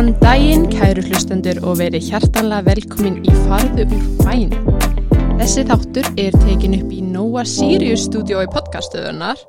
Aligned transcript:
Góðan 0.00 0.14
daginn, 0.16 0.62
kæru 0.72 1.02
hlustendur 1.04 1.58
og 1.60 1.74
verið 1.76 2.06
hjartanlega 2.08 2.64
velkomin 2.70 3.18
í 3.20 3.32
Farðu 3.44 3.84
úr 3.84 4.04
bæn. 4.22 4.54
Þessi 5.36 5.64
þáttur 5.68 6.06
er 6.22 6.36
tekin 6.40 6.76
upp 6.78 6.94
í 6.96 7.02
Nóa 7.04 7.42
Sirius 7.44 8.06
stúdió 8.06 8.40
í 8.40 8.46
podcastöðunar 8.48 9.42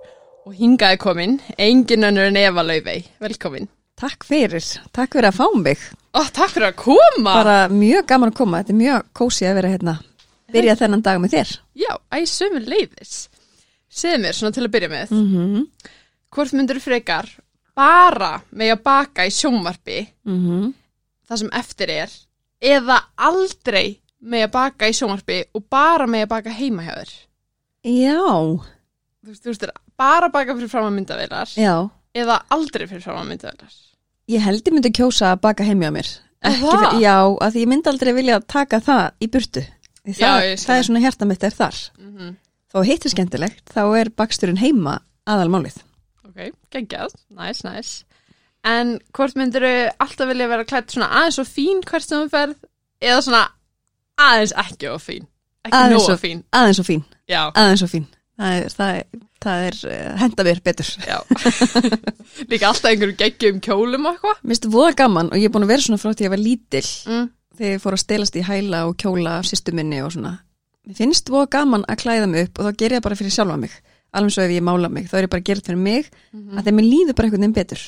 og 0.44 0.58
hingaði 0.58 0.98
komin, 1.00 1.38
engin 1.56 2.04
önnur 2.04 2.28
en 2.28 2.40
Eva 2.42 2.66
Laufey. 2.68 3.06
Velkomin. 3.24 3.70
Takk 3.96 4.28
fyrir, 4.28 4.66
takk 4.92 5.16
fyrir 5.16 5.30
að 5.30 5.38
fá 5.38 5.46
mig. 5.56 5.86
Ó, 6.12 6.20
takk 6.36 6.52
fyrir 6.58 6.68
að 6.74 6.76
koma. 6.82 7.30
Bara 7.30 7.56
mjög 7.72 8.10
gaman 8.10 8.34
að 8.34 8.42
koma, 8.42 8.60
þetta 8.60 8.76
er 8.76 8.80
mjög 8.82 9.06
kósi 9.22 9.48
að 9.48 9.56
vera 9.62 9.72
hérna, 9.78 9.94
byrja 10.52 10.76
þennan 10.82 11.06
dag 11.06 11.22
með 11.24 11.38
þér. 11.38 11.54
Já, 11.86 11.94
æ, 12.12 12.18
sömur 12.28 12.68
leiðis. 12.74 13.22
Segð 13.88 14.20
mér 14.26 14.36
svona 14.36 14.60
til 14.60 14.68
að 14.68 14.76
byrja 14.76 14.92
með, 14.98 15.16
Mm 15.16 15.32
-hmm. 15.32 15.64
hvort 16.36 16.60
myndur 16.60 16.84
frekar 16.84 17.32
bara 17.76 18.42
með 18.52 18.72
að 18.76 18.84
baka 18.84 19.26
í 19.26 19.34
sjónvarpi 19.34 20.00
Mm 20.26 20.74
það 21.32 21.38
sem 21.40 21.50
eftir 21.56 21.90
er 21.90 22.12
eða 22.62 22.98
aldrei 23.16 24.02
með 24.22 24.44
að 24.48 24.52
baka 24.52 24.90
í 24.92 24.94
sjónvarpi 24.98 25.38
og 25.56 25.64
bara 25.72 26.06
með 26.08 26.26
að 26.26 26.32
baka 26.34 26.50
heima 26.52 26.84
hjá 26.84 26.94
þér. 26.98 27.14
Já, 27.88 28.26
Þú 29.22 29.30
veist, 29.30 29.44
þú 29.46 29.50
veist, 29.54 29.66
bara 29.98 30.30
baka 30.34 30.56
fyrir 30.58 30.70
fram 30.70 30.88
að 30.90 30.96
myndavélar 30.98 31.50
já, 31.56 31.90
eða 32.18 32.40
aldrei 32.50 32.88
fyrir 32.90 33.02
fram 33.06 33.22
að 33.22 33.30
myndavélar. 33.32 33.74
ég 34.28 34.42
held 34.42 34.68
ég 34.68 34.74
myndi 34.74 34.92
kjósa 34.92 35.32
að 35.32 35.42
baka 35.42 35.64
heimja 35.64 35.90
á 35.90 35.94
mér. 35.94 36.10
Fyrir- 36.42 37.00
Já, 37.02 37.18
að 37.38 37.52
því 37.54 37.62
ég 37.62 37.68
myndi 37.70 37.90
aldrei 37.92 38.14
vilja 38.18 38.40
taka 38.42 38.80
það 38.82 39.12
í 39.22 39.28
burtu. 39.30 39.62
Því 40.06 40.18
Já, 40.18 40.32
Það, 40.58 40.78
er 40.78 40.84
svona 40.84 41.00
hjarta 41.04 41.26
mitt 41.30 41.44
er 41.44 41.52
þar. 41.54 41.78
Mm 42.00 42.12
-hmm. 42.18 42.36
Þó 42.74 42.84
hitt 42.86 43.06
er 43.06 43.10
skemmtilegt, 43.10 43.66
þá 43.70 43.84
er 44.00 44.10
baksturinn 44.10 44.58
heima 44.58 45.00
aðalmálið. 45.28 45.78
Ok, 46.32 46.54
geggjað, 46.74 47.16
næs, 47.38 47.64
næs. 47.68 47.90
En 48.64 48.96
hvort 49.18 49.36
myndir 49.36 49.64
þau 49.66 49.90
alltaf 50.06 50.30
vilja 50.30 50.48
vera 50.52 50.66
klætt 50.70 50.94
svona 50.94 51.10
aðeins 51.22 51.40
og 51.42 51.50
fín 51.50 51.82
hvert 51.84 52.06
sem 52.08 52.22
þú 52.24 52.30
ferð 52.32 52.56
eða 53.02 53.22
svona 53.26 53.42
aðeins 54.22 54.54
ekki 54.64 54.90
og 54.94 55.02
fín? 55.02 55.28
Ekki 55.66 55.78
Aðeins 55.78 56.08
og 56.14 56.20
fín. 56.22 56.44
Aðeins 56.58 56.80
og 56.82 56.88
fín, 56.88 57.04
Já, 57.30 57.42
aðeins 57.58 57.84
og 57.86 57.92
fín. 57.92 58.06
Það 58.42 58.56
er, 58.58 58.70
það 58.78 58.96
er, 58.98 59.20
það 59.46 59.66
er 59.68 59.76
uh, 59.92 60.14
henda 60.22 60.46
mér 60.48 60.62
betur. 60.66 60.88
já. 61.06 61.18
Líka 62.52 62.70
alltaf 62.72 62.88
einhverjum 62.90 63.18
geggjum 63.20 63.60
kjólum 63.66 64.08
og 64.10 64.16
eitthvað. 64.16 64.40
Mér 64.42 64.54
finnst 64.56 64.66
það 64.66 64.76
voða 64.78 64.96
gaman 65.02 65.30
og 65.34 65.38
ég 65.42 65.50
er 65.50 65.54
búin 65.54 65.66
að 65.68 65.74
vera 65.76 65.86
svona 65.86 66.02
frá 66.02 66.10
því 66.14 66.22
að 66.24 66.28
ég 66.28 66.34
var 66.36 66.42
lítill 66.46 66.90
Mm. 67.12 67.28
þegar 67.60 67.76
ég 67.76 67.84
fór 67.84 67.98
að 67.98 68.02
stelast 68.06 68.38
í 68.40 68.46
hæla 68.48 68.80
og 68.90 68.96
kjóla 69.02 69.36
af 69.42 69.46
sýstu 69.50 69.74
minni 69.78 70.02
og 70.02 70.14
svona. 70.16 70.34
Mér 70.88 70.98
finnst 70.98 71.30
voða 71.30 71.50
gaman 71.58 71.86
að 71.92 72.02
klæða 72.06 72.30
mig 72.32 72.48
upp 72.48 72.60
og 72.62 72.66
þá 72.70 72.78
ger 72.82 72.90
ég 72.96 72.98
það 73.02 73.06
bara 73.10 73.20
fyrir 73.22 73.36
sjálfa 73.38 73.58
mig. 73.62 73.76
Alveg 74.12 74.34
svo 74.36 74.44
ef 74.44 74.52
ég 74.52 74.64
mála 74.66 74.90
mig, 74.92 75.08
þá 75.08 75.18
er 75.18 75.26
ég 75.26 75.32
bara 75.32 75.42
að 75.42 75.48
gera 75.48 75.62
þetta 75.62 75.72
fyrir 75.72 75.84
mig 75.84 76.10
Mm 76.32 76.58
að 76.58 76.66
þeim 76.66 76.80
líður 76.84 77.16
bara 77.16 77.28
einhvern 77.28 77.42
veginn 77.42 77.54
betur 77.54 77.82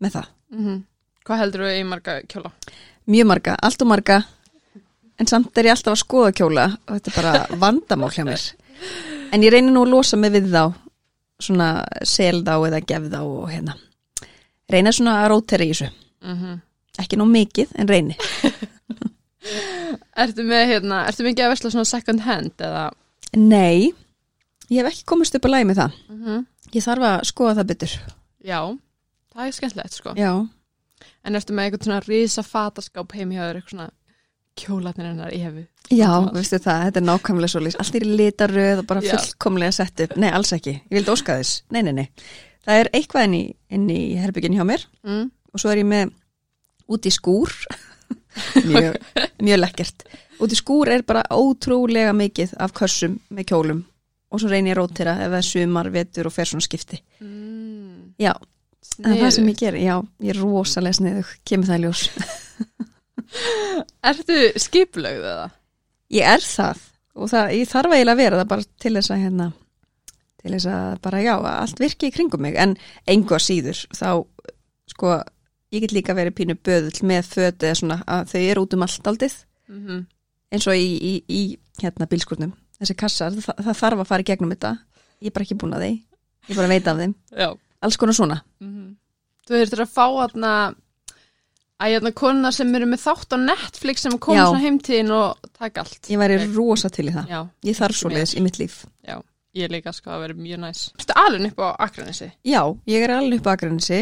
með 0.00 0.10
það. 0.16 0.26
-hmm. 0.52 0.82
Hvað 1.24 1.38
heldur 1.38 1.60
þú 1.60 1.70
í 1.72 1.84
marga 1.84 2.20
kjóla? 2.28 2.50
Mjög 3.06 3.26
marga, 3.26 3.56
allt 3.62 3.82
og 3.82 3.88
marga 3.88 4.24
en 5.18 5.26
samt 5.26 5.58
er 5.58 5.64
ég 5.64 5.70
alltaf 5.70 5.92
að 5.92 6.02
skoða 6.04 6.32
kjóla 6.32 6.66
og 6.86 6.92
þetta 6.94 7.10
er 7.10 7.16
bara 7.22 7.46
vandamál 7.62 8.10
hjá 8.10 8.24
mér. 8.24 8.42
En 9.32 9.42
ég 9.42 9.52
reynir 9.52 9.72
nú 9.72 9.82
að 9.86 9.92
losa 9.94 10.16
mig 10.16 10.32
við 10.32 10.52
þá 10.52 10.74
svona 11.40 11.86
sel 12.04 12.42
þá 12.44 12.54
eða 12.68 12.80
gef 12.80 13.10
þá 13.12 13.20
og 13.22 13.50
hérna. 13.50 13.76
Reyna 14.68 14.92
svona 14.92 15.20
að 15.22 15.28
rótera 15.32 15.64
í 15.64 15.72
þessu. 15.72 15.90
Mm 16.22 16.36
-hmm. 16.36 16.60
Ekki 16.98 17.16
nú 17.16 17.24
mikið 17.24 17.68
en 17.74 17.88
reyni. 17.88 18.16
Ertu 20.16 20.42
með 20.42 20.64
hérna, 20.72 21.04
ertu 21.06 21.22
mikið 21.26 21.44
að 21.44 21.52
versla 21.52 21.70
svona 21.70 21.84
second 21.84 22.20
hand 22.20 22.52
eða? 22.58 22.90
Nei, 23.36 23.92
ég 24.70 24.80
hef 24.82 24.90
ekki 24.92 25.04
komist 25.06 25.34
upp 25.38 25.46
að 25.48 25.54
lægi 25.56 25.68
með 25.70 25.80
það. 25.80 25.92
Mm 26.10 26.22
-hmm. 26.24 26.46
Ég 26.74 26.84
þarf 26.84 27.02
að 27.10 27.20
skoða 27.30 27.54
það 27.58 27.66
betur. 27.72 27.92
Já, 28.44 28.60
það 29.34 29.46
er 29.46 29.52
skemmtilegt 29.52 29.92
sko. 29.92 30.14
Já. 30.16 30.32
En 31.24 31.34
ertu 31.34 31.52
með 31.52 31.64
eitthvað 31.64 31.84
svona 31.84 32.00
risa 32.08 32.42
fataskáp 32.42 33.12
heim 33.12 33.30
hjá 33.30 33.42
þér, 33.42 33.56
eitthvað 33.56 33.70
svona 33.70 33.90
kjólatnir 34.56 35.06
hennar 35.06 35.32
í 35.34 35.38
hefu? 35.42 35.66
Já, 35.90 36.10
veistu 36.34 36.58
það, 36.58 36.84
þetta 36.86 37.00
er 37.00 37.06
nákvæmlega 37.06 37.48
svo 37.52 37.60
lýs. 37.60 37.76
Allt 37.78 37.94
er 37.94 38.06
litaröð 38.06 38.78
og 38.78 38.86
bara 38.86 39.00
fullkomlega 39.04 39.72
sett 39.72 40.00
upp. 40.00 40.16
Nei, 40.16 40.30
alls 40.30 40.52
ekki. 40.52 40.80
Ég 40.90 40.98
vildi 40.98 41.12
óska 41.12 41.36
þess. 41.38 41.62
Nei, 41.70 41.82
nei, 41.82 41.92
nei. 41.92 42.08
Það 42.66 42.80
er 42.80 42.90
eitthvað 42.92 43.24
inn 43.70 43.90
í, 43.90 44.00
í 44.10 44.16
herbyggin 44.18 44.56
hjá 44.56 44.64
mér 44.66 44.86
Mm. 45.04 45.30
og 45.52 45.60
svo 45.60 45.70
er 45.70 45.76
ég 45.78 45.86
með 45.86 46.10
út 46.88 47.06
í 47.06 47.10
skúr. 47.10 47.52
mjög, 48.70 48.96
mjög 49.42 49.58
lekkert. 49.60 50.06
Út 50.40 50.52
í 50.52 50.58
skúr 50.58 50.88
er 50.92 51.02
bara 51.02 51.22
ótrúlega 51.30 52.12
mikið 52.12 52.54
af 52.58 52.72
kössum 52.76 53.20
með 53.30 53.44
kjólum 53.52 53.84
og 54.30 54.42
svo 54.42 54.50
reynir 54.50 54.72
ég 54.72 54.76
að 54.76 54.80
rótira 54.80 55.16
ef 55.20 55.30
það 55.30 55.38
er 55.38 55.48
sumar, 55.48 55.90
vetur 55.94 56.28
og 56.28 56.34
fer 56.34 56.50
svona 56.50 56.66
skipti. 56.66 57.00
Mm. 57.22 58.14
Já, 58.22 58.32
það 58.96 59.12
er 59.12 59.22
það 59.22 59.34
sem 59.36 59.50
ég 59.52 59.60
ger. 59.60 59.78
Já, 59.80 59.94
ég 60.24 60.32
er 60.34 60.40
rosalega 60.42 60.98
sniðug. 60.98 61.30
Kemur 61.46 61.70
það 61.70 61.78
í 61.78 61.84
ljós. 61.86 62.02
Ertu 64.10 64.40
skiplögð 64.62 65.30
eða? 65.32 65.46
Ég 66.14 66.34
er 66.36 66.44
það 66.44 66.82
og 67.16 67.30
það, 67.32 67.54
ég 67.56 67.70
þarf 67.70 67.94
eiginlega 67.94 68.14
að 68.14 68.22
vera 68.22 68.40
það 68.40 68.50
bara 68.52 68.68
til 68.84 68.92
þess 68.98 69.12
að 69.12 69.22
hérna, 69.24 69.46
til 70.42 70.52
þess 70.52 70.68
að 70.70 70.98
bara 71.06 71.22
já, 71.24 71.32
að 71.36 71.48
allt 71.54 71.80
virki 71.82 72.10
í 72.10 72.14
kringum 72.14 72.44
mig 72.44 72.58
en 72.60 72.76
engu 73.08 73.36
að 73.36 73.44
síður 73.46 73.80
þá 73.96 74.10
sko, 74.92 75.14
ég 75.74 75.86
get 75.86 75.94
líka 75.96 76.16
verið 76.16 76.36
pínu 76.36 76.58
böðull 76.60 77.08
með 77.08 77.30
fötu 77.32 77.70
eða 77.70 77.78
svona 77.80 77.98
að 78.04 78.34
þau 78.34 78.42
eru 78.42 78.66
út 78.66 78.76
um 78.76 78.86
allt 78.86 79.12
aldið 79.12 79.38
Mm 79.66 79.86
-hmm. 79.86 80.04
eins 80.54 80.66
og 80.66 80.76
í, 80.78 80.90
í, 81.02 81.12
í 81.26 81.58
hérna 81.82 82.06
bílskurnum 82.06 82.52
þessi 82.80 82.96
kassar, 82.98 83.36
það, 83.36 83.60
það 83.68 83.80
þarf 83.82 84.02
að 84.04 84.10
fara 84.10 84.24
í 84.24 84.28
gegnum 84.30 84.54
þetta 84.54 84.72
ég 85.22 85.30
er 85.30 85.36
bara 85.36 85.46
ekki 85.46 85.58
búin 85.60 85.76
að 85.76 85.84
þeim 85.86 85.96
ég 85.96 86.50
er 86.50 86.58
bara 86.60 86.66
að 86.68 86.74
veita 86.74 86.92
af 86.92 87.02
þeim, 87.02 87.14
Já. 87.36 87.48
alls 87.82 88.00
konar 88.00 88.18
svona 88.18 88.40
Mm 88.60 88.94
Þú 89.46 89.54
þurftir 89.60 89.80
að 89.84 89.90
fá 89.94 90.06
hérna 90.10 90.52
að 91.78 91.92
hérna 91.92 92.10
konuna 92.18 92.50
sem 92.50 92.72
eru 92.74 92.86
með 92.90 93.02
þátt 93.04 93.34
á 93.36 93.38
Netflix 93.38 94.02
sem 94.02 94.16
koma 94.18 94.46
svona 94.48 94.62
heimtíðin 94.64 95.12
og 95.14 95.50
taka 95.54 95.84
allt. 95.84 96.08
ég 96.10 96.18
væri 96.18 96.38
rosa 96.56 96.90
til 96.90 97.06
í 97.06 97.14
það 97.14 97.30
Já, 97.30 97.40
ég 97.68 97.76
þarf 97.78 97.98
svo 98.00 98.10
leiðis 98.10 98.34
í 98.34 98.42
mitt 98.42 98.58
líf 98.58 98.80
já. 99.06 99.20
Ég 99.56 99.70
líka 99.72 99.92
sko 99.94 100.10
að 100.12 100.20
vera 100.26 100.34
mjög 100.36 100.58
næs. 100.60 100.80
Ertu 101.00 101.14
alveg 101.16 101.54
upp 101.54 101.60
á 101.64 101.68
Akranesi? 101.86 102.26
Já, 102.44 102.60
ég 102.92 103.04
er 103.06 103.12
alveg 103.14 103.38
upp 103.40 103.46
á 103.48 103.52
Akranesi 103.54 104.00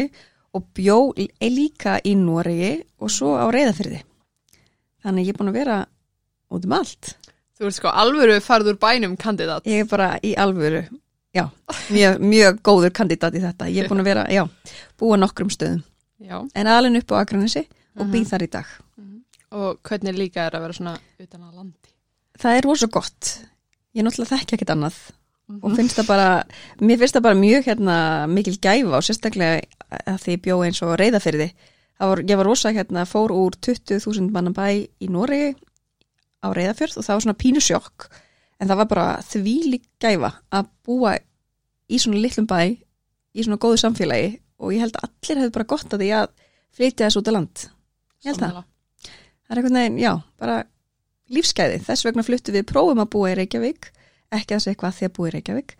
og 0.51 0.65
bjó 0.75 0.97
líka 1.39 1.93
í 2.03 2.15
Noregi 2.19 2.73
og 2.99 3.11
svo 3.13 3.37
á 3.39 3.47
Reyðafyrði. 3.53 4.01
Þannig 5.05 5.29
ég 5.29 5.31
er 5.31 5.39
búin 5.39 5.51
að 5.53 5.59
vera 5.61 5.77
út 6.51 6.67
um 6.67 6.75
allt. 6.75 7.13
Þú 7.55 7.65
ert 7.69 7.77
sko 7.77 7.87
alvöru 7.91 8.39
farð 8.43 8.67
úr 8.73 8.77
bænum 8.81 9.15
kandidat. 9.17 9.63
Ég 9.65 9.85
er 9.85 9.89
bara 9.89 10.19
í 10.23 10.33
alvöru, 10.35 10.81
já, 11.35 11.45
mjög, 11.89 12.19
mjög 12.19 12.57
góður 12.67 12.91
kandidat 12.91 13.33
í 13.37 13.39
þetta. 13.43 13.69
Ég 13.71 13.83
er 13.85 13.89
búin 13.91 14.01
að 14.03 14.09
vera, 14.09 14.25
já, 14.31 14.43
búa 14.99 15.15
nokkrum 15.17 15.49
stöðum. 15.53 15.83
Já. 16.19 16.41
En 16.55 16.67
alveg 16.67 16.97
upp 17.03 17.11
á 17.15 17.21
Akranesi 17.23 17.65
og 17.99 18.05
Mhm. 18.07 18.11
býð 18.13 18.27
þar 18.33 18.43
í 18.43 18.49
dag. 18.51 18.65
Og 19.51 19.77
hvernig 19.83 20.15
líka 20.17 20.47
er 20.47 20.51
að 20.51 20.61
vera 20.61 20.73
svona 20.73 20.97
utan 21.19 21.41
að 21.41 21.55
landi? 21.55 21.89
Það 22.39 22.57
er 22.57 22.61
rosa 22.67 22.87
gott. 22.87 23.45
Ég 23.95 24.03
náttúrulega 24.03 24.35
þekki 24.37 24.57
ekkert 24.57 24.73
annað 24.75 24.95
Mhm. 25.47 25.59
og 25.63 25.71
finnst 25.77 25.95
það 25.95 26.07
bara, 26.07 26.43
mér 26.81 26.97
finnst 26.99 27.15
það 27.15 27.21
bara 27.21 27.35
mjög 27.35 27.63
hérna 27.63 28.27
mikil 28.27 28.57
gæfa 28.59 28.93
og 28.97 29.03
sérstaklega 29.03 29.61
að 30.07 30.19
því 30.19 30.31
ég 30.35 30.41
bjó 30.41 30.59
eins 30.65 30.81
og 30.81 30.97
reyðafyrði 30.99 31.51
var, 31.99 32.17
ég 32.17 32.35
var 32.35 32.45
rosa 32.45 32.69
hérna, 32.73 33.05
fór 33.05 33.29
úr 33.31 33.51
20.000 33.61 34.29
manna 34.31 34.49
bæ 34.51 34.89
í 34.99 35.07
Noregi 35.07 35.55
á 36.45 36.49
reyðafjörð 36.55 36.97
og 37.01 37.05
það 37.07 37.15
var 37.17 37.25
svona 37.25 37.39
pínu 37.41 37.61
sjokk. 37.65 38.07
En 38.61 38.69
það 38.69 38.79
var 38.81 38.89
bara 38.93 39.07
þvílík 39.27 39.85
gæfa 39.99 40.31
að 40.55 40.69
búa 40.87 41.15
í 41.91 41.97
svona 41.99 42.21
litlum 42.23 42.47
bæ 42.47 42.59
í 43.35 43.43
svona 43.43 43.59
góðu 43.59 43.81
samfélagi 43.81 44.29
og 44.63 44.71
ég 44.71 44.85
held 44.85 44.95
að 44.95 45.09
allir 45.09 45.41
hefur 45.43 45.55
bara 45.57 45.69
gott 45.73 45.91
að 45.93 46.03
því 46.05 46.11
að 46.21 46.29
flytja 46.75 47.07
þessu 47.09 47.19
út 47.21 47.27
á 47.29 47.33
land. 47.35 47.65
Ég 48.23 48.29
held 48.31 48.39
það. 48.45 48.61
Það 49.45 49.51
er 49.51 49.59
einhvern 49.59 49.77
veginn, 49.81 49.97
já, 50.01 50.11
bara 50.41 50.55
lífsgæði, 51.35 51.81
þess 51.85 52.05
vegna 52.07 52.23
fluttu 52.25 52.53
við 52.55 52.65
prófum 52.69 53.01
að 53.03 53.09
búa 53.13 53.31
í 53.33 53.35
Reykjavík, 53.39 53.89
ekki 54.35 54.55
að 54.55 54.63
segja 54.65 54.79
hvað 54.81 54.95
því 54.99 55.07
að 55.09 55.13
búa 55.17 55.27
í 55.29 55.33
Reykjavík, 55.35 55.75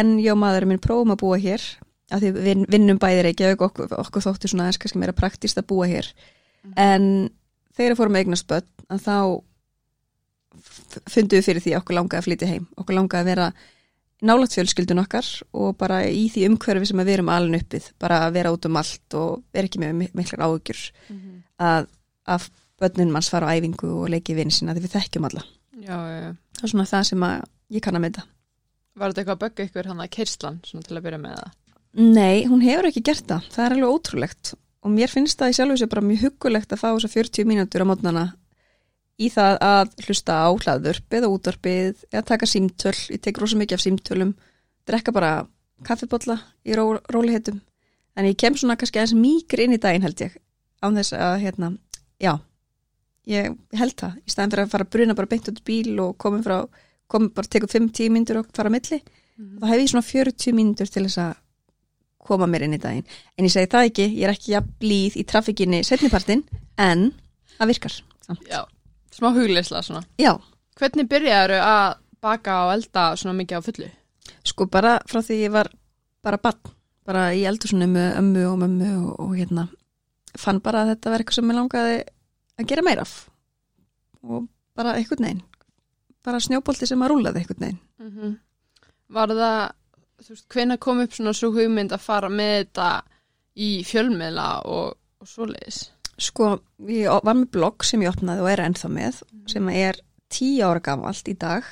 en 0.00 0.12
ég 0.22 0.32
og 0.32 0.40
maðurinn 0.40 0.72
minn 0.72 0.82
prófum 0.84 1.12
að 1.14 1.20
búa 1.24 1.38
hér, 1.42 1.64
að 2.12 2.24
því 2.24 2.30
við 2.36 2.46
vin- 2.48 2.66
vinnum 2.72 3.00
bæði 3.02 3.22
Reykjavík, 3.26 3.64
okkur, 3.66 3.92
okkur 4.00 4.24
þóttu 4.26 4.48
svona 4.52 4.66
aðeins 4.68 4.80
kannski 4.82 5.00
meira 5.02 5.12
praktist 5.16 5.60
að 5.60 5.68
búa 5.72 5.88
hér. 5.90 6.08
Mhm. 6.62 6.72
en 6.76 7.30
þegar 7.76 7.96
fórum 7.98 8.16
eignast 8.20 8.46
börn, 8.46 8.68
að 8.88 9.00
þá 9.02 9.16
f- 10.58 11.02
fundum 11.10 11.38
við 11.38 11.46
fyrir 11.48 11.62
því 11.64 11.72
að 11.74 11.80
okkur 11.82 11.96
langaði 11.98 12.18
að 12.20 12.26
flytja 12.28 12.48
heim, 12.52 12.66
okkur 12.76 12.94
langaði 12.98 13.22
að 13.22 13.30
vera 13.32 13.46
nálægt 14.22 14.54
fjölskyldun 14.56 15.02
okkar 15.02 15.28
og 15.58 15.76
bara 15.80 16.02
í 16.06 16.28
því 16.30 16.44
umhverfi 16.50 16.86
sem 16.92 17.00
við 17.02 17.08
erum 17.16 17.30
alveg 17.34 17.64
uppið, 17.64 17.88
bara 17.98 18.20
að 18.26 18.32
vera 18.36 18.52
út 18.54 18.66
um 18.68 18.76
allt 18.78 19.14
og 19.18 19.42
vera 19.52 19.66
ekki 19.66 19.80
með 19.82 19.94
mi- 19.98 20.10
miklar 20.14 20.44
áhugjur 20.46 20.82
Mhm. 21.10 21.42
að, 21.58 21.86
að 22.28 22.48
börnun 22.80 23.10
manns 23.12 23.30
fara 23.30 23.46
á 23.50 23.54
æfingu 23.58 23.90
og 24.02 24.08
leiki 24.10 24.34
vinn 24.34 24.50
sína 24.50 24.74
því 24.74 24.84
við 24.86 24.94
þekkjum 24.98 25.24
alla. 25.30 25.42
Já, 25.82 25.96
já, 25.96 26.18
já. 26.22 26.30
Það 26.58 26.62
er 26.64 26.68
svona 26.70 26.86
það 26.92 27.02
sem 27.08 27.20
ég 27.72 27.82
kann 27.82 27.94
að 27.96 28.00
mynda. 28.06 28.22
Var 28.94 29.10
þetta 29.12 29.20
eitthvað 29.22 29.36
að 29.38 29.42
bögga 29.42 29.64
ykkur 29.66 29.86
hann 29.86 30.00
að 30.04 30.10
keirslan 30.10 30.60
svona 30.68 30.82
til 30.86 30.96
að 30.96 31.02
byrja 31.06 31.18
með 31.22 31.34
það? 31.40 31.52
Nei, 31.94 32.44
hún 32.46 32.62
hefur 32.62 32.86
ekki 32.88 33.02
gert 33.04 33.26
það. 33.26 33.42
Það 33.52 33.64
er 33.66 33.72
alveg 33.76 33.94
ótrúlegt 33.96 34.54
og 34.82 34.90
mér 34.90 35.08
finnst 35.10 35.38
það 35.38 35.50
í 35.50 35.56
sjálfu 35.58 35.76
sér 35.82 35.88
bara 35.88 36.02
mjög 36.06 36.22
huggulegt 36.26 36.72
að 36.72 36.78
fá 36.82 36.88
þess 36.94 37.04
að 37.08 37.14
40 37.18 37.44
mínútur 37.50 37.82
á 37.82 37.86
mótnana 37.90 38.24
í 39.22 39.28
það 39.32 39.58
að 39.66 39.96
hlusta 40.06 40.38
á 40.42 40.48
hlaðvörp 40.50 41.16
eða 41.18 41.30
útvarpið 41.32 42.04
eða 42.10 42.24
taka 42.32 42.48
símtöl, 42.48 42.94
ég 43.14 43.22
tek 43.22 43.40
rosa 43.40 43.58
mikið 43.60 43.78
af 43.78 43.84
símtölum 43.84 44.32
drekka 44.88 45.14
bara 45.14 45.32
kaffibotla 45.86 46.38
í 46.66 46.76
ró, 46.78 46.98
rólihetum 47.12 47.60
en 48.18 48.28
ég 48.28 48.38
kem 48.38 48.56
svona 48.58 48.78
kannski 48.78 49.00
aðeins 49.00 49.18
mýkri 49.18 49.66
inn 49.66 49.76
í 49.76 49.82
daginn 49.82 50.06
held 50.06 50.24
ég 50.24 50.38
án 50.82 50.98
þess 50.98 51.14
að 51.16 51.36
hérna, 51.44 51.72
já 52.22 52.34
ég 53.30 53.54
held 53.78 53.96
það, 53.98 54.18
í 54.26 54.34
staðin 54.34 54.54
fyrir 54.54 54.64
að 54.66 54.72
fara 54.74 54.86
að 54.88 54.94
bruna 54.96 55.18
bara 55.18 55.30
beint 55.30 55.50
út 55.52 55.62
bíl 55.66 55.94
og 56.02 56.16
komum 56.18 56.42
frá 56.42 56.58
komum 57.12 57.30
bara 57.34 57.46
að 57.46 57.54
teka 57.54 57.70
5-10 57.70 58.10
mínútur 58.10 58.40
og 58.42 58.50
fara 58.56 58.72
á 58.72 58.74
milli 58.74 58.98
þá 59.38 59.66
hef 59.70 59.80
ég 59.80 59.90
svona 59.92 60.06
40 60.06 60.56
mínútur 60.56 60.90
til 60.90 61.06
þess 61.06 61.20
að 61.22 61.32
koma 62.22 62.48
mér 62.50 62.66
inn 62.66 62.76
í 62.76 62.80
daginn. 62.82 63.06
En 63.36 63.46
ég 63.46 63.52
segi 63.52 63.70
það 63.72 63.88
ekki, 63.90 64.06
ég 64.20 64.26
er 64.26 64.34
ekki 64.34 64.54
jafn 64.54 64.74
blíð 64.82 65.18
í 65.18 65.24
trafikkinni 65.28 65.82
setnipartin, 65.86 66.44
en 66.80 67.08
það 67.56 67.72
virkar 67.72 67.96
samt. 68.26 68.44
Já, 68.46 68.62
smá 69.12 69.28
hugleisla 69.34 69.82
svona. 69.82 70.04
Já, 70.20 70.34
Hvernig 70.80 71.08
byrjaðu 71.10 71.58
að 71.60 71.98
baka 72.24 72.54
og 72.66 72.72
elda 72.78 73.02
svona 73.20 73.36
mikið 73.36 73.60
á 73.60 73.66
fullu? 73.66 73.90
sko 74.46 74.66
bara 74.70 74.96
frá 75.10 75.20
því 75.22 75.36
ég 75.44 75.52
var 75.54 75.68
bara 76.22 76.38
bann, 76.38 76.58
bara 77.06 77.32
í 77.34 77.42
eldursunni 77.46 77.86
með 77.90 78.16
ömmu 78.20 78.44
og 78.48 78.58
mömmu 78.62 78.90
og, 79.02 79.20
og 79.20 79.36
hérna 79.36 79.66
fann 80.38 80.60
bara 80.62 80.82
að 80.84 80.94
þetta 80.94 81.10
var 81.12 81.22
eitthvað 81.22 81.38
sem 81.38 81.50
ég 81.50 81.58
langaði 81.58 81.96
að 82.58 82.68
gera 82.70 82.84
meira 82.86 83.04
af 83.06 83.14
og 84.22 84.46
bara 84.78 84.94
einhvern 84.96 85.26
veginn 85.26 85.42
bara 86.24 86.40
snjóbolti 86.40 86.86
sem 86.88 87.02
að 87.02 87.12
rúlaði 87.12 87.42
einhvern 87.42 87.66
veginn 87.66 87.80
Mm 87.98 88.38
Var 89.12 89.28
það, 89.28 89.72
þú 90.24 90.30
veist, 90.32 90.46
hvenær 90.48 90.78
kom 90.80 91.00
upp 91.02 91.12
svona 91.12 91.32
svo 91.36 91.50
hugmynd 91.52 91.92
að 91.92 92.00
fara 92.00 92.30
með 92.32 92.52
þetta 92.62 92.86
í 93.60 93.82
fjölmiðla 93.84 94.46
og, 94.64 94.94
og 95.20 95.28
svoleiðis? 95.28 95.91
Sko, 96.20 96.58
ég 96.90 97.08
var 97.24 97.34
með 97.38 97.48
blogg 97.56 97.84
sem 97.88 98.02
ég 98.04 98.12
opnaði 98.12 98.44
og 98.44 98.50
er 98.52 98.62
ennþá 98.66 98.90
með 98.92 99.22
sem 99.50 99.68
er 99.72 99.96
tíu 100.32 100.66
ára 100.68 100.82
gamalt 100.84 101.28
í 101.28 101.36
dag 101.38 101.64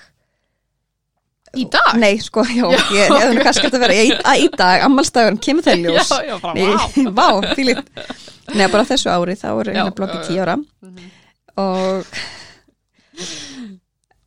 Í 1.58 1.64
dag? 1.66 1.96
Nei, 1.98 2.14
sko, 2.22 2.44
já, 2.46 2.62
Já. 2.70 2.78
ég 2.94 3.08
hefði 3.10 3.34
nú 3.34 3.42
kannski 3.42 3.66
átt 3.66 3.74
að 3.74 3.82
vera 3.82 3.94
í, 3.98 4.10
í 4.44 4.48
dag, 4.54 4.84
ammálstagurinn 4.86 5.40
kemur 5.42 5.66
í 5.66 5.74
ljós 5.82 6.12
Já, 6.12 6.20
já, 6.28 6.36
bara, 6.38 6.54
Nei, 6.54 7.10
vá. 7.10 7.10
vá, 7.42 7.54
fílít 7.58 7.80
Nei, 8.54 8.66
bara 8.70 8.86
þessu 8.86 9.10
ári, 9.10 9.34
þá 9.38 9.48
er 9.50 9.70
Já, 9.72 9.74
hérna 9.80 9.94
bloggi 9.98 10.20
tíu 10.28 10.44
ára 10.44 10.56
og 11.58 12.06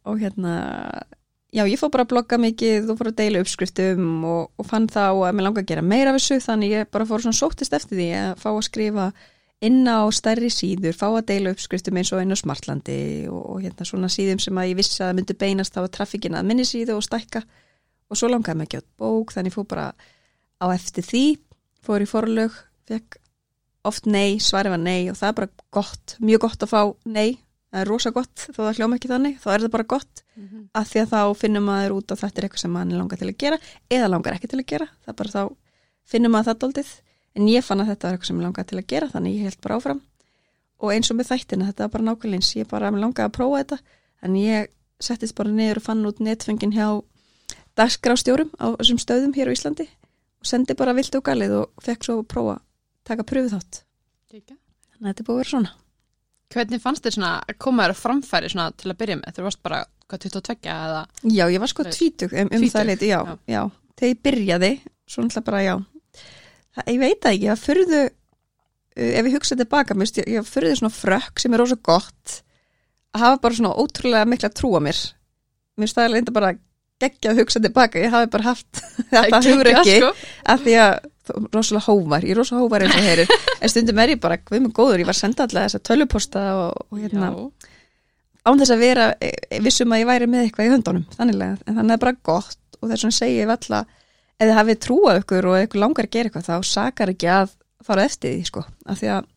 og 0.03 0.19
hérna 0.19 0.53
já, 1.55 1.63
ég 1.63 1.79
fór 1.79 1.91
bara 1.93 2.03
að 2.03 2.11
blogga 2.11 2.37
mikið 2.41 2.89
og 2.91 2.97
fór 2.99 3.09
að 3.13 3.19
deila 3.21 3.41
uppskriftum 3.43 4.07
og, 4.27 4.49
og 4.59 4.67
fann 4.67 4.89
þá 4.91 5.05
að 5.13 5.29
mér 5.37 5.47
langa 5.47 5.63
að 5.63 5.69
gera 5.71 5.85
meira 5.85 6.11
af 6.11 6.19
þessu 6.19 6.41
þannig 6.43 6.73
ég 6.75 6.89
bara 6.91 7.07
fór 7.07 7.23
svona 7.23 7.37
sóttist 7.39 7.75
eftir 7.77 7.99
því 8.01 8.09
að 8.19 8.33
fá 8.43 8.49
að 8.51 8.59
skrifa 8.67 9.05
inn 9.61 9.85
á 9.87 10.03
stærri 10.11 10.49
síður, 10.51 10.95
fá 10.97 11.07
að 11.13 11.25
deila 11.29 11.51
uppskriftum 11.53 11.97
eins 11.97 12.11
og 12.13 12.21
inn 12.23 12.33
á 12.35 12.37
Smartlandi 12.39 13.27
og, 13.31 13.43
og 13.55 13.61
hérna 13.63 13.85
svona 13.87 14.09
síðum 14.11 14.39
sem 14.43 14.57
að 14.59 14.69
ég 14.73 14.79
vissi 14.81 14.99
að 15.01 15.07
það 15.11 15.17
myndi 15.19 15.37
beinast 15.39 15.77
á 15.77 15.81
trafikina 15.87 16.39
að 16.41 16.49
minni 16.49 16.65
síðu 16.67 16.97
og 16.97 17.03
stækka. 17.05 17.43
Og 18.11 18.17
svo 18.19 18.27
langaði 18.29 18.57
mig 18.59 18.67
ekki 18.67 18.81
átt 18.81 18.89
bók 18.99 19.31
þannig 19.33 19.53
fór 19.55 19.67
bara 19.69 19.85
á 20.59 20.65
eftir 20.73 21.03
því 21.07 21.23
fór 21.83 22.03
í 22.03 22.07
forlög, 22.09 22.51
fekk 22.87 23.17
oft 23.87 24.05
nei, 24.07 24.37
svarið 24.39 24.71
var 24.77 24.79
nei 24.83 25.09
og 25.11 25.17
það 25.19 25.29
er 25.29 25.37
bara 25.39 25.49
gott, 25.75 26.17
mjög 26.23 26.39
gott 26.45 26.63
að 26.63 26.71
fá 26.71 26.81
nei. 27.05 27.39
Það 27.73 27.81
er 27.81 27.89
rosa 27.89 28.11
gott, 28.13 28.43
þó 28.53 28.59
það 28.67 28.75
hljóma 28.77 28.97
ekki 28.99 29.09
þannig 29.09 29.39
þá 29.41 29.47
er 29.55 29.63
það 29.65 29.71
bara 29.77 29.89
gott 29.95 30.19
Mhm. 30.33 30.61
að 30.73 30.87
því 30.89 30.99
að 31.03 31.11
þá 31.13 31.21
finnum 31.37 31.65
maður 31.69 31.91
út 31.93 32.09
að 32.09 32.21
þetta 32.23 32.39
er 32.41 32.45
eitthvað 32.47 32.61
sem 32.63 32.71
mann 32.73 32.89
langar 32.97 33.19
til 33.21 33.27
að 33.29 33.35
gera 33.37 33.57
eða 33.93 34.07
langar 34.09 34.33
ekki 34.33 34.47
til 34.49 34.57
að 34.63 34.65
gera, 34.71 34.87
það 35.05 35.11
er 35.11 35.17
bara 35.19 35.29
þá 35.29 35.55
finnum 36.09 36.31
maður 36.33 36.47
það 36.47 36.59
doldið, 36.63 36.87
en 37.33 37.49
ég 37.49 37.65
fann 37.65 37.81
að 37.83 37.93
þetta 37.93 38.07
var 38.07 38.17
eitthvað 38.17 38.29
sem 38.29 38.39
ég 38.39 38.47
langar 38.47 38.67
til 38.69 38.79
að 38.79 38.89
gera, 38.93 39.09
þannig 39.13 39.37
ég 39.37 39.49
held 39.49 39.61
bara 39.63 39.79
áfram 39.79 40.01
og 40.83 40.91
eins 40.93 41.11
og 41.11 41.17
með 41.17 41.29
þættina, 41.31 41.69
þetta 41.71 41.85
var 41.85 41.93
bara 41.95 42.07
nákvæmlega 42.09 42.39
eins, 42.39 42.53
ég 42.57 42.69
bara 42.69 42.91
langaði 42.91 43.27
að 43.29 43.35
prófa 43.37 43.61
þetta 43.63 43.77
en 44.23 44.37
ég 44.39 44.71
settist 45.03 45.35
bara 45.37 45.51
niður 45.51 45.81
og 45.81 45.87
fann 45.87 46.07
út 46.07 46.21
netfengin 46.23 46.75
hjá 46.75 46.87
dagskrástjórum 47.79 48.51
á 48.59 48.75
þessum 48.79 48.99
stöðum 49.01 49.35
hér 49.35 49.49
á 49.49 49.55
Íslandi 49.55 49.87
og 49.87 50.49
sendi 50.49 50.75
bara 50.77 50.95
vilt 50.95 51.15
og 51.17 51.23
galið 51.25 51.55
og 51.61 51.85
fekk 51.85 52.05
svo 52.05 52.19
að 52.21 52.27
prófa 52.33 52.57
taka 53.07 53.25
pröfu 53.27 53.55
þátt 53.55 53.81
Gekja. 54.33 54.57
þannig 54.93 55.07
að 55.07 55.09
þetta 55.13 55.27
búið 55.29 55.39
að 55.39 55.41
vera 55.43 55.53
svona 55.55 55.79
Hvernig 56.53 56.81
fannst 56.83 57.05
þér 57.05 57.15
svona 57.15 57.31
að 57.41 57.55
koma 57.65 57.85
þér 57.85 57.93
að 57.95 58.01
framfæri 58.03 58.49
svona 58.53 58.65
til 58.77 58.91
að 58.91 58.97
byrja 58.99 59.15
með? 59.17 59.31
Þú 59.33 59.45
varst 59.47 59.61
bara, 59.65 59.79
hvað, 60.05 60.25
22 60.27 60.69
eða? 60.69 60.99
Já, 61.33 61.43
ég 61.49 61.63
var 61.63 61.71
sko 61.71 61.85
tvítug 61.87 62.35
um, 62.37 62.51
um 62.53 62.65
það 62.69 62.89
leiti, 62.91 63.09
já, 63.09 63.17
já. 63.25 63.37
já. 63.49 63.61
Þegar 63.97 64.11
ég 64.11 64.19
byrjaði, 64.27 64.69
svo 65.09 65.25
náttúrulega 65.25 65.47
bara, 65.47 65.61
já. 65.65 65.73
Það, 66.73 66.89
ég 66.89 66.99
veit 67.03 67.19
það 67.21 67.35
ekki, 67.35 67.47
ég 67.49 67.63
fyrðu, 67.63 68.01
uh, 68.09 69.11
ef 69.13 69.29
ég 69.29 69.37
hugsa 69.37 69.57
tilbaka, 69.59 69.97
mér, 69.97 70.11
ég, 70.21 70.29
ég 70.37 70.49
fyrðu 70.49 70.75
svona 70.79 70.93
frökk 70.93 71.43
sem 71.43 71.53
er 71.53 71.63
rosa 71.63 71.77
gott 71.77 72.39
að 73.13 73.25
hafa 73.27 73.41
bara 73.43 73.57
svona 73.59 73.73
ótrúlega 73.77 74.29
mikla 74.29 74.49
trú 74.53 74.73
á 74.73 74.81
mér. 74.81 74.99
Mér 75.77 75.91
staðilega 75.91 76.23
enda 76.23 76.33
bara 76.35 76.53
geggja 77.01 77.33
að 77.33 77.41
hugsa 77.43 77.61
tilbaka, 77.61 78.01
ég 78.01 78.13
hafi 78.13 78.29
bara 78.33 78.51
haft 78.51 78.83
þetta 79.13 79.41
hugur 79.47 79.69
ekki, 79.73 79.97
sko. 80.01 80.13
af 80.53 80.63
því 80.63 80.77
að 80.81 80.93
rosalega 81.53 81.85
hóvar, 81.87 82.25
ég 82.25 82.35
er 82.35 82.41
rosa 82.41 82.59
hóvar 82.59 82.83
eins 82.83 82.97
og 82.97 83.05
heyrir, 83.05 83.35
en 83.61 83.71
stundum 83.71 84.01
er 84.03 84.15
ég 84.15 84.23
bara, 84.23 84.39
hvað 84.41 84.65
með 84.65 84.75
góður, 84.75 85.03
ég 85.03 85.07
var 85.07 85.15
að 85.15 85.21
senda 85.21 85.45
alltaf 85.45 85.67
þessa 85.67 85.83
töluposta 85.87 86.43
og, 86.59 86.81
og 86.89 86.99
hérna, 86.99 87.29
Já. 87.31 87.69
án 88.49 88.59
þess 88.59 88.75
að 88.75 88.83
vera 88.83 89.09
eh, 89.23 89.59
vissum 89.63 89.95
að 89.95 90.03
ég 90.03 90.09
væri 90.09 90.29
með 90.31 90.47
eitthvað 90.47 90.67
í 90.67 90.73
höndunum 90.73 91.05
þannig 91.15 91.45
en 91.45 91.77
þannig 91.77 91.95
er 91.95 92.03
bara 92.03 92.17
gott 92.27 92.79
og 92.81 92.89
þess 92.89 93.05
vegna 93.05 93.17
segi 93.19 93.37
ég 93.39 93.51
valla 93.53 93.83
ef 94.39 94.47
þið 94.47 94.55
hafið 94.57 94.79
trúað 94.85 95.19
ykkur 95.23 95.45
og 95.51 95.59
ykkur 95.67 95.79
langar 95.83 96.07
að 96.07 96.13
gera 96.15 96.29
eitthvað 96.29 96.47
þá 96.49 96.55
sakar 96.69 97.09
ekki 97.13 97.29
að 97.31 97.53
fara 97.83 98.05
eftir 98.07 98.33
því 98.37 98.45
sko 98.49 98.63
af 98.85 98.99
því 99.01 99.11
að 99.17 99.27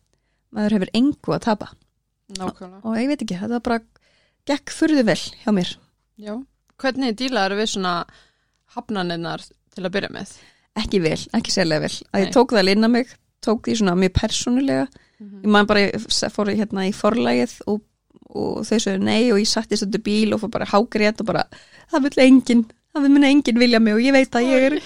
maður 0.57 0.75
hefur 0.77 0.91
engu 0.93 1.33
að 1.35 1.43
tapa 1.47 1.67
Nákvæmlega. 2.37 2.81
og 2.83 2.97
ég 2.97 3.07
veit 3.07 3.21
ekki, 3.23 3.37
þetta 3.39 3.59
bara 3.63 3.79
gekk 4.47 4.73
furðu 4.75 5.03
vel 5.07 5.19
hjá 5.43 5.51
mér 5.55 5.73
Já. 6.17 6.33
Hvernig 6.77 7.15
dílaður 7.17 7.57
við 7.61 7.69
svona 7.73 7.93
hafnaninnar 8.75 9.43
til 9.75 9.83
að 9.85 9.93
byrja 9.95 10.11
með? 10.13 10.31
ekki 10.77 10.99
vel, 11.01 11.17
ekki 11.33 11.49
sérlega 11.53 11.81
vel 11.87 11.93
að 12.13 12.19
Nei. 12.19 12.21
ég 12.27 12.33
tók 12.35 12.51
það 12.53 12.65
linna 12.67 12.87
mig, 12.93 13.07
tók 13.41 13.63
því 13.65 13.77
svona 13.79 13.95
mjög 13.97 14.13
persónulega 14.19 14.87
Mhm. 15.19 15.41
ég 15.41 15.49
man 15.49 15.65
bara, 15.65 15.79
ég 15.89 16.29
fór 16.29 16.51
hérna 16.53 16.83
í 16.85 16.91
forlægið 16.93 17.53
og, 17.65 17.81
og 18.29 18.59
þau 18.67 18.77
sögðu 18.77 19.01
nei 19.01 19.31
og 19.31 19.39
ég 19.39 19.47
sattist 19.49 19.81
undir 19.83 20.03
bíl 20.05 20.33
og 20.35 20.41
fór 20.43 20.51
bara 20.53 20.65
hágrét 20.69 21.19
og 21.21 21.25
bara 21.25 21.43
það 21.91 22.03
vil 22.03 22.23
enginn, 22.27 22.65
það 23.03 23.13
minna 23.15 23.31
enginn 23.33 23.61
vilja 23.61 23.81
mig 23.83 23.97
og 23.97 24.03
ég 24.03 24.15
veit 24.15 24.37
að 24.37 24.47
ég 24.49 24.67
er 24.67 24.77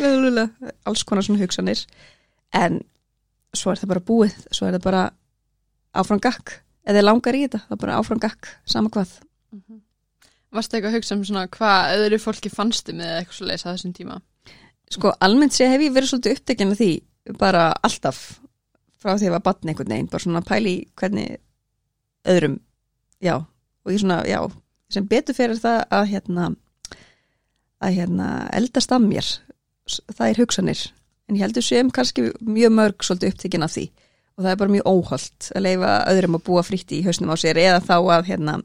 alls 0.87 1.03
konar 1.07 1.25
svona 1.25 1.41
hugsanir. 1.43 1.85
En 2.55 2.81
svo 3.55 3.71
er 3.71 3.81
það 3.81 3.93
bara 3.93 4.07
búið, 4.07 4.35
svo 4.51 4.67
er 4.67 4.77
það 4.77 4.85
bara 4.87 5.05
áfram 5.97 6.21
gakk, 6.23 6.57
eða 6.87 7.05
langar 7.05 7.35
í 7.35 7.45
þetta 7.45 7.63
það 7.67 7.77
er 7.77 7.83
bara 7.85 7.99
áfram 7.99 8.21
gakk, 8.23 8.51
sama 8.65 8.91
hvað. 8.93 9.19
Mhm. 9.51 9.81
Varstu 10.51 10.75
eitthvað 10.75 10.91
að 10.91 10.97
hugsa 10.99 11.15
um 11.15 11.23
svona 11.23 11.47
hvað 11.47 11.95
öðru 11.97 12.19
fólki 12.19 12.51
fannstu 12.51 12.93
með 12.95 13.11
eitthvað 13.21 13.37
svo 13.37 13.47
leisa 13.47 13.71
þessum 13.71 13.95
tíma? 13.95 14.21
sko 14.91 15.13
almennt 15.23 15.55
sé 15.55 15.67
hef 15.71 15.83
ég 15.85 15.93
verið 15.95 16.11
svolítið 16.11 16.37
upptekinn 16.37 16.73
af 16.73 16.79
því 16.81 16.89
bara 17.39 17.67
alltaf 17.85 18.19
frá 19.01 19.13
því 19.13 19.21
að 19.21 19.27
ég 19.27 19.35
var 19.35 19.45
batn 19.45 19.71
einhvern 19.71 19.93
veginn, 19.93 20.09
bara 20.11 20.23
svona 20.25 20.43
pæli 20.45 20.75
hvernig 20.99 21.37
öðrum 22.27 22.57
já, 23.23 23.35
og 23.39 23.93
ég 23.93 24.01
svona, 24.01 24.21
já 24.27 24.41
sem 24.91 25.07
betur 25.07 25.37
fyrir 25.37 25.61
það 25.61 25.79
að 25.95 26.09
hérna 26.11 26.49
að 27.81 27.97
hérna 27.97 28.29
eldast 28.55 28.93
af 28.93 29.03
mér. 29.03 29.27
Það 30.13 30.27
er 30.27 30.41
hugsanir. 30.41 30.85
En 31.27 31.37
ég 31.37 31.45
heldur 31.45 31.65
sem 31.65 31.91
kannski 31.93 32.29
mjög 32.45 32.73
mörg 32.77 33.05
svolítið 33.05 33.33
upptekinn 33.33 33.65
af 33.65 33.75
því. 33.75 33.87
Og 34.37 34.45
það 34.45 34.51
er 34.51 34.61
bara 34.61 34.75
mjög 34.75 34.89
óholt 34.91 35.51
að 35.55 35.65
leifa 35.67 35.91
öðrum 36.11 36.37
að 36.37 36.45
búa 36.47 36.63
frítt 36.65 36.93
í 36.95 37.01
hausnum 37.05 37.33
á 37.33 37.35
sér 37.39 37.59
eða 37.61 37.83
þá 37.83 37.97
að 37.99 38.31
hérna 38.31 38.57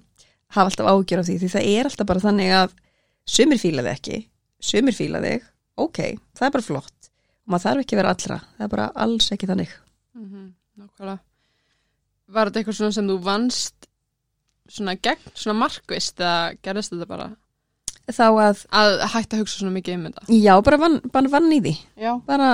hafa 0.54 0.68
alltaf 0.70 0.90
ágjör 0.92 1.22
af 1.22 1.28
því. 1.28 1.38
Því 1.42 1.52
það 1.56 1.68
er 1.72 1.90
alltaf 1.90 2.10
bara 2.10 2.24
þannig 2.24 2.54
að 2.60 2.76
sumir 3.26 3.60
fíla 3.60 3.84
þig 3.86 3.92
ekki, 3.96 4.20
sumir 4.62 4.96
fíla 4.96 5.22
þig 5.24 5.46
ok, 5.76 6.02
það 6.36 6.48
er 6.48 6.54
bara 6.56 6.66
flott. 6.66 7.10
Og 7.46 7.52
maður 7.52 7.66
þarf 7.66 7.82
ekki 7.82 7.96
að 7.96 8.00
vera 8.00 8.12
allra, 8.14 8.38
það 8.56 8.66
er 8.66 8.72
bara 8.74 8.86
alls 9.06 9.32
ekki 9.34 9.50
þannig. 9.50 9.74
Mm 10.16 10.52
Nákvæmlega. 10.76 11.18
Var 12.36 12.48
þetta 12.48 12.60
eitthvað 12.60 12.76
svona 12.76 12.92
sem 12.92 13.06
þú 13.08 13.14
vannst 13.24 13.86
svona 14.68 14.94
gegn, 15.00 15.30
svona 15.32 15.60
markvist 15.62 16.20
eða 16.20 16.56
gerðist 16.66 16.92
þetta 16.92 17.06
bara 17.08 17.28
þá 18.14 18.26
að, 18.28 18.64
að 18.70 18.92
hætta 19.14 19.36
að 19.36 19.42
hugsa 19.42 19.60
svona 19.60 19.74
mikið 19.74 19.96
um 19.96 20.04
þetta? 20.08 20.26
já, 20.30 20.52
bara 20.68 20.80
vann, 20.82 20.98
bara 21.12 21.32
vann 21.32 21.48
í 21.54 21.60
því 21.64 21.72
Já. 21.98 22.12
bara 22.26 22.50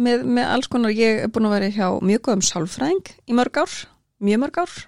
með, 0.00 0.24
með 0.24 0.52
alls 0.54 0.70
konar, 0.72 0.94
ég 0.96 1.24
er 1.26 1.32
búin 1.32 1.48
að 1.50 1.56
vera 1.58 1.72
hjá 1.74 1.88
mjög 2.00 2.22
góðum 2.28 2.44
sálfræðing 2.48 3.12
í 3.28 3.36
mörg 3.36 3.60
ár 3.60 3.74
mjög 4.22 4.40
mörg 4.44 4.62
ár 4.62 4.78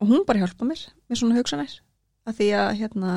og 0.00 0.10
hún 0.10 0.26
bara 0.28 0.42
hjálpa 0.42 0.68
mér 0.68 0.82
með 1.08 1.22
svona 1.22 1.38
hugsanir 1.38 1.78
að 2.28 2.36
því 2.40 2.50
að 2.60 2.74
hérna, 2.82 3.14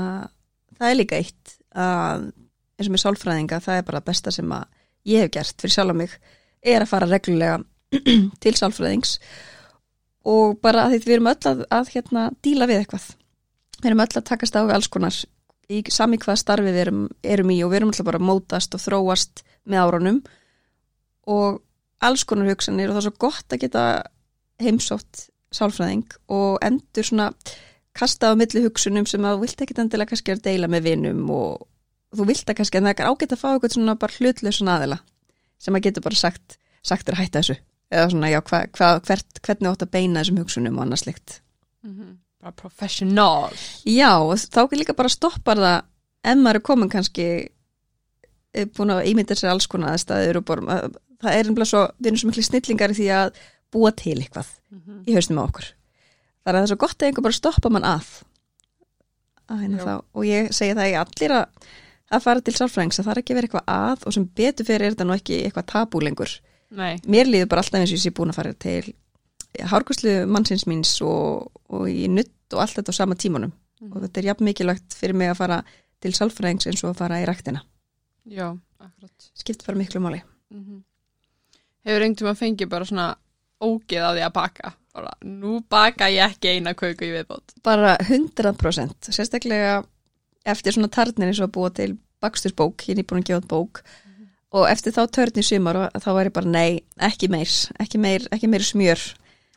það 0.78 0.90
er 0.90 1.00
líka 1.00 1.20
eitt 1.20 1.58
að 1.74 2.30
eins 2.78 2.88
og 2.88 2.94
með 2.96 3.04
sálfræðinga 3.04 3.60
það 3.64 3.80
er 3.80 3.86
bara 3.88 4.00
það 4.02 4.08
besta 4.12 4.34
sem 4.34 4.56
að 4.56 4.64
ég 5.12 5.26
hef 5.26 5.34
gert 5.36 5.60
fyrir 5.60 5.76
sjálf 5.76 5.98
mig 6.00 6.16
er 6.64 6.86
að 6.86 6.92
fara 6.94 7.10
reglulega 7.10 7.60
til 8.44 8.56
sálfræðings 8.58 9.18
og 10.24 10.56
bara 10.64 10.88
að 10.88 10.96
því 10.96 11.04
við 11.04 11.16
erum 11.18 11.30
öll 11.34 11.50
að, 11.52 11.66
að 11.68 11.92
hérna, 11.94 12.26
díla 12.46 12.68
við 12.70 12.82
eitthvað 12.82 13.10
við 13.82 13.90
erum 13.92 14.04
öll 14.06 14.14
að 14.16 14.28
takast 14.30 14.56
á 14.56 14.62
alls 14.64 14.88
konar 14.88 15.18
í 15.72 15.84
sami 15.92 16.18
hvað 16.22 16.40
starfi 16.42 16.72
við 16.72 16.80
erum, 16.86 17.04
erum 17.24 17.52
í 17.54 17.60
og 17.64 17.72
við 17.72 17.82
erum 17.82 17.92
alltaf 17.94 18.08
bara 18.10 18.20
mótast 18.24 18.76
og 18.76 18.82
þróast 18.84 19.44
með 19.70 19.84
árunum. 19.84 20.24
Og 21.32 21.62
alls 22.04 22.26
konar 22.28 22.50
hugsanir 22.52 22.90
og 22.90 22.98
það 22.98 23.02
er 23.04 23.08
svo 23.08 23.14
gott 23.24 23.54
að 23.56 23.62
geta 23.64 23.84
heimsótt 24.64 25.28
sálfræðing 25.54 26.10
og 26.34 26.58
endur 26.66 27.06
svona 27.08 27.30
kasta 27.96 28.34
á 28.34 28.38
milli 28.38 28.64
hugsunum 28.66 29.06
sem 29.08 29.24
að 29.24 29.38
þú 29.38 29.46
vilt 29.46 29.62
ekki 29.64 29.78
endilega 29.80 30.12
kannski 30.12 30.34
að 30.34 30.42
deila 30.48 30.68
með 30.72 30.88
vinum 30.90 31.30
og 31.32 31.68
þú 32.14 32.26
vilt 32.28 32.50
að 32.50 32.58
kannski 32.60 32.80
en 32.80 32.90
það 32.90 33.04
er 33.04 33.12
ágætt 33.12 33.36
að 33.36 33.42
fá 33.44 33.48
eitthvað 33.54 33.76
svona 33.78 33.96
bara 34.02 34.18
hlutlausun 34.18 34.72
aðila 34.74 34.98
sem 35.62 35.78
að 35.78 35.86
getur 35.88 36.04
bara 36.04 36.20
sagt, 36.20 36.58
sagt 36.84 37.08
að 37.10 37.22
hætta 37.22 37.40
þessu. 37.40 37.56
Eða 37.94 38.10
svona, 38.10 38.32
já, 38.34 38.40
hva, 38.50 38.60
hva, 38.74 38.90
hvert, 39.06 39.40
hvernig 39.46 39.70
átt 39.70 39.86
að 39.86 39.94
beina 39.94 40.24
þessum 40.24 40.42
hugsunum 40.42 40.78
og 40.80 40.86
annars 40.88 41.06
slikt 41.06 41.40
Mhm. 41.84 42.18
Bara 42.44 42.52
professional. 42.60 43.54
Já, 43.88 44.12
þá 44.52 44.60
ekki 44.66 44.80
líka 44.82 44.96
bara 44.98 45.12
stoppar 45.12 45.62
það 45.64 45.78
ef 46.28 46.40
maður 46.44 46.60
er 46.60 46.66
komin 46.68 46.90
kannski 46.92 47.28
er 48.54 48.68
búin 48.76 48.92
að 48.94 49.08
ímynda 49.12 49.36
sér 49.40 49.54
alls 49.54 49.68
konar 49.72 49.96
aðstæður 49.96 50.42
og 50.42 50.52
að- 50.76 50.98
það 51.24 51.38
er 51.40 51.50
umlað 51.54 51.70
svo, 51.72 51.84
við 52.00 52.10
erum 52.12 52.20
svo 52.22 52.30
miklu 52.30 52.44
snillingar 52.44 52.92
í 52.94 52.98
því 53.00 53.08
að 53.16 53.40
búa 53.74 53.92
til 53.96 54.18
eitthvað 54.20 54.50
Mhm. 54.74 55.00
í 55.08 55.14
hausnum 55.16 55.40
á 55.40 55.48
okkur. 55.48 55.66
Það 56.44 56.50
er 56.52 56.56
að 56.56 56.62
það 56.64 56.70
svo 56.74 56.78
gott 56.84 56.98
að 57.00 57.08
einhver 57.08 57.24
bara 57.24 57.40
stoppa 57.40 57.70
mann 57.72 57.84
að, 57.88 58.08
hérna 59.50 59.96
og 60.14 60.24
ég 60.28 60.50
segi 60.56 60.76
það 60.78 60.92
í 60.92 60.96
allir 61.00 61.32
að 61.40 61.46
að 62.14 62.22
fara 62.22 62.42
til 62.46 62.54
sálfræðings 62.54 63.00
að 63.00 63.06
það 63.08 63.12
er 63.16 63.22
ekki 63.24 63.34
vera 63.38 63.48
eitthvað 63.48 63.72
að 63.74 64.04
og 64.06 64.14
sem 64.14 64.26
betur 64.38 64.66
fyrir 64.68 64.86
er 64.86 64.92
þetta 64.94 65.06
nú 65.08 65.16
ekki 65.18 65.40
eitthvað 65.48 65.66
tabú 65.72 66.02
lengur. 66.04 66.30
Nei. 66.70 66.98
Mér 67.10 67.26
líður 67.26 67.50
bara 67.50 67.62
alltaf 67.64 67.80
eins 67.80 67.90
og 67.94 67.98
ég 67.98 68.04
sé 68.04 68.12
búin 68.14 68.30
að 68.30 68.36
fara 68.36 68.54
til 68.54 68.94
hárguslu 69.62 70.24
mannsins 70.30 70.66
míns 70.70 70.96
og, 71.06 71.52
og 71.70 71.90
í 71.90 72.08
nutt 72.12 72.56
og 72.56 72.64
allt 72.64 72.80
þetta 72.80 72.96
á 72.96 73.00
sama 73.00 73.18
tímanum 73.20 73.54
og 73.92 74.00
þetta 74.06 74.22
er 74.22 74.30
jafn 74.32 74.48
mikilvægt 74.48 74.96
fyrir 74.96 75.18
mig 75.18 75.32
að 75.32 75.40
fara 75.42 75.60
til 76.04 76.14
sálfræðings 76.16 76.70
eins 76.70 76.84
og 76.84 76.94
að 76.94 77.02
fara 77.02 77.20
í 77.22 77.28
ræktina. 77.28 77.64
Já, 78.30 78.54
akkurat. 78.80 79.30
Skipt 79.36 79.66
bara 79.68 79.80
miklu 79.80 80.02
máli. 80.04 80.24
Mm 80.54 80.84
Hefur 81.84 82.00
einhvern 82.00 82.16
tíma 82.16 82.32
fengið 82.40 82.70
bara 82.72 82.86
svona 82.88 83.10
ógeð 83.60 84.06
að 84.08 84.18
því 84.18 84.22
að 84.24 84.34
baka? 84.38 84.70
Bara, 84.96 85.10
nú 85.28 85.58
baka 85.68 86.08
ég 86.08 86.32
ekki 86.32 86.54
eina 86.54 86.72
köku 86.80 87.10
í 87.10 87.12
viðbót. 87.12 87.56
Bara 87.66 87.98
100%, 88.00 89.10
sérstaklega 89.12 89.82
eftir 90.48 90.76
svona 90.76 90.88
tarnir 90.88 91.28
eins 91.28 91.42
og 91.42 91.50
að 91.50 91.56
búa 91.58 91.74
til 91.76 91.98
bakstursbók, 92.24 92.86
ég 92.88 92.96
er 92.96 93.02
nýbúin 93.02 93.24
að 93.24 93.34
gefa 93.34 93.50
bók 93.52 93.84
og 94.54 94.68
eftir 94.70 94.94
þá 94.94 95.02
törn 95.12 95.42
í 95.42 95.44
sumar 95.44 95.80
þá 95.98 96.10
var 96.14 96.30
ég 96.30 96.36
bara 96.36 96.52
nei, 96.54 96.84
ekki 97.02 97.30
meir, 97.34 97.52
ekki 97.82 98.00
meir, 98.00 98.28
ekki 98.32 98.50
meir 98.52 98.64
smjör. 98.64 99.04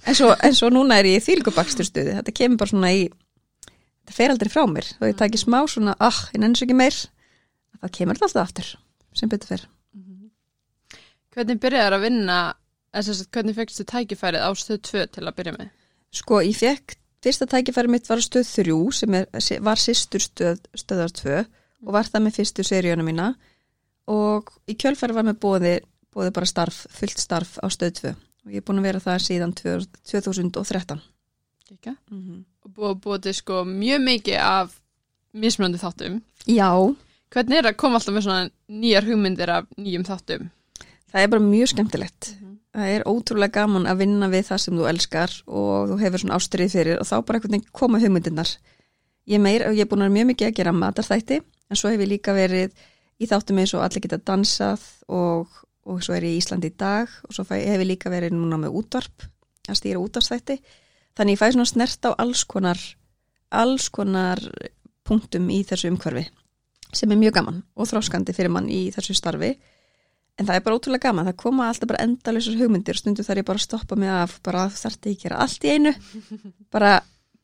En 0.05 0.17
svo, 0.17 0.33
en 0.35 0.55
svo 0.55 0.69
núna 0.73 0.99
er 1.01 1.09
ég 1.09 1.23
í 1.23 1.25
þýlgu 1.25 1.55
baksturstuði, 1.57 2.19
þetta 2.19 2.35
kemur 2.37 2.61
bara 2.61 2.73
svona 2.73 2.91
í, 2.95 3.07
þetta 4.05 4.17
fer 4.19 4.35
aldrei 4.35 4.53
frá 4.53 4.67
mér, 4.69 4.91
þá 4.99 5.07
ég 5.09 5.17
taki 5.23 5.41
smá 5.41 5.59
svona, 5.71 5.97
ah, 5.97 6.19
ég 6.35 6.43
nenni 6.43 6.59
svo 6.59 6.67
ekki 6.69 6.77
meir, 6.77 6.99
þá 7.81 7.89
kemur 7.97 8.21
alltaf 8.21 8.45
aftur, 8.45 8.69
sem 9.17 9.33
betur 9.33 9.55
fer. 9.55 9.65
Hvernig 11.37 11.59
byrjaði 11.61 11.97
að 11.97 12.05
vinna, 12.07 12.37
sem 13.01 13.17
sagt, 13.17 13.33
hvernig 13.35 13.57
fegstu 13.57 13.85
tækifærið 13.89 14.45
á 14.45 14.51
stöð 14.57 14.79
2 14.89 15.09
til 15.17 15.25
að 15.25 15.37
byrja 15.41 15.57
með? 15.57 15.73
Sko, 16.17 16.39
ég 16.45 16.57
fekk, 16.57 16.97
fyrsta 17.25 17.49
tækifæri 17.51 17.93
mitt 17.93 18.09
var 18.09 18.23
stöð 18.25 18.47
3 18.53 18.79
sem 19.01 19.19
er, 19.19 19.27
var 19.65 19.81
sýstur 19.81 20.25
stöð, 20.25 20.63
stöðar 20.77 21.13
2 21.19 21.35
og 21.85 21.93
var 21.93 22.09
það 22.09 22.25
með 22.25 22.39
fyrstu 22.39 22.65
seríuna 22.65 23.05
mína. 23.05 23.27
Og 24.09 24.49
í 24.71 24.79
kjölfæri 24.79 25.17
var 25.17 25.27
með 25.27 25.43
bóði, 25.43 25.75
bóði 26.15 26.33
bara 26.33 26.49
starf, 26.49 26.87
fullt 26.95 27.21
starf 27.21 27.59
á 27.61 27.67
stöð 27.75 28.01
2 28.01 28.15
og 28.47 28.55
ég 28.55 28.63
er 28.63 28.67
búin 28.67 28.79
að 28.81 28.89
vera 28.89 29.03
það 29.03 29.25
síðan 29.27 29.55
2013. 29.59 31.01
Ekki? 31.73 31.97
Mm 32.11 32.23
-hmm. 32.23 32.45
Og 32.65 32.71
búið 32.71 33.01
búið 33.03 33.23
til 33.23 33.35
sko 33.35 33.65
mjög 33.65 34.01
mikið 34.01 34.39
af 34.41 34.81
mismunandi 35.33 35.79
þáttum. 35.79 36.23
Já, 36.47 36.95
Hvernig 37.35 37.59
er 37.59 37.67
að 37.67 37.77
koma 37.77 37.99
alltaf 37.99 38.15
með 38.15 38.23
svona 38.23 38.51
nýjar 38.69 39.05
hugmyndir 39.05 39.51
af 39.51 39.67
nýjum 39.77 40.05
þáttum? 40.05 40.51
það 41.17 41.23
er 41.25 41.33
bara 41.33 41.47
mjög 41.47 41.71
skemmtilegt. 41.73 42.31
Það 42.77 42.93
er 42.93 43.05
ótrúlega 43.09 43.55
gaman 43.57 43.87
að 43.89 44.03
vinna 44.03 44.29
við 44.29 44.49
það 44.51 44.63
sem 44.63 44.77
þú 44.77 44.89
elskar 44.91 45.37
og 45.49 45.91
þú 45.91 45.99
hefur 46.03 46.23
svona 46.23 46.37
ástrið 46.37 46.75
fyrir 46.75 46.99
og 47.01 47.09
þá 47.09 47.15
bara 47.25 47.39
einhvern 47.39 47.55
veginn 47.57 47.71
koma 47.73 48.01
hugmyndirnar. 48.03 48.51
Ég 49.27 49.41
meir 49.43 49.65
og 49.67 49.79
ég 49.79 49.87
er 49.87 49.91
búin 49.91 50.05
að 50.05 50.11
vera 50.11 50.17
mjög 50.19 50.29
mikið 50.33 50.49
að 50.51 50.59
gera 50.59 50.75
matarþætti 50.77 51.39
en 51.41 51.81
svo 51.81 51.93
hef 51.93 52.05
ég 52.05 52.11
líka 52.11 52.35
verið 52.37 52.77
í 53.17 53.29
þáttum 53.31 53.63
eins 53.63 53.73
og 53.75 53.87
allir 53.87 54.05
geta 54.05 54.21
dansað 54.21 54.85
og, 55.09 55.63
og 55.87 56.03
svo 56.05 56.17
er 56.17 56.27
ég 56.27 56.37
í 56.37 56.41
Íslandi 56.41 56.73
í 56.73 56.77
dag 56.79 57.11
og 57.27 57.35
svo 57.35 57.47
hef 57.49 57.63
ég 57.63 57.87
líka 57.87 58.11
verið 58.13 58.35
núna 58.35 58.59
með 58.61 58.79
útvarp 58.81 59.27
að 59.67 59.79
stýra 59.81 60.03
útvarpsþætti. 60.03 60.59
Þannig 61.17 61.37
ég 61.37 61.41
fæ 61.41 61.47
svona 61.55 61.69
snert 61.71 62.09
á 62.09 62.11
alls 62.13 62.43
konar, 62.45 62.81
alls 63.51 63.89
konar 63.95 64.43
punktum 65.07 65.49
í 65.55 65.63
þessu 65.67 65.91
umhverfi 65.93 66.27
sem 66.95 67.11
er 67.13 67.19
mjög 67.21 67.39
gaman 67.39 67.63
og 67.77 67.89
þróskandi 67.91 68.35
fyrir 68.37 68.53
mann 68.53 68.69
í 68.73 68.87
þessu 68.95 69.17
starfi. 69.17 69.55
En 70.37 70.45
það 70.45 70.59
er 70.59 70.65
bara 70.67 70.77
ótrúlega 70.77 71.09
gaman, 71.09 71.29
það 71.31 71.39
koma 71.41 71.69
alltaf 71.71 71.89
bara 71.89 72.05
endalausar 72.05 72.59
hugmyndir 72.61 72.97
og 72.99 73.01
stundu 73.01 73.25
þar 73.25 73.41
ég 73.41 73.49
bara 73.49 73.63
stoppa 73.63 73.97
mig 73.97 74.13
af, 74.13 74.37
bara 74.45 74.67
þarf 74.69 74.99
ekki 75.01 75.15
að 75.15 75.23
gera 75.23 75.41
allt 75.45 75.65
í 75.65 75.73
einu, 75.73 75.93
bara 76.75 76.91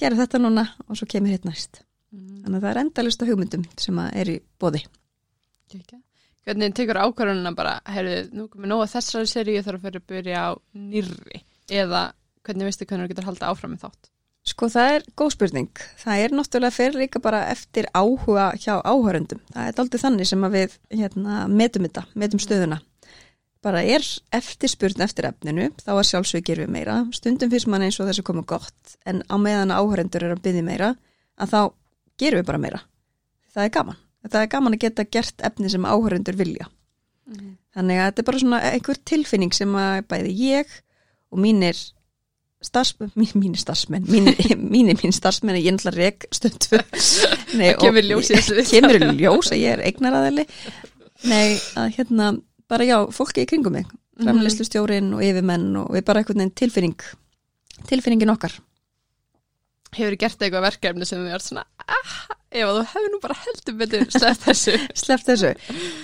gera 0.00 0.18
þetta 0.20 0.42
núna 0.42 0.66
og 0.86 1.00
svo 1.00 1.08
kemur 1.08 1.32
hitt 1.32 1.48
næst. 1.48 1.80
Þannig 2.12 2.58
að 2.58 2.64
það 2.64 2.70
er 2.70 2.82
endalista 2.82 3.28
hugmyndum 3.28 3.64
sem 3.80 4.02
er 4.04 4.34
í 4.34 4.38
bóði. 4.60 4.84
Ekki? 5.72 6.02
Hvernig 6.42 6.72
tekur 6.74 6.98
ákvarðunina 6.98 7.52
bara, 7.54 7.76
heyrðu, 7.86 8.22
nú 8.34 8.48
komið 8.50 8.72
nóga 8.72 8.88
þessari 8.90 9.28
seri, 9.30 9.58
ég 9.58 9.66
þarf 9.66 9.78
að 9.78 9.84
fyrir 9.86 10.02
að 10.02 10.08
byrja 10.10 10.40
á 10.42 10.50
nýrri 10.74 11.42
eða 11.70 12.00
hvernig 12.42 12.66
veistu 12.66 12.88
hvernig 12.88 13.06
þú 13.06 13.12
getur 13.12 13.28
haldið 13.28 13.46
áfram 13.46 13.74
með 13.76 13.84
þátt? 13.84 14.08
Sko 14.42 14.66
það 14.74 14.92
er 14.96 15.04
góð 15.14 15.28
spurning. 15.36 15.82
Það 16.02 16.20
er 16.24 16.32
náttúrulega 16.34 16.74
fyrir 16.74 16.98
líka 16.98 17.20
bara 17.22 17.44
eftir 17.52 17.86
áhuga 17.94 18.48
hjá 18.58 18.80
áhörundum. 18.82 19.38
Það 19.54 19.68
er 19.68 19.82
aldrei 19.84 20.02
þannig 20.02 20.30
sem 20.32 20.46
að 20.48 20.56
við 20.56 20.74
hérna, 20.90 21.36
metum 21.46 21.86
þetta, 21.86 22.02
metum 22.18 22.42
stöðuna. 22.42 22.80
Bara 23.62 23.84
er 23.86 24.02
eftirspurn 24.34 25.04
eftir 25.06 25.28
efninu, 25.30 25.68
þá 25.78 25.92
að 25.94 26.08
sjálfsög 26.08 26.42
gerum 26.48 26.66
við 26.66 26.74
meira. 26.74 26.96
Stundum 27.14 27.52
finnst 27.52 27.70
mann 27.70 27.86
eins 27.86 28.00
og 28.02 28.10
þessu 28.10 28.26
komið 28.26 28.48
gott, 28.56 28.96
en 29.06 29.22
á 29.30 29.38
meðan 29.38 29.70
áhörendur 29.70 30.26
er 30.26 30.34
að 30.34 30.42
byggja 30.42 30.66
meira, 30.66 30.94
að 31.38 31.54
þá 31.54 31.60
gerum 32.18 32.42
við 32.42 32.48
bara 32.50 32.62
meira. 32.66 32.82
Það 33.54 33.68
er 33.68 33.74
gaman. 33.78 34.02
Það 34.28 34.42
er 34.44 34.50
gaman 34.52 34.76
að 34.76 34.82
geta 34.84 35.04
gert 35.04 35.42
efni 35.42 35.70
sem 35.72 35.84
áhörendur 35.88 36.36
vilja. 36.38 36.68
Þannig 37.72 37.98
að 37.98 38.06
þetta 38.10 38.20
er 38.22 38.26
bara 38.28 38.38
svona 38.42 38.60
einhver 38.68 38.98
tilfinning 39.08 39.52
sem 39.56 39.74
að 39.80 40.02
bæði 40.10 40.32
ég 40.36 40.72
og 41.32 41.40
mínir 41.42 41.78
starfsmenn, 42.68 43.10
mín, 43.18 43.32
mínir 43.34 43.58
starfsmenn, 43.58 44.04
mínir, 44.06 44.36
mínir 44.60 44.98
mín 45.00 45.14
starfsmenn, 45.16 45.56
ég 45.58 45.72
er 45.72 45.78
náttúrulega. 45.78 46.28
Nei, 47.58 47.72
Það 47.72 47.80
kemur 47.82 48.06
ljós 48.06 48.30
í 48.30 48.36
þessu. 48.38 48.66
Kemur 48.70 49.06
ljós 49.18 49.50
að 49.50 49.62
ég 49.64 49.72
er 49.78 49.82
eignaraðili. 49.88 50.44
Nei, 51.30 51.56
að 51.78 51.96
hérna, 51.96 52.28
bara 52.70 52.86
já, 52.86 52.96
fólki 53.14 53.42
í 53.46 53.50
kringum 53.50 53.74
mig, 53.80 53.88
Mhm. 54.12 54.26
framleyslu 54.28 54.64
stjórin 54.68 55.06
og 55.16 55.22
yfirmenn 55.24 55.70
og 55.80 55.94
við 55.96 56.04
bara 56.04 56.20
veginn 56.22 56.50
tilfinning, 56.54 57.00
tilfinningin 57.88 58.30
okkar. 58.30 58.52
Hefur 59.92 60.16
gert 60.16 60.40
eitthvað 60.40 60.64
verkefni 60.64 61.04
sem 61.08 61.20
við 61.20 61.34
erum 61.34 61.44
svona, 61.44 61.64
ah, 61.84 62.12
ef 62.48 62.68
þú 62.70 62.84
hefur 62.94 63.10
nú 63.12 63.18
bara 63.20 63.34
heldur 63.42 63.74
betur 63.82 64.06
sleppt 64.14 64.46
þessu. 64.48 64.76
Sleppt 65.02 65.26
þessu? 65.28 65.50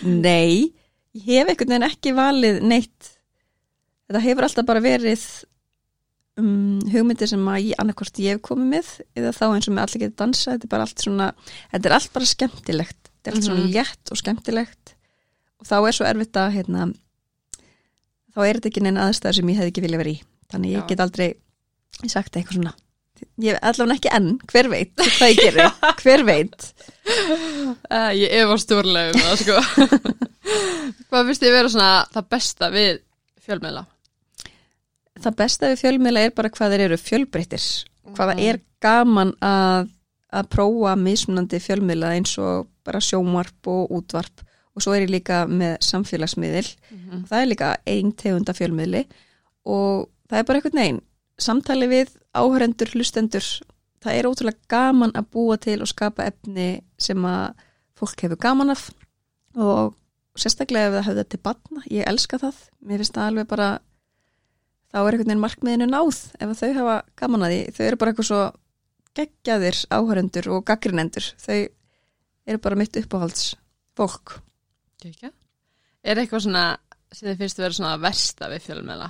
Nei, 0.04 0.74
ég 1.16 1.38
hef 1.40 1.48
einhvern 1.54 1.72
veginn 1.72 1.86
ekki 1.88 2.12
valið 2.18 2.58
neitt. 2.68 3.14
Þetta 4.08 4.20
hefur 4.24 4.46
alltaf 4.48 4.66
bara 4.68 4.82
verið 4.84 5.24
um, 6.40 6.78
hugmyndir 6.92 7.28
sem 7.32 7.48
að 7.52 7.70
ég 7.70 7.80
annarkvort 7.82 8.20
ég 8.24 8.36
hef 8.36 8.44
komið 8.48 8.68
með 8.74 8.90
eða 9.18 9.32
þá 9.36 9.44
eins 9.48 9.68
og 9.68 9.74
með 9.78 9.84
allir 9.86 10.02
getið 10.04 10.18
dansa. 10.22 10.52
Þetta 10.54 10.68
er 10.68 10.72
bara 10.74 10.86
allt 10.88 11.04
svona, 11.04 11.28
þetta 11.72 11.88
er 11.90 11.96
allt 11.98 12.12
bara 12.18 12.30
skemmtilegt. 12.32 13.00
Þetta 13.08 13.30
er 13.32 13.36
allt 13.38 13.48
svona 13.48 13.64
Mhm. 13.64 13.72
létt 13.74 14.12
og 14.14 14.20
skemmtilegt 14.20 14.94
og 15.58 15.66
þá 15.66 15.76
er 15.88 15.96
svo 15.96 16.04
erfitt 16.06 16.36
að, 16.38 16.52
hérna, 16.54 16.84
þá 18.36 18.38
er 18.46 18.58
þetta 18.60 18.68
ekki 18.70 18.82
neina 18.84 19.08
aðstæður 19.08 19.34
sem 19.40 19.48
ég 19.50 19.56
hefði 19.58 19.72
ekki 19.72 19.82
vilja 19.88 19.98
verið 19.98 20.12
í. 20.20 20.20
Þannig 20.52 20.70
ég 20.76 20.82
Já. 20.84 20.86
get 20.92 21.00
aldrei 21.02 21.28
sagt 22.06 22.36
eitthvað 22.38 22.60
svona. 22.60 22.74
Ég 23.42 23.58
allavega 23.62 23.96
ekki 23.98 24.10
enn, 24.18 24.30
hver 24.50 24.68
veit 24.72 24.92
hvað 25.18 25.30
ég 25.32 25.38
gerir, 25.42 25.70
hver 26.02 26.24
veit. 26.28 26.68
Uh, 27.88 28.10
ég 28.18 28.32
efar 28.42 28.58
stórlega 28.62 29.12
um 29.14 29.20
það, 29.22 29.42
sko. 29.42 29.92
Hvað 31.08 31.28
finnst 31.28 31.42
þið 31.44 31.54
vera 31.54 31.70
svona 31.72 31.92
það 32.14 32.26
besta 32.34 32.68
við 32.74 32.98
fjölmiðla? 33.44 33.84
það 35.18 35.34
besta 35.40 35.68
við 35.72 35.80
fjölmiðla 35.82 36.20
er 36.28 36.34
bara 36.36 36.50
hvað 36.54 36.72
þeir 36.74 36.82
eru 36.84 36.96
fjölbreyttir 37.02 37.64
hvað 38.14 38.28
það 38.30 38.42
er 38.46 38.58
gaman 38.84 39.32
að, 39.42 39.88
að 40.30 40.50
prófa 40.54 40.92
mismunandi 41.00 41.58
fjölmiðla 41.64 42.12
eins 42.14 42.36
og 42.38 42.68
bara 42.86 43.00
sjónvarp 43.02 43.66
og 43.72 43.90
útvarp 43.98 44.44
og 44.78 44.84
svo 44.84 44.94
er 44.94 45.08
ég 45.08 45.10
líka 45.16 45.40
með 45.50 45.74
samfélagsmiðil 45.88 46.68
Mhm. 46.92 47.24
það 47.32 47.40
er 47.42 47.50
líka 47.50 47.68
ein 47.88 48.12
tegunda 48.14 48.54
fjölmiðli 48.54 49.02
og 49.66 50.06
það 50.30 50.38
er 50.38 50.46
bara 50.52 50.60
einhvern 50.60 50.80
veginn 50.82 51.02
samtali 51.40 51.88
við 51.90 52.14
áhörendur, 52.38 52.92
hlustendur 52.94 53.46
það 54.04 54.14
er 54.14 54.28
ótrúlega 54.28 54.70
gaman 54.70 55.14
að 55.18 55.30
búa 55.34 55.58
til 55.60 55.80
og 55.82 55.90
skapa 55.90 56.28
efni 56.30 56.68
sem 57.00 57.24
að 57.26 57.64
fólk 57.98 58.24
hefur 58.24 58.40
gaman 58.40 58.74
af 58.74 58.88
og 59.58 59.96
sérstaklega 60.38 60.90
ef 60.90 60.96
það 60.98 61.06
hefði 61.08 61.26
til 61.26 61.42
batna, 61.42 61.84
ég 61.90 62.06
elska 62.06 62.38
það 62.38 62.58
mér 62.86 63.02
finnst 63.02 63.16
það 63.18 63.30
alveg 63.32 63.50
bara 63.50 63.68
þá 64.88 64.98
er 65.00 65.08
einhvern 65.08 65.26
veginn 65.26 65.44
markmiðinu 65.44 65.88
náð 65.90 66.20
ef 66.38 66.54
þau 66.60 66.72
hafa 66.78 66.98
gaman 67.18 67.46
að 67.46 67.54
því, 67.54 67.62
þau 67.74 67.84
eru 67.88 68.00
bara 68.00 68.12
eitthvað 68.12 68.30
svo 68.30 68.42
geggjaðir 69.18 69.80
áhörendur 69.90 70.50
og 70.54 70.66
gaggrinendur, 70.68 71.32
þau 71.42 71.58
eru 72.48 72.62
bara 72.62 72.78
mitt 72.78 73.00
uppáhalds 73.00 73.56
fólk 73.98 74.38
Kekja. 74.98 75.30
Er 76.02 76.18
eitthvað 76.18 76.44
svona 76.48 76.64
sem 77.14 77.28
þið 77.28 77.42
finnst 77.42 77.58
að 77.58 77.64
vera 77.64 77.76
svona 77.76 77.98
versta 78.02 78.48
við 78.50 78.64
fjölmiðla? 78.66 79.08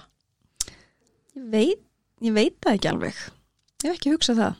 Ég 1.39 1.47
veit, 1.55 1.85
ég 2.23 2.33
veit 2.35 2.57
það 2.65 2.75
ekki 2.79 2.91
alveg. 2.93 3.19
Ég 3.85 3.91
hef 3.91 3.99
ekki 3.99 4.15
hugsað 4.15 4.41
það. 4.43 4.57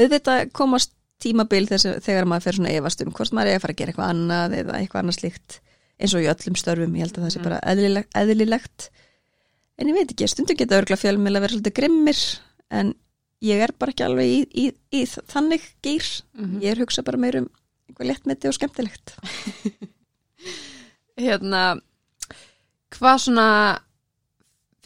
Auðvitað 0.00 0.50
komast 0.52 0.92
tímabil 1.20 1.66
þess, 1.68 1.86
þegar 2.04 2.24
maður 2.30 2.46
fer 2.48 2.56
svona 2.56 2.72
efast 2.72 3.02
um 3.04 3.10
hvort 3.12 3.32
maður 3.36 3.50
er 3.52 3.58
að 3.58 3.62
fara 3.66 3.74
að 3.74 3.80
gera 3.82 3.92
eitthvað 3.92 4.12
annað 4.14 4.54
eða 4.60 4.78
eitthvað 4.80 5.02
annað 5.02 5.18
slíkt 5.18 5.58
eins 6.00 6.14
og 6.16 6.22
í 6.24 6.30
öllum 6.32 6.56
störfum. 6.56 6.94
Ég 6.96 7.04
held 7.04 7.18
að 7.18 7.24
það 7.26 7.32
sé 7.34 7.38
Mhm. 7.40 7.44
bara 7.44 7.60
eðlilegt. 7.60 8.10
eðlilegt. 8.16 8.90
en 9.80 9.88
ég 9.88 9.94
veit 9.94 10.10
ekki, 10.12 10.28
stundum 10.28 10.56
geta 10.56 10.76
örgla 10.76 10.96
fjölmil 10.96 11.36
að 11.36 11.40
vera 11.40 11.52
svolítið 11.54 11.74
grimmir 11.74 12.38
en 12.70 12.94
ég 13.42 13.60
er 13.64 13.72
bara 13.78 13.92
ekki 13.92 14.04
alveg 14.04 14.26
í, 14.28 14.40
í, 14.52 14.72
í 14.92 15.06
þannig 15.08 15.62
gýr 15.82 16.22
Mhm. 16.36 16.60
ég 16.60 16.70
er 16.72 16.76
hugsa 16.84 17.02
bara 17.02 17.16
meir 17.16 17.36
um 17.36 17.48
eitthvað 17.88 18.06
léttmeti 18.10 18.48
og 18.48 18.54
skemmtilegt 18.54 19.14
Hérna, 21.20 21.62
hvað 22.96 23.18
svona 23.24 23.46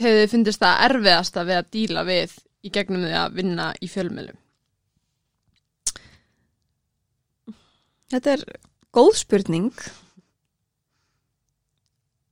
hefur 0.00 0.20
þið 0.20 0.32
fundist 0.32 0.62
það 0.62 0.84
erfiðasta 0.88 1.44
við 1.48 1.58
að 1.60 1.68
díla 1.76 2.06
við 2.08 2.38
í 2.64 2.72
gegnum 2.74 3.04
því 3.04 3.18
að 3.20 3.36
vinna 3.38 3.66
í 3.78 3.90
fjölmiðlum? 3.92 4.40
Þetta 8.14 8.32
er 8.34 8.42
góð 8.94 9.12
spurning 9.18 9.70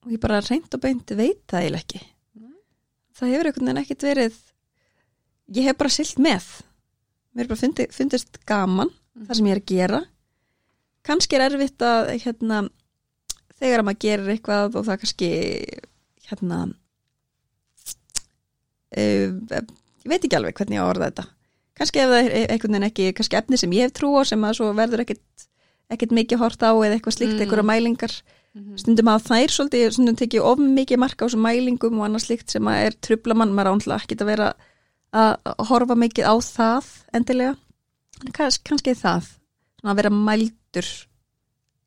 og 0.02 0.10
ég 0.14 0.22
bara 0.22 0.42
reynd 0.44 0.74
og 0.74 0.82
beint 0.82 1.14
veit 1.14 1.42
það 1.50 1.62
eiginlega 1.62 1.82
ekki. 1.82 2.02
Það 3.12 3.32
hefur 3.32 3.48
einhvern 3.48 3.68
veginn 3.68 3.82
ekkit 3.82 4.04
verið, 4.06 4.36
ég 5.54 5.68
hef 5.68 5.78
bara 5.78 5.94
silt 5.94 6.20
með. 6.22 6.46
Mér 7.32 7.44
er 7.44 7.50
bara 7.52 7.60
fundi, 7.60 7.86
fundist 7.94 8.40
gaman 8.48 8.90
það 9.14 9.38
sem 9.38 9.48
ég 9.48 9.56
er 9.56 9.62
að 9.62 9.72
gera. 9.72 10.00
Kannski 11.06 11.38
er 11.38 11.44
erfitt 11.48 11.84
að 11.86 12.12
hérna, 12.22 12.62
þegar 13.58 13.82
að 13.82 13.88
maður 13.88 14.02
gerir 14.06 14.32
eitthvað 14.34 14.78
og 14.78 14.86
það 14.88 15.00
kannski 15.02 15.30
hérna 16.28 16.60
ég 18.96 20.10
veit 20.10 20.24
ekki 20.24 20.36
alveg 20.36 20.54
hvernig 20.58 20.78
ég 20.78 20.84
orða 20.84 21.08
þetta. 21.10 21.24
Kannski 21.78 22.02
ef 22.02 22.10
það 22.12 22.20
er 22.26 22.50
einhvern 22.52 22.74
veginn 22.76 22.88
ekki, 22.90 23.08
kannski 23.16 23.38
efni 23.38 23.58
sem 23.58 23.72
ég 23.72 23.86
hef 23.88 23.92
trú 23.96 24.12
á 24.18 24.22
sem 24.28 24.42
að 24.44 24.56
svo 24.58 24.72
verður 24.76 25.04
ekkit, 25.06 25.46
ekkit 25.90 26.12
mikið 26.12 26.38
hort 26.42 26.60
á 26.62 26.70
eða 26.74 26.96
eitthvað 26.98 27.16
slíkt, 27.16 27.32
Mm. 27.32 27.38
mm. 27.38 27.42
einhverja 27.46 27.68
mælingar 27.70 28.14
Mhm. 28.54 28.76
stundum 28.76 29.08
að 29.08 29.22
þær 29.30 29.48
svolítið, 29.48 29.92
stundum 29.96 30.16
tekið 30.16 30.42
of 30.44 30.58
mikið 30.58 30.98
marka 31.00 31.24
á 31.24 31.26
þessum 31.28 31.40
mælingum 31.46 31.98
og 31.98 32.04
annað 32.04 32.26
slíkt 32.26 32.50
sem 32.50 32.62
að 32.68 32.84
er 32.86 32.92
trubla 33.00 33.34
mann, 33.34 33.54
maður 33.56 33.72
ánlega 33.80 34.02
ekki 34.04 34.16
að 34.20 34.26
vera 34.28 34.54
að 35.12 35.36
horfa 35.68 35.94
mikið 35.96 36.24
á 36.28 36.34
það 36.40 36.84
endilega, 37.14 37.56
en 38.26 38.32
kanns, 38.32 38.58
kannski 38.58 38.92
það, 38.94 39.24
að 39.84 39.96
vera 39.96 40.10
mældur 40.10 40.88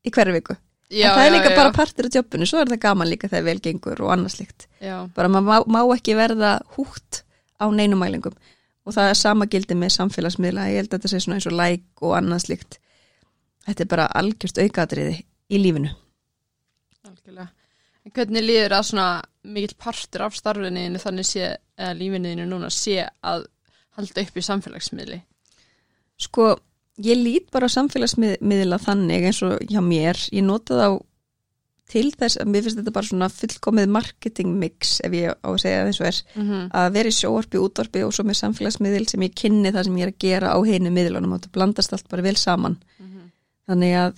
í 0.06 0.10
hverju 0.10 0.34
viku, 0.34 0.58
Já, 0.94 1.10
en 1.10 1.16
það 1.18 1.24
er 1.24 1.32
já, 1.32 1.34
líka 1.34 1.50
já, 1.50 1.56
bara 1.58 1.74
partur 1.74 2.06
af 2.06 2.16
jobbinu, 2.16 2.46
svo 2.46 2.60
er 2.62 2.70
það 2.70 2.82
gaman 2.84 3.10
líka 3.10 3.30
þegar 3.32 3.46
vel 3.48 3.62
gengur 3.66 4.02
og 4.06 4.12
Já, 4.82 4.98
bara 5.16 5.30
maður 5.34 5.48
má, 5.48 5.56
má 5.66 5.96
ekki 5.96 6.14
verða 6.16 6.60
hútt 6.76 7.24
á 7.58 7.66
neinu 7.74 7.98
mælingum. 7.98 8.36
Og 8.86 8.94
það 8.94 9.10
er 9.10 9.18
sama 9.18 9.48
gildi 9.50 9.74
með 9.74 9.96
samfélagsmiðla, 9.96 10.68
ég 10.70 10.84
held 10.84 10.92
að 10.94 11.00
þetta 11.00 11.10
sé 11.10 11.22
svona 11.24 11.40
eins 11.40 11.48
og 11.50 11.56
like 11.58 12.06
og 12.06 12.14
annað 12.20 12.44
slíkt. 12.46 12.78
Þetta 13.66 13.82
er 13.82 13.90
bara 13.90 14.06
algjörst 14.20 14.62
aukaðriði 14.62 15.16
í 15.50 15.62
lífinu. 15.64 15.90
Algjörlega. 17.10 17.48
En 18.06 18.14
hvernig 18.14 18.46
líður 18.46 18.78
að 18.78 18.88
svona 18.92 19.08
mikill 19.56 19.78
partur 19.82 20.28
af 20.28 20.38
starfinniðinu 20.38 21.02
þannig 21.02 21.26
sé, 21.26 21.50
eða 21.80 21.98
lífinniðinu 21.98 22.46
núna 22.52 22.70
sé 22.70 23.00
að 23.26 23.48
halda 23.98 24.22
upp 24.22 24.38
í 24.38 24.46
samfélagsmiðli? 24.46 25.18
Sko, 26.22 26.52
ég 27.04 27.18
lít 27.20 27.52
bara 27.52 27.68
á 27.68 27.76
samfélagsmiðla 27.76 28.78
þannig 28.80 29.26
eins 29.28 29.42
og 29.44 29.60
hjá 29.68 29.82
mér, 29.84 30.16
ég 30.32 30.44
nota 30.44 30.78
þá 30.80 30.88
til 31.92 32.08
þess 32.16 32.40
að 32.42 32.48
mér 32.50 32.64
finnst 32.66 32.80
þetta 32.80 32.94
bara 32.96 33.06
svona 33.10 33.28
fullkomið 33.30 33.90
marketing 33.94 34.56
mix 34.58 34.96
ef 35.06 35.14
ég 35.14 35.36
á 35.36 35.50
að 35.52 35.60
segja 35.62 35.84
eins 35.86 36.00
og 36.02 36.08
er 36.08 36.22
Mm 36.36 36.46
-hmm. 36.50 36.70
að 36.72 36.92
vera 36.94 37.10
í 37.10 37.18
sjóarpi, 37.20 37.58
útvarpi 37.62 38.04
og 38.04 38.14
svo 38.14 38.24
með 38.24 38.40
samfélagsmiðl 38.42 39.08
sem 39.10 39.22
ég 39.22 39.36
kynni 39.36 39.72
það 39.72 39.84
sem 39.84 39.98
ég 39.98 40.02
er 40.08 40.12
að 40.14 40.18
gera 40.20 40.54
á 40.56 40.58
heinu 40.66 40.90
miðlunum 40.90 41.34
og 41.34 41.40
þetta 41.42 41.52
blandast 41.54 41.94
allt 41.94 42.10
bara 42.10 42.22
vel 42.22 42.36
saman 42.36 42.78
þannig 43.68 43.94
að 43.94 44.14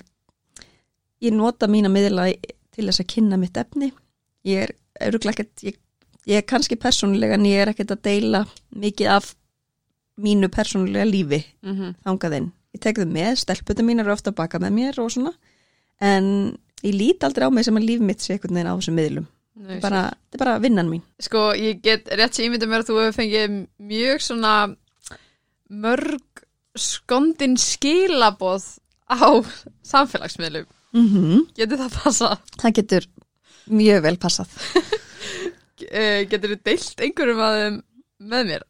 ég 1.21 1.33
nota 1.33 1.67
mína 1.67 1.89
miðla 1.89 2.33
til 2.71 2.85
þess 2.85 2.99
að 3.01 3.07
kynna 3.07 3.37
mitt 3.37 3.57
efni 3.57 3.91
ég 4.45 4.69
er 4.99 5.11
ekkert 5.11 5.63
ég, 5.63 5.75
ég 6.25 6.37
er 6.37 6.41
kannski 6.41 6.75
persónulega 6.75 7.33
en 7.33 7.45
ég 7.45 7.61
er 7.61 7.69
ekkert 7.73 7.91
að 7.91 8.01
deila 8.03 8.45
mikið 8.75 9.07
af 9.09 9.35
mínu 10.17 10.47
persónulega 10.49 11.05
lífi 11.05 11.43
Mm 11.61 11.75
-hmm. 11.75 11.95
þangað 12.05 12.37
inn. 12.37 12.51
Ég 12.77 12.83
tek 12.83 13.01
þau 13.01 13.09
með, 13.09 13.33
stelputum 13.41 13.89
mín 13.89 14.03
eru 14.03 14.13
ofta 14.13 14.29
að 14.31 14.39
baka 14.43 14.61
með 14.61 14.75
mér 14.77 15.01
og 15.01 15.09
svona 15.13 15.33
en 15.97 16.27
ég 16.85 16.93
lít 16.93 17.25
aldrei 17.25 17.47
á 17.49 17.51
mig 17.51 17.65
sem 17.65 17.77
að 17.79 17.87
líf 17.89 18.03
mitt 18.05 18.21
sé 18.21 18.35
einhvern 18.35 18.53
veginn 18.59 18.69
á 18.69 18.77
þessum 18.77 18.97
miðlum. 18.99 19.27
Þetta 19.67 20.01
er 20.13 20.39
bara 20.39 20.57
vinnan 20.61 20.89
mín. 20.91 21.01
Sko, 21.23 21.49
ég 21.57 21.81
get 21.81 22.09
rétt 22.13 22.37
sem 22.37 22.45
ímyndum 22.45 22.69
mér 22.69 22.83
að 22.83 22.91
þú 22.91 22.99
hefur 23.01 23.17
fengið 23.17 23.55
mjög 23.81 24.21
svona 24.21 24.53
mörg 25.73 26.43
skondin 26.77 27.57
skilaboð 27.57 28.67
á 29.09 29.41
samfélagsmiðlum. 29.87 30.69
Mm 30.93 31.47
Getur 31.57 31.81
það 31.81 31.97
passað? 32.03 32.53
Það 32.61 32.77
getur 32.79 33.09
mjög 33.67 34.05
vel 34.07 34.17
passað. 34.21 34.55
Uh, 35.77 36.25
getur 36.25 36.55
þú 36.55 36.55
deilt 36.65 37.01
einhverjum 37.05 37.41
að 37.45 37.55
þeim 37.57 37.75
með 38.31 38.47
mér? 38.49 38.63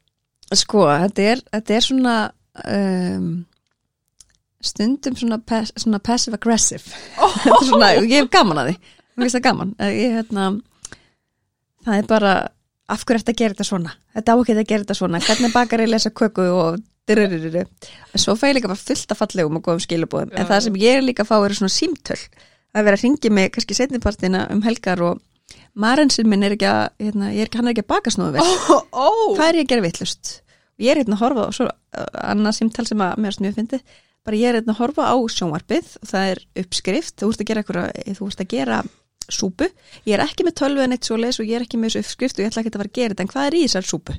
Sko, 0.60 0.82
þetta 0.92 1.24
er, 1.24 1.42
þetta 1.56 1.76
er 1.78 1.86
svona 1.86 2.16
um, 2.68 3.30
stundum 4.70 5.16
svona, 5.20 5.38
pass, 5.48 5.72
svona 5.80 6.00
passive 6.04 6.38
aggressive. 6.40 6.84
þetta 7.44 7.56
er 7.62 7.68
svona, 7.70 7.92
ég 8.04 8.14
hef 8.22 8.30
gaman 8.34 8.62
að 8.64 8.70
því. 8.72 8.76
Mér 9.18 9.26
finnst 9.26 9.38
það 9.40 9.46
gaman. 9.48 9.72
Eh, 9.82 9.94
Ég, 9.98 10.18
hérna, 10.20 10.48
það 11.88 12.02
er 12.02 12.10
bara, 12.12 12.34
af 12.94 13.06
hverju 13.08 13.24
að 13.26 13.40
gera 13.42 13.56
þetta 13.56 13.68
svona? 13.72 13.96
Þetta 14.18 14.36
á 14.36 14.38
ekki 14.42 14.56
að 14.58 14.68
gera 14.72 14.86
þetta 14.86 14.98
svona. 15.00 15.24
Hvernig 15.28 15.56
bakar 15.56 15.84
ég 15.86 15.92
lesa 15.92 16.12
köku 16.16 16.46
og 16.54 16.78
dyruriru. 17.08 17.64
En 18.14 18.20
svo 18.22 18.36
fæ 18.38 18.50
ég 18.52 18.58
líka 18.60 18.70
bara 18.72 18.80
fullt 18.82 19.14
af 19.16 19.22
fallegum 19.22 19.58
og 19.60 19.66
góðum 19.66 19.84
skilubóðum. 19.86 20.34
En 20.38 20.48
það 20.50 20.66
sem 20.68 20.80
ég 20.84 21.02
líka 21.06 21.24
að 21.26 21.32
fá 21.32 21.38
eru 21.40 21.58
svona 21.58 21.72
símtöl. 21.74 22.20
Það 22.68 22.82
er 22.82 22.88
verið 22.90 23.00
að 23.00 23.06
ringi 23.08 23.32
mig 23.34 23.54
kannski 23.56 23.78
setnipartina 23.78 24.44
um 24.54 24.62
helgar 24.68 25.02
og 25.08 25.24
Marensinn 25.78 26.28
minn 26.28 26.44
er 26.44 26.56
ekki 26.58 26.68
að, 26.68 26.84
hérna, 27.00 27.30
ég 27.36 27.46
er 27.48 27.56
hann 27.56 27.70
er 27.70 27.74
ekki 27.76 27.84
að 27.86 27.92
baka 27.94 28.12
snóðu 28.12 28.34
vel 28.36 28.44
Ó, 28.44 28.78
ó. 28.92 29.08
hvað 29.38 29.48
er 29.52 29.58
ég 29.60 29.68
að 29.68 29.70
gera 29.72 29.84
vittlust 29.86 30.32
ég 30.82 30.90
er 30.92 31.00
hérna 31.00 31.16
að 31.16 31.22
horfa 31.22 31.46
á 31.48 32.04
annað 32.34 32.56
símtal 32.58 32.86
sem 32.90 33.04
að 33.06 33.22
mér 33.24 33.36
snjóð 33.38 33.56
fyndi 33.62 33.80
bara 34.28 34.40
ég 34.40 34.52
er 34.52 34.60
hérna 34.60 34.76
að 34.76 34.82
horfa 34.82 35.08
á 35.08 35.16
sjónvarpið 35.32 35.92
og 36.02 36.10
það 36.12 36.32
er 36.34 36.42
uppskrift, 36.64 37.16
þú 37.22 37.30
ert 37.32 37.44
að 37.44 37.50
gera 37.52 37.64
eitthvað, 37.64 38.16
þú 38.18 38.28
ert 38.28 38.44
að 38.44 38.50
gera 38.54 38.80
súpu 39.28 39.68
ég 40.08 40.16
er 40.16 40.24
ekki 40.24 40.46
með 40.48 40.58
tölvu 40.62 40.84
en 40.84 40.96
eitt 40.96 41.08
svo 41.08 41.18
leis 41.20 41.40
og 41.42 41.48
ég 41.48 41.60
er 41.60 41.66
ekki 41.66 41.80
með 41.80 41.96
þessu 41.96 42.04
uppskrift 42.06 42.40
og 42.40 42.46
ég 42.46 42.52
ætla 42.52 42.64
ekki 42.64 42.72
að 42.74 42.82
fara 42.82 42.92
að 42.92 43.00
gera 43.00 43.16
þetta 43.16 43.26
en 43.26 43.32
hvað 43.34 43.48
er 43.50 43.58
í 43.58 43.64
þessar 43.66 43.88
súpu? 43.88 44.16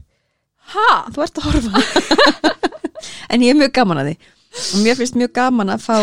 Ha? 0.74 0.88
Þú 1.14 1.24
ert 1.24 1.40
að 1.40 1.48
horfa 1.48 1.82
en 3.32 3.44
ég 3.44 3.54
er 3.54 3.58
mjög 3.58 3.74
gaman 3.78 4.02
að 4.02 4.10
því 4.10 4.16
og 4.58 4.84
mér 4.84 4.98
finnst 4.98 5.18
mjög 5.18 5.32
gaman 5.38 5.72
að 5.72 5.84
fá 5.84 5.96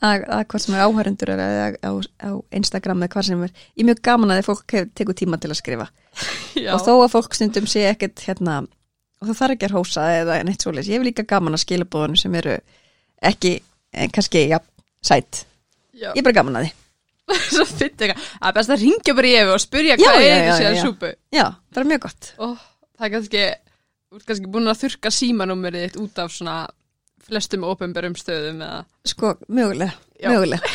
að, 0.00 0.24
að 0.24 0.44
hvað 0.50 0.64
sem 0.64 0.76
er 0.76 0.84
áhærendur 0.86 1.32
eða 1.34 1.68
á, 1.82 1.92
á 2.24 2.30
Instagram 2.56 3.04
eða 3.04 3.14
hvað 3.14 3.28
sem 3.28 3.46
er 3.46 3.54
ég 3.54 3.84
er 3.84 3.88
mjög 3.90 4.02
gaman 4.10 4.34
að 4.34 4.40
því 4.40 4.46
fólk 4.48 4.76
tekur 4.98 5.18
tíma 5.18 5.40
til 5.40 5.52
að 5.52 5.60
skrifa 5.60 5.88
Já. 6.64 6.72
og 6.74 6.84
þó 6.86 6.92
að 6.96 7.12
fólk 7.14 7.36
stundum 7.36 7.68
sé 7.70 7.86
ekkert 7.90 8.22
hérna, 8.26 8.62
og 9.20 9.30
það 9.30 9.40
þarf 9.42 9.56
ekki 9.56 9.68
að 9.68 9.76
hósa 9.78 10.06
eða 10.18 10.40
neitt 10.46 10.64
svoleiðis, 10.64 10.90
ég 10.90 10.98
hef 10.98 11.06
líka 11.06 11.26
gaman 11.28 11.58
að 11.58 11.64
skilabóðunum 11.66 12.18
sem 12.18 12.38
eru 12.40 12.56
ekki 13.22 13.52
eh, 13.92 14.08
kannski, 14.14 14.46
já, 14.50 14.58
sætt 15.04 15.44
Já. 16.00 16.10
ég 16.14 16.20
er 16.22 16.26
bara 16.26 16.38
gaman 16.40 16.60
að 16.60 16.68
því 16.68 16.76
Svo 17.54 17.62
fyndi 17.68 18.08
eitthvað. 18.08 18.22
Er 18.42 18.54
best 18.56 18.72
að 18.74 18.80
ringja 18.82 19.12
bara 19.14 19.28
í 19.30 19.34
efi 19.38 19.52
og 19.54 19.60
spyrja 19.62 19.96
Já, 20.00 20.02
hvað 20.02 20.24
já, 20.24 20.30
er 20.34 20.46
þessi 20.48 20.64
að 20.70 20.78
súpu. 20.82 21.10
já, 21.36 21.44
það 21.70 21.82
er 21.84 21.90
mjög 21.92 22.00
gott 22.06 22.30
Ó, 22.42 22.46
það 22.98 23.06
er 23.06 23.12
kannski, 23.14 23.42
þú 24.10 24.18
ert 24.20 24.26
kannski 24.30 24.50
búin 24.56 24.70
að 24.72 24.80
þurka 24.82 25.12
símanúmerið 25.14 25.84
þitt 25.86 25.98
út 26.02 26.18
af 26.24 26.32
svona 26.34 26.56
flestum 27.30 27.66
ofinberum 27.68 28.16
stöðum 28.18 28.64
eða. 28.66 28.80
sko, 29.06 29.34
mögulega, 29.46 29.94
mögulega 30.26 30.72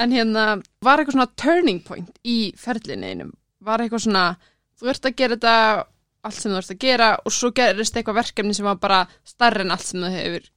En 0.00 0.14
hérna, 0.16 0.44
var 0.80 0.98
eitthvað 1.02 1.16
svona 1.18 1.30
turning 1.38 1.82
point 1.84 2.14
í 2.24 2.38
ferlinni 2.58 3.10
einum? 3.12 3.34
Var 3.60 3.82
eitthvað 3.84 4.06
svona, 4.06 4.22
þú 4.80 4.88
ert 4.94 5.08
að 5.10 5.16
gera 5.18 5.36
þetta 5.36 5.56
allt 6.26 6.36
sem 6.36 6.52
þú 6.52 6.60
ert 6.60 6.74
að 6.74 6.82
gera 6.84 7.08
og 7.24 7.34
svo 7.34 7.50
gerist 7.56 7.96
eitthvað 7.96 8.20
verkefni 8.20 8.56
sem 8.56 8.66
var 8.68 8.80
bara 8.82 9.00
starri 9.26 9.64
en 9.64 9.74
allt 9.74 9.86
sem 9.86 10.02
þú 10.02 10.12
hefur 10.14 10.50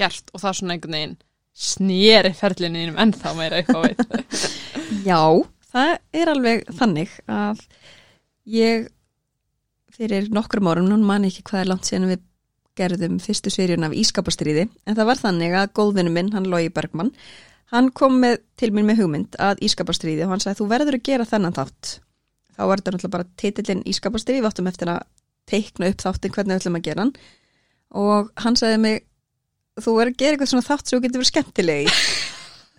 gert 0.00 0.32
og 0.32 0.42
það 0.42 0.58
svona 0.58 0.76
einhvern 0.76 0.98
veginn 0.98 1.18
snýri 1.52 2.32
ferlinni 2.36 2.86
einum 2.86 3.00
ennþá 3.02 3.34
meira 3.36 3.60
eitthvað 3.60 3.90
veit. 3.90 4.28
já, 5.10 5.20
það 5.72 5.94
er 6.22 6.32
alveg 6.32 6.66
þannig 6.78 7.14
að 7.28 7.64
ég 8.48 8.88
fyrir 9.92 10.30
nokkrum 10.32 10.70
árum, 10.72 10.88
nú 10.88 10.96
man 11.04 11.28
ekki 11.28 11.44
hvað 11.44 11.64
er 11.64 11.72
langt 11.74 11.88
síðan 11.88 12.08
við 12.14 12.22
gerðum 12.80 13.18
fyrstu 13.20 13.52
seríun 13.52 13.84
af 13.84 13.92
Ískapastriði, 13.92 14.64
en 14.88 14.96
það 14.96 15.08
var 15.10 15.18
þannig 15.20 15.56
að 15.58 15.72
góðvinnu 15.76 16.12
minn, 16.14 16.30
hann 16.32 16.48
Lógi 16.48 16.72
Bergmann 16.72 17.12
hann 17.72 17.90
kom 17.96 18.16
með, 18.22 18.38
til 18.56 18.70
mér 18.72 18.88
með 18.88 19.02
hugmynd 19.02 19.36
að 19.40 19.60
Ískapastriði 19.68 20.24
og 20.24 20.32
hann 20.32 20.44
sagði 20.44 20.62
þú 20.62 20.70
verður 20.72 20.98
að 20.98 21.04
gera 21.08 21.28
þennan 21.28 21.56
þátt 21.56 21.92
þá 22.56 22.62
var 22.68 22.80
þetta 22.80 22.94
náttúrulega 22.94 23.16
bara 23.16 23.28
titillin 23.40 23.84
Ískapastriði, 23.88 24.42
við 24.42 24.50
áttum 24.50 24.68
eftir 24.70 24.92
að 24.92 25.06
teikna 25.50 25.88
upp 25.92 26.04
þáttin 26.04 26.34
hvernig 26.34 26.54
við 26.54 26.60
ætlum 26.62 26.78
að 26.78 26.86
gera 26.88 27.04
hann. 27.04 27.14
Og 28.02 28.30
hann 28.44 28.58
sagði 28.58 28.78
mig 28.82 29.02
þú 29.80 29.96
verður 29.96 30.12
að 30.12 30.20
gera 30.20 30.36
eitthvað 30.36 30.52
svona 30.52 30.68
þátt 30.68 30.86
sem 30.88 30.96
þú 30.96 31.02
getur 31.06 31.22
verið 31.22 31.32
skemmtileg 31.32 31.82
í. 31.82 31.96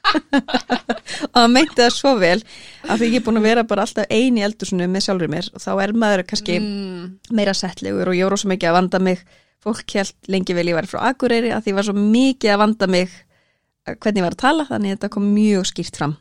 Og 1.34 1.38
hann 1.40 1.54
meinti 1.54 1.80
það 1.80 1.94
svo 1.96 2.12
vel 2.20 2.40
af 2.92 3.00
því 3.00 3.08
ég 3.08 3.22
er 3.22 3.26
búin 3.26 3.40
að 3.40 3.48
vera 3.48 3.64
bara 3.68 3.86
alltaf 3.86 4.10
ein 4.12 4.38
í 4.38 4.44
eldursunum 4.46 4.92
með 4.92 5.06
sjálfur 5.06 5.32
mér 5.32 5.48
og 5.54 5.64
þá 5.64 5.70
er 5.86 5.94
maður 5.96 6.26
kannski 6.28 6.58
Mm, 6.60 7.06
meira 7.32 7.54
settlegur 7.56 8.12
og 8.12 8.18
ég 8.18 8.28
voru 8.28 8.38
svo 8.42 8.52
mikið 8.52 8.70
að 8.70 8.78
vanda 8.78 9.00
mig. 9.00 9.24
Fólk 9.64 9.96
held 9.96 10.28
lengi 10.28 10.56
vel 10.58 10.68
ég 10.70 10.76
var 10.76 10.90
frá 10.92 11.00
Akureyri 11.08 11.54
að 11.56 11.64
því 11.64 11.72
ég 11.72 11.78
var 11.80 11.88
svo 11.88 11.96
mikið 11.98 12.54
að 12.54 12.62
vanda 12.66 12.90
mig 12.92 13.08
eh, 13.08 13.96
hvernig 13.96 14.20
ég 14.20 14.28
var 14.28 14.36
að 14.36 14.44
tala 14.44 14.68
þannig 14.68 14.92
að 14.92 14.98
þetta 14.98 15.12
kom 15.16 15.30
mjög 15.34 15.70
skýrt 15.72 16.00
fram 16.02 16.18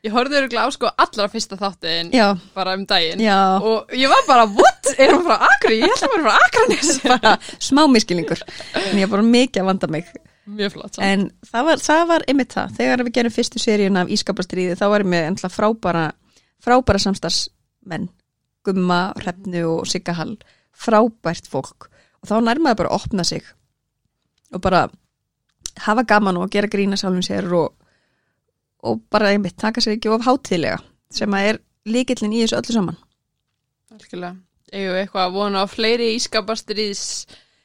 Ég 0.00 0.14
horfði 0.14 0.38
örgulega 0.40 0.64
á 0.64 0.70
sko 0.72 0.88
allra 1.04 1.26
fyrsta 1.28 1.58
þáttin 1.60 2.08
Já, 2.16 2.26
bara 2.56 2.72
um 2.78 2.86
daginn. 2.88 3.20
Já, 3.20 3.60
og 3.60 3.90
ég 3.92 4.08
var 4.08 4.22
bara, 4.28 4.46
what? 4.48 4.92
Er 4.96 5.12
hún 5.12 5.26
frá 5.26 5.36
Akri? 5.44 5.80
Ég 5.82 5.92
held 5.92 6.06
að 6.06 6.14
hún 6.14 6.24
var 6.24 6.30
frá 6.30 6.46
Akranes 6.46 6.92
bara 7.04 7.34
smá 7.60 7.82
miskilningur 7.92 8.40
en 8.80 8.96
ég 8.96 9.04
er 9.04 9.12
bara 9.12 9.26
mikið 9.26 9.60
að 9.60 9.68
vanda 9.72 9.90
mig. 9.92 10.08
Mjög 10.50 10.72
flott 10.72 10.96
samt. 10.96 11.04
en 11.04 11.26
það 11.50 11.66
var, 11.68 11.82
það 11.84 12.06
var 12.10 12.24
einmitt 12.32 12.56
það. 12.56 12.72
Þegar 12.78 13.04
við 13.06 13.14
gerum 13.18 13.34
fyrstu 13.34 13.60
seríun 13.62 14.00
af 14.00 14.08
Ískapastriði 14.16 14.78
þá 14.80 14.86
varum 14.94 15.12
við 15.14 15.26
ennlega 15.28 15.52
frábæra 15.52 16.06
frábæra 16.64 17.00
samstagsmenn 17.04 18.08
Gumma, 18.64 19.12
Hrefnu 19.20 19.62
og 19.68 19.86
Sigga 19.88 20.12
Hall. 20.18 20.34
Frábært 20.76 21.46
fólk. 21.48 21.88
Og 22.20 22.28
þá 22.28 22.34
nærmaði 22.44 22.80
bara 22.80 22.90
að 22.92 23.04
opna 23.04 23.24
sig. 23.24 23.44
Og 24.52 24.60
bara 24.64 24.86
hafa 25.86 26.04
gaman 26.08 26.40
og 26.40 26.50
gera 26.52 26.68
grína 26.68 26.98
sjálfum 27.00 27.24
sér 27.24 27.48
og, 27.56 27.72
og 28.86 29.02
bara 29.12 29.32
einmitt 29.34 29.58
taka 29.60 29.82
sér 29.82 29.98
ekki 29.98 30.12
of 30.12 30.24
hátíðlega 30.26 30.80
sem 31.12 31.36
að 31.36 31.52
er 31.52 31.60
líkillin 31.90 32.34
í 32.36 32.44
þessu 32.44 32.60
öllu 32.60 32.76
saman 32.76 32.98
Algjörlega. 33.90 34.36
Eigum 34.70 34.92
við 34.94 35.00
eitthvað 35.02 35.24
að 35.24 35.34
vona 35.34 35.62
á 35.62 35.66
fleiri 35.66 36.12
ískapastriðs 36.14 37.06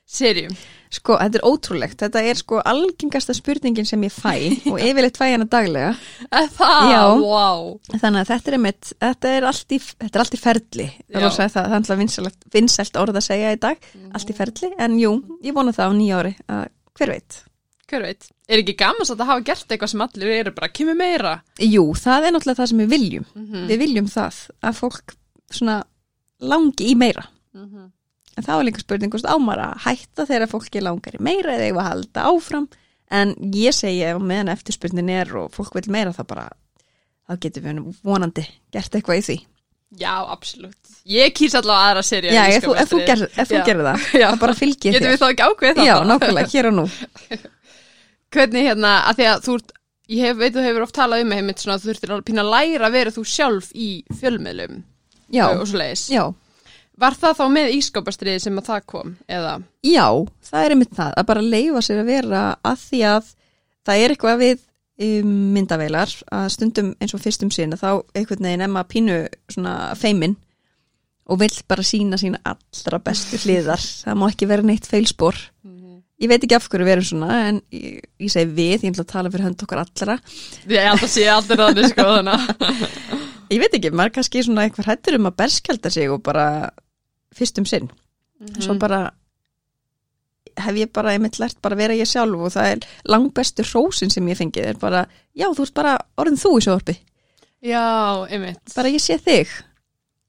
serjum. 0.10 0.54
Sko, 0.94 1.18
þetta 1.20 1.40
er 1.40 1.46
ótrúlegt. 1.46 1.98
Þetta 2.02 2.22
er 2.30 2.40
sko 2.40 2.60
algengasta 2.66 3.34
spurningin 3.36 3.88
sem 3.90 4.04
ég 4.06 4.14
fæ 4.14 4.34
og 4.72 4.78
yfirleitt 4.80 5.18
fæ 5.20 5.26
hana 5.34 5.48
daglega. 5.50 5.94
Það? 6.32 6.92
Já. 6.94 7.02
Wow. 7.22 7.66
Þannig 7.94 8.22
að 8.22 8.32
þetta 8.32 8.52
er 8.52 8.58
einmitt, 8.60 8.92
þetta 9.06 9.34
er 9.38 9.48
allt 9.52 9.76
í, 9.76 9.82
þetta 9.82 10.12
er 10.12 10.24
allt 10.26 10.38
í 10.38 10.42
ferli. 10.42 10.88
Já. 11.06 11.20
Það, 11.20 11.40
það, 11.40 11.50
það 11.58 11.66
er 11.66 11.78
alltaf 11.80 12.02
vinsælt, 12.02 12.40
vinsælt 12.58 13.02
orð 13.02 13.20
að 13.22 13.28
segja 13.28 13.56
í 13.56 13.60
dag, 13.66 13.90
allt 14.16 14.32
í 14.32 14.38
ferli. 14.38 14.72
En 14.86 14.98
jú, 15.02 15.18
ég 15.46 15.58
vona 15.58 15.76
það 15.76 15.94
á 15.94 15.98
nýja 16.00 16.22
ári 16.22 16.34
að 16.46 16.66
hver 16.96 17.16
veit. 17.18 17.42
Hver 17.90 18.02
veit? 18.02 18.30
Er 18.50 18.62
ekki 18.62 18.74
gaman 18.80 19.06
satt 19.06 19.20
að 19.22 19.30
hafa 19.30 19.46
gert 19.46 19.70
eitthvað 19.70 19.92
sem 19.92 20.04
allir 20.06 20.32
eru 20.40 20.54
bara, 20.56 20.72
kemur 20.74 20.98
meira? 20.98 21.36
Jú, 21.62 21.84
það 21.98 22.28
er 22.28 22.34
náttúrulega 22.34 22.62
það 22.62 22.72
sem 22.72 22.82
við 22.82 22.94
viljum. 22.96 23.28
Mm 23.36 23.68
Við 23.70 23.84
viljum 23.84 24.08
það 24.10 24.40
að 24.66 24.80
fólk 24.80 25.16
svona 25.54 25.78
langi 26.42 26.90
í 26.92 26.96
meira. 26.98 27.28
-hmm. 27.54 27.92
En 28.36 28.44
þá 28.44 28.54
er 28.58 28.66
líka 28.68 28.84
spurning 28.84 29.14
hvort 29.14 29.30
ámar 29.30 29.62
að 29.64 29.86
hætta 29.86 30.26
þegar 30.26 30.52
fólki 30.52 30.82
langar 30.82 31.16
í 31.16 31.24
meira 31.24 31.56
eða 31.56 31.68
eitthvað 31.70 31.86
að 31.86 31.92
halda 31.92 32.26
áfram. 32.32 32.68
En 33.12 33.36
ég 33.54 33.72
segi 33.72 34.04
ef 34.04 34.20
meðan 34.20 34.52
eftirspurnin 34.52 35.10
er 35.10 35.36
og 35.38 35.52
fólk 35.54 35.76
vil 35.78 35.92
meira 35.94 36.12
það 36.12 36.28
bara, 36.28 36.50
þá 37.30 37.40
getum 37.40 37.64
við 37.64 38.00
vonandi 38.04 38.48
gert 38.74 38.96
eitthvað 38.96 39.22
í 39.22 39.26
því. 39.30 39.38
Já, 39.96 40.26
absolutt. 40.28 40.82
Ég 41.08 41.32
kýrs 41.38 41.56
allavega 41.56 41.92
aðra 41.92 42.04
serið. 42.04 42.34
Já, 42.34 42.44
ef 42.50 42.66
þú, 42.66 42.74
þú, 42.90 43.02
gerir 43.06 43.84
það, 43.86 44.08
Já. 44.18 44.26
það 44.32 44.40
bara 44.42 44.56
fylgir 44.58 44.98
þér. 44.98 45.12
við 45.14 45.20
þá 45.22 45.28
ekki 45.30 45.46
ákveðið 45.46 45.78
það? 45.80 45.88
Já, 45.88 45.96
nákvæmlega, 46.10 46.52
hér 46.52 46.70
og 46.72 46.76
nú. 46.76 46.86
Hvernig 48.36 48.66
hérna, 48.68 48.94
að 49.10 49.20
því 49.22 49.28
að 49.32 49.44
þú 49.46 49.54
ert, 49.60 49.76
ég 50.16 50.26
hef, 50.28 50.38
veit 50.42 50.56
þú 50.58 50.64
hefur 50.66 50.86
oft 50.86 50.96
talað 50.98 51.24
um 51.24 51.30
mig, 51.32 51.42
einmitt 51.42 51.62
svona, 51.64 51.78
að 51.80 51.86
þú 51.86 51.92
þurftir 51.94 52.14
að 52.16 52.26
pína 52.28 52.44
að 52.46 52.52
læra 52.56 52.90
að 52.90 52.98
vera 53.00 53.14
þú 53.16 53.24
sjálf 53.32 53.70
í 53.74 53.90
fjölmiðlum. 54.20 54.82
Já, 55.34 55.46
og 55.56 55.64
svo 55.70 55.80
leiðis. 55.82 56.06
já, 56.14 56.26
Var 56.96 57.16
það 57.20 57.34
þá 57.36 57.46
með 57.52 57.72
ískapastriði 57.76 58.40
sem 58.40 58.60
að 58.62 58.68
það 58.70 58.84
kom, 58.88 59.10
eða? 59.28 59.56
já, 59.84 60.06
það 60.48 60.62
er 60.68 60.76
einmitt 60.76 60.94
það, 60.96 61.10
að 61.20 61.26
bara 61.32 61.42
leifa 61.44 61.82
sér 61.84 61.98
að 62.04 62.12
vera 62.14 62.44
að 62.64 62.78
því 62.86 63.02
að 63.10 63.32
það 63.90 64.04
er 64.06 64.14
eitthvað 64.14 64.38
við 64.40 64.62
um, 65.10 65.34
myndaveilar 65.58 66.14
að 66.38 66.46
stundum 66.56 66.94
eins 67.04 67.16
og 67.18 67.24
fyrstum 67.26 67.52
sinna 67.52 67.76
þá 67.82 67.90
einhvern 68.16 68.48
veginn 68.48 68.64
emma 68.70 68.86
pínu 68.88 69.18
svona 69.52 69.74
feimin 70.00 70.38
og 71.28 71.42
vill 71.42 71.58
bara 71.68 71.84
sína 71.84 72.16
sína 72.22 72.40
allra 72.48 73.02
bestu 73.04 73.42
hliðar. 73.44 73.82
Það 74.06 74.20
má 74.22 74.26
ekki 74.30 74.48
vera 74.54 74.64
neitt 74.72 74.88
feilspor 74.88 75.36
ég 76.24 76.30
veit 76.32 76.44
ekki 76.46 76.56
af 76.58 76.68
hverju 76.72 76.86
við 76.88 76.94
erum 76.96 77.08
svona 77.10 77.40
en 77.50 77.58
ég, 77.76 78.00
ég 78.24 78.32
segi 78.32 78.52
við, 78.56 78.86
ég 78.86 78.94
ætla 78.94 79.04
að 79.06 79.12
tala 79.12 79.32
fyrir 79.34 79.48
hönd 79.50 79.66
okkar 79.66 79.82
allra. 79.84 80.16
Ég 80.72 80.88
held 80.88 81.04
að 81.04 81.12
sé 81.12 81.26
allir 81.32 81.62
þannig, 81.64 81.90
sko, 81.92 82.08
ég 83.54 83.62
veit 83.62 83.76
ekki, 83.78 83.92
maður 83.92 84.12
er 84.12 84.16
kannski 84.20 84.46
svona 84.48 84.66
eitthvað 84.68 84.90
hættur 84.94 85.20
um 85.20 85.30
að 85.30 85.38
berskjálta 85.44 85.92
sig 85.94 86.10
og 86.14 86.24
bara 86.26 86.48
fyrstum 87.36 87.68
sinn. 87.68 87.92
Svo 88.62 88.78
bara 88.80 89.04
hef 90.56 90.78
ég 90.80 90.92
bara 90.96 91.12
einmitt 91.16 91.36
lært 91.42 91.58
bara 91.64 91.76
að 91.76 91.82
vera 91.84 91.96
ég 92.00 92.08
sjálf 92.08 92.46
og 92.48 92.54
það 92.54 92.70
er 92.72 92.86
langbestu 93.12 93.66
hrósin 93.68 94.12
sem 94.14 94.28
ég 94.32 94.38
fengið 94.40 94.70
er 94.72 94.78
bara, 94.80 95.02
já 95.36 95.50
þú 95.52 95.66
ert 95.68 95.76
bara 95.76 95.96
orðin 96.22 96.40
þú 96.40 96.52
í 96.60 96.64
sjóðorpi, 96.64 96.96
Já, 97.66 97.82
einmitt. 98.30 98.62
bara 98.76 98.92
ég 98.94 99.02
sé 99.04 99.18
þig. 99.20 99.52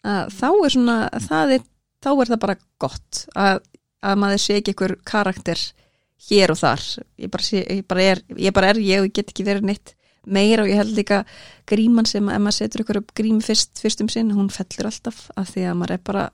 Að 0.07 0.33
þá 0.35 0.47
er 0.65 0.73
svona 0.75 0.97
það 1.29 1.53
er, 1.59 1.65
þá 2.03 2.11
er 2.15 2.31
það 2.33 2.43
bara 2.47 2.57
gott 2.83 3.23
að, 3.39 3.61
að 4.03 4.19
maður 4.23 4.43
sé 4.43 4.57
ekki 4.61 4.75
einhver 4.75 4.97
karakter 5.05 5.61
hér 6.29 6.51
og 6.51 6.59
þar 6.61 6.83
ég 7.21 7.31
bara, 7.31 7.43
sé, 7.43 7.63
ég 7.69 7.87
bara, 7.89 8.03
er, 8.03 8.23
ég 8.37 8.53
bara 8.57 8.73
er 8.73 8.81
ég 8.81 9.01
og 9.03 9.09
ég 9.09 9.13
get 9.13 9.31
ekki 9.33 9.45
verið 9.47 9.69
neitt 9.71 9.95
meira 10.27 10.65
og 10.65 10.69
ég 10.71 10.81
held 10.81 10.97
líka 10.97 11.25
gríman 11.69 12.07
sem 12.09 12.29
ef 12.29 12.41
maður 12.43 12.59
setur 12.59 12.83
upp 13.01 13.13
grím 13.15 13.41
fyrst, 13.41 13.79
fyrst 13.79 14.01
um 14.03 14.09
sinn, 14.09 14.33
hún 14.35 14.49
fellur 14.51 14.89
alltaf 14.91 15.29
af 15.37 15.53
því 15.55 15.69
að 15.71 15.79
maður 15.79 15.97
er 15.99 16.03
bara 16.05 16.31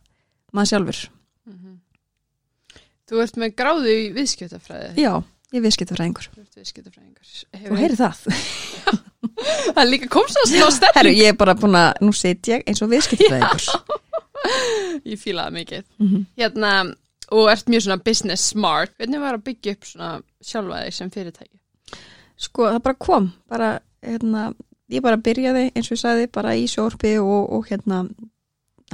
maður 0.53 0.73
sjálfur 0.73 1.03
Mhm. 1.43 1.81
Þú 3.11 3.23
ert 3.25 3.37
með 3.37 3.55
gráðu 3.59 3.91
í 3.91 4.13
viðskjötafræði. 4.15 4.95
já, 4.97 5.13
ég 5.53 5.63
einhver 7.03 7.33
Þú 7.67 7.77
heyri 7.77 7.97
það 7.99 8.17
Það 9.77 9.89
líka 9.89 10.09
komst 10.13 10.39
að 10.39 10.51
smá 10.51 10.69
stefn. 10.71 10.97
Herru, 10.99 11.13
ég 11.17 11.33
er 11.33 11.37
bara 11.39 11.55
búin 11.59 11.77
að, 11.79 11.91
nú 12.05 12.13
sit 12.17 12.49
ég 12.51 12.63
eins 12.69 12.83
og 12.85 12.91
viðskiptfræðingur. 12.93 13.67
Ég 15.09 15.21
fílaði 15.21 15.55
mikið. 15.59 15.85
Mm 15.99 16.09
-hmm. 16.09 16.25
Hérna, 16.39 16.73
og 17.33 17.49
ert 17.53 17.71
mjög 17.71 17.87
svona 17.87 18.03
business 18.05 18.53
smart. 18.53 18.93
Hvernig 19.01 19.23
var 19.23 19.39
að 19.39 19.47
byggja 19.49 19.77
upp 19.77 19.89
svona 19.89 20.11
sjálfa 20.45 20.83
þig 20.85 20.97
sem 20.99 21.13
fyrirtæki? 21.15 21.57
Sko, 22.43 22.69
það 22.69 22.83
bara 22.85 23.01
kom, 23.07 23.31
bara, 23.51 23.71
hérna, 24.05 24.51
ég 24.93 25.05
bara 25.05 25.21
byrjaði, 25.21 25.69
eins 25.73 25.91
og 25.91 25.97
ég 25.97 26.03
sagði, 26.03 26.29
bara 26.33 26.55
í 26.59 26.67
sjórpi 26.71 27.15
og, 27.23 27.53
og 27.57 27.69
hérna, 27.71 28.03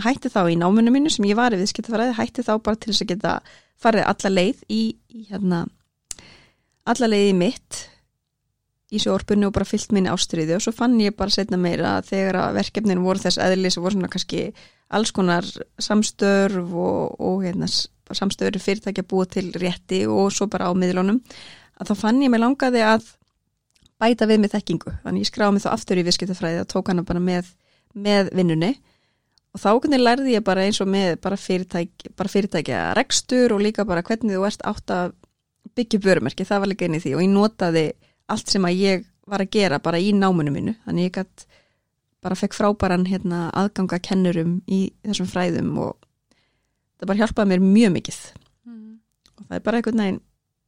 hætti 0.04 0.30
þá 0.32 0.42
í 0.52 0.58
náminu 0.60 0.92
mínu 0.94 1.12
sem 1.12 1.26
ég 1.28 1.38
var 1.38 1.54
í 1.54 1.60
viðskiptfræði, 1.60 2.16
hætti 2.18 2.44
þá 2.46 2.54
bara 2.58 2.78
til 2.78 2.92
þess 2.92 3.04
að 3.06 3.12
geta 3.14 3.36
farið 3.78 4.08
alla 4.10 4.34
leið 4.34 4.64
í, 4.74 4.82
í 5.14 5.28
hérna, 5.30 5.62
alla 6.88 7.10
leið 7.10 7.30
í 7.30 7.38
mitt 7.38 7.84
í 8.88 9.00
sjórpunni 9.02 9.44
og 9.48 9.52
bara 9.52 9.68
fyllt 9.68 9.92
minni 9.92 10.08
ástriði 10.08 10.56
og 10.56 10.64
svo 10.64 10.72
fann 10.72 10.96
ég 11.02 11.16
bara 11.16 11.32
setna 11.32 11.58
meira 11.60 11.98
þegar 12.06 12.40
að 12.40 12.58
verkefnin 12.62 13.02
voru 13.04 13.20
þess 13.20 13.40
eðlis 13.44 13.76
og 13.76 13.84
voru 13.84 13.98
svona 13.98 14.12
kannski 14.12 14.46
alls 14.96 15.12
konar 15.12 15.44
samstörf 15.84 16.72
og, 16.72 17.18
og 17.20 17.42
hérna, 17.44 17.68
s- 18.10 18.18
samstörf 18.20 18.62
fyrirtæki 18.64 19.02
að 19.04 19.08
búa 19.12 19.26
til 19.28 19.50
rétti 19.52 20.02
og 20.08 20.32
svo 20.32 20.46
bara 20.50 20.68
á 20.68 20.72
miðlunum 20.74 21.20
að 21.80 21.90
þá 21.92 21.94
fann 22.00 22.22
ég 22.22 22.30
mig 22.32 22.40
langaði 22.42 22.82
að 22.84 23.06
bæta 23.98 24.26
við 24.30 24.40
með 24.44 24.52
þekkingu. 24.56 24.92
Þannig 25.04 25.24
ég 25.24 25.30
skráði 25.32 25.52
mig 25.56 25.62
þá 25.64 25.70
aftur 25.74 25.98
í 25.98 26.04
viðskiptafræði 26.06 26.60
og 26.62 26.68
tók 26.70 26.88
hana 26.92 27.02
bara 27.06 27.20
með, 27.22 27.48
með 27.94 28.30
vinnunni. 28.38 28.72
Og 29.56 29.60
þá 29.62 29.68
hvernig 29.80 30.02
lærði 30.02 30.34
ég 30.36 30.44
bara 30.46 30.64
eins 30.68 30.78
og 30.84 30.90
með 30.92 31.16
bara 31.24 31.36
fyrirtæki, 31.40 32.12
bara 32.16 32.28
fyrirtækja 32.30 32.82
rekstur 32.98 33.54
og 33.56 33.62
líka 33.64 33.84
bara 33.88 34.02
hvernig 34.06 34.36
þú 34.36 34.44
ert 34.46 34.62
átt 34.68 34.92
að 34.94 35.14
byggja 35.78 36.00
börumerki, 36.04 36.44
það 36.46 36.60
var 36.62 36.70
líka 36.70 36.86
inn 36.86 36.98
í 36.98 37.02
því. 37.02 37.14
Og 37.16 37.22
ég 37.24 37.32
notaði 37.32 37.84
allt 38.28 38.50
sem 38.52 38.64
að 38.68 38.78
ég 38.82 39.06
var 39.28 39.42
að 39.44 39.50
gera 39.56 39.78
bara 39.82 39.98
í 40.00 40.12
náminu 40.16 40.52
mínu, 40.54 40.74
þannig 40.86 41.08
ég 41.08 41.16
gætt 41.18 41.46
bara 42.22 42.34
fekk 42.38 42.54
frábæran 42.56 43.06
hérna, 43.06 43.48
aðganga 43.54 43.98
kennurum 44.02 44.56
í 44.66 44.88
þessum 45.06 45.28
fræðum 45.30 45.74
og 45.78 45.96
það 46.98 47.06
bara 47.12 47.18
hjálpaði 47.22 47.48
mér 47.52 47.62
mjög 47.64 47.92
mikið. 47.98 48.18
Og 49.38 49.44
það 49.48 49.56
er 49.58 49.64
bara 49.68 49.78
einhvern 49.80 50.02
veginn 50.02 50.20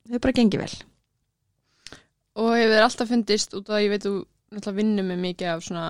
það 0.07 0.14
er 0.19 0.25
bara 0.27 0.37
gengið 0.40 0.61
vel. 0.64 0.75
Og 2.40 2.53
hefur 2.57 2.75
þér 2.77 2.85
alltaf 2.87 3.11
fundist 3.11 3.55
út 3.59 3.69
af 3.71 3.77
að 3.77 3.85
ég 3.85 3.90
veit 3.95 4.05
þú 4.07 4.12
náttúrulega 4.51 4.77
vinnum 4.81 5.11
með 5.11 5.19
mikið 5.25 5.51
af 5.53 5.64
svona 5.66 5.87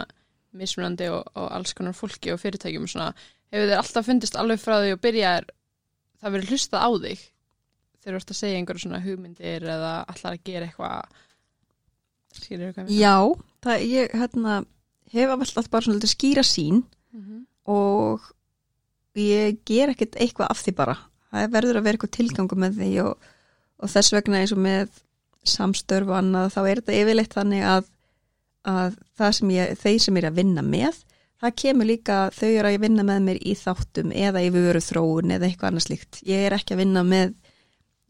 mismunandi 0.61 1.07
og, 1.13 1.29
og 1.39 1.51
alls 1.55 1.75
konar 1.79 1.95
fólki 1.95 2.33
og 2.35 2.41
fyrirtækjum 2.43 2.87
og 2.89 2.91
svona, 2.91 3.11
hefur 3.53 3.69
þér 3.71 3.81
alltaf 3.83 4.09
fundist 4.09 4.39
alveg 4.41 4.61
frá 4.63 4.79
því 4.83 4.95
og 4.97 5.03
byrjar 5.05 5.47
það 6.21 6.35
verið 6.35 6.51
hlustað 6.55 6.83
á 6.85 6.91
þig 7.05 7.23
þegar 8.01 8.17
þú 8.17 8.21
ert 8.21 8.33
að 8.35 8.39
segja 8.41 8.59
einhverju 8.61 8.83
svona 8.87 9.03
hugmyndir 9.05 9.67
eða 9.77 9.93
allar 10.11 10.35
að 10.37 10.43
gera 10.49 10.67
eitthvað? 10.71 11.23
Skilur 12.41 12.71
þú 12.71 12.75
hvað 12.75 12.83
ég 12.83 12.91
meina? 12.91 13.01
Já, 13.01 13.15
það 13.67 13.87
ég 13.91 14.15
hérna, 14.21 14.57
hef 15.15 15.35
alltaf 15.37 15.71
bara 15.71 15.87
svona 15.87 16.11
skýra 16.15 16.45
sín 16.47 16.83
Mhm. 17.13 17.47
og 17.67 18.21
ég 19.19 19.61
ger 19.67 19.93
ekkert 19.93 20.19
eitthvað 20.21 20.53
af 20.53 20.63
því 20.63 20.75
bara. 20.79 20.97
Það 21.31 21.53
verður 21.55 21.79
að 21.79 21.87
vera 21.87 21.99
eitthvað 21.99 22.17
tilgangu 22.17 22.59
með 22.59 22.81
því 22.81 22.91
og, 23.05 23.31
og 23.81 23.93
þess 23.93 24.15
vegna 24.15 24.43
eins 24.43 24.55
og 24.55 24.63
með 24.63 24.99
samstörf 25.51 26.11
og 26.11 26.19
annað 26.19 26.53
þá 26.55 26.61
er 26.63 26.81
þetta 26.81 26.99
yfirleitt 27.01 27.37
þannig 27.37 27.67
að, 27.67 27.87
að 28.69 28.99
sem 29.39 29.55
ég, 29.55 29.79
þeir 29.81 30.03
sem 30.05 30.19
er 30.21 30.29
að 30.29 30.41
vinna 30.43 30.65
með 30.67 30.99
það 31.41 31.57
kemur 31.63 31.89
líka 31.89 32.17
þau 32.37 32.49
eru 32.49 32.71
að 32.71 32.83
vinna 32.85 33.05
með 33.07 33.23
mér 33.29 33.39
í 33.41 33.55
þáttum 33.57 34.13
eða 34.13 34.43
í 34.45 34.51
vöru 34.53 34.83
þróun 34.85 35.33
eða 35.37 35.49
eitthvað 35.49 35.71
annað 35.71 35.87
slíkt. 35.87 36.21
Ég 36.29 36.47
er 36.47 36.57
ekki 36.57 36.77
að 36.77 36.83
vinna 36.83 37.05
með 37.07 37.33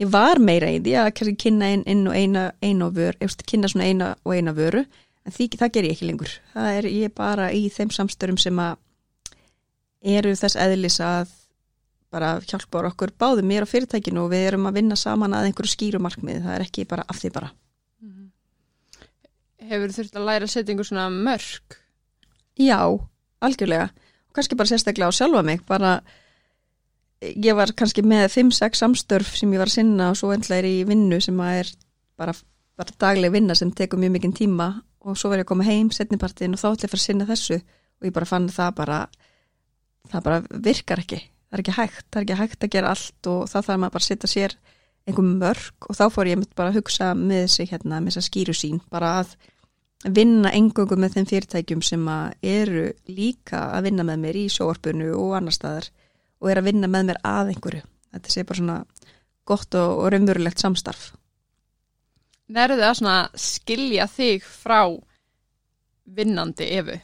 ég 0.01 0.11
var 0.11 0.41
meira 0.43 0.71
í 0.73 0.81
því 0.83 0.97
að 0.99 1.11
kynna 1.39 1.71
inn, 1.77 1.85
inn 1.87 2.07
og 2.09 2.17
eina, 2.17 2.49
eina 2.65 2.89
og 2.89 2.97
vöru, 2.97 3.17
eftir, 3.23 3.47
kynna 3.53 3.71
svona 3.71 3.87
eina 3.87 4.13
og 4.25 4.35
eina 4.35 4.55
vöru 4.57 4.83
en 4.83 5.35
því, 5.37 5.51
það 5.61 5.75
ger 5.75 5.89
ég 5.89 5.97
ekki 5.97 6.09
lengur. 6.09 6.37
Það 6.55 6.79
er 6.79 6.89
ég 6.91 7.15
bara 7.15 7.51
í 7.55 7.67
þeim 7.73 7.93
samstörum 7.95 8.41
sem 8.41 8.63
að 8.63 8.79
eru 10.01 10.33
þess 10.37 10.57
eðlis 10.57 11.01
að 11.05 11.35
bara 12.11 12.39
hjálpa 12.43 12.87
okkur 12.91 13.13
báðum 13.19 13.47
mér 13.47 13.67
og 13.67 13.71
fyrirtækinu 13.71 14.25
og 14.25 14.33
við 14.33 14.49
erum 14.49 14.67
að 14.67 14.81
vinna 14.81 14.97
saman 14.99 15.35
að 15.37 15.51
einhverju 15.51 15.75
skýru 15.75 16.01
markmið, 16.03 16.41
það 16.43 16.57
er 16.57 16.65
ekki 16.65 16.87
bara 16.91 17.05
af 17.07 17.21
því 17.21 17.33
bara. 17.33 17.53
Mhm. 18.03 18.31
Hefur 19.71 19.95
þurft 19.95 20.17
að 20.17 20.27
læra 20.27 20.45
að 20.49 20.55
setja 20.55 20.73
einhver 20.73 20.89
svona 20.89 21.11
mörg 21.11 21.79
Já, 22.61 22.83
algjörlega. 23.41 23.89
Og 24.29 24.37
kannski 24.37 24.57
bara 24.57 24.69
sérstaklega 24.69 25.09
á 25.09 25.17
sjálfa 25.17 25.43
mig 25.43 25.63
bara 25.67 26.03
ég 27.21 27.55
var 27.57 27.73
kannski 27.77 28.03
með 28.03 28.29
5-6 28.33 28.81
samstörf 28.81 29.37
sem 29.37 29.53
ég 29.53 29.61
var 29.61 29.69
að 29.69 29.79
sinna 29.79 30.11
og 30.11 30.17
svo 30.17 30.33
endla 30.33 30.61
er 30.61 30.69
í 30.69 30.85
vinnu 30.89 31.21
sem 31.21 31.37
að 31.41 31.61
er 31.61 31.73
bara, 32.17 32.35
bara 32.77 32.97
dagleg 32.99 33.33
vinna 33.33 33.55
sem 33.55 33.73
tekur 33.73 34.01
mjög 34.01 34.13
mikinn 34.17 34.37
tíma. 34.37 34.83
Og 35.01 35.17
svo 35.17 35.31
var 35.31 35.41
ég 35.41 35.47
að 35.47 35.53
koma 35.53 35.65
heim 35.65 35.91
setnipartin 35.91 36.53
og 36.57 36.61
þá 36.61 36.69
ætla 36.73 36.85
ég 36.85 36.89
að 36.89 36.93
fara 36.93 37.01
að 37.01 37.07
sinna 37.07 37.29
þessu. 37.29 37.61
Og 38.01 38.09
ég 38.09 38.13
bara 38.17 38.29
fann 38.29 38.49
það 38.49 38.75
bara 38.77 38.99
það 40.09 40.27
bara 40.27 40.41
virkar 40.69 41.03
ekki. 41.03 41.21
Það 41.51 41.57
er 41.59 41.63
ekki 41.65 41.77
hægt, 41.77 42.05
það 42.09 42.21
er 42.21 42.27
ekki 42.27 42.41
hægt 42.41 42.65
að 42.65 42.75
gera 42.75 42.91
allt 42.95 43.31
og 43.31 43.41
þá 43.51 43.57
þarf 43.59 43.81
maður 43.83 43.95
bara 43.97 44.05
að 44.05 44.09
setja 44.09 44.31
sér 44.31 44.57
einhver 45.09 45.27
mörg 45.27 45.89
og 45.89 45.97
þá 45.99 46.05
fór 46.15 46.31
ég 46.31 46.45
bara 46.57 46.71
að 46.71 46.81
hugsa 46.81 47.15
með 47.19 47.47
sig 47.57 47.71
hérna, 47.73 47.99
með 47.99 48.15
þessa 48.15 48.29
skýru 48.29 48.55
sín 48.55 48.83
bara 48.93 49.17
að 49.21 49.35
vinna 50.05 50.53
engöngu 50.57 50.97
með 50.97 51.17
þeim 51.17 51.29
fyrirtækjum 51.29 51.83
sem 51.85 52.07
að 52.09 52.47
eru 52.55 52.85
líka 53.11 53.67
að 53.75 53.91
vinna 53.91 54.07
með 54.07 54.23
mér 54.25 54.39
í 54.41 54.47
sjóarpunu 54.53 55.11
og 55.19 55.35
annar 55.37 55.57
staðar 55.57 55.91
og 56.41 56.51
er 56.51 56.61
að 56.61 56.71
vinna 56.71 56.89
með 56.89 57.11
mér 57.11 57.21
að 57.27 57.53
einhverju. 57.55 57.83
Þetta 58.11 58.33
sé 58.33 58.45
bara 58.47 58.61
svona 58.61 58.79
gott 59.47 59.77
og, 59.77 59.91
og 60.01 60.09
raunverulegt 60.15 60.63
samstarf. 60.63 61.11
Nærðu 62.51 62.81
það 62.81 62.97
svona 62.99 63.19
skilja 63.39 64.07
þig 64.11 64.47
frá 64.47 64.81
vinnandi 66.11 66.71
efu? 66.81 66.97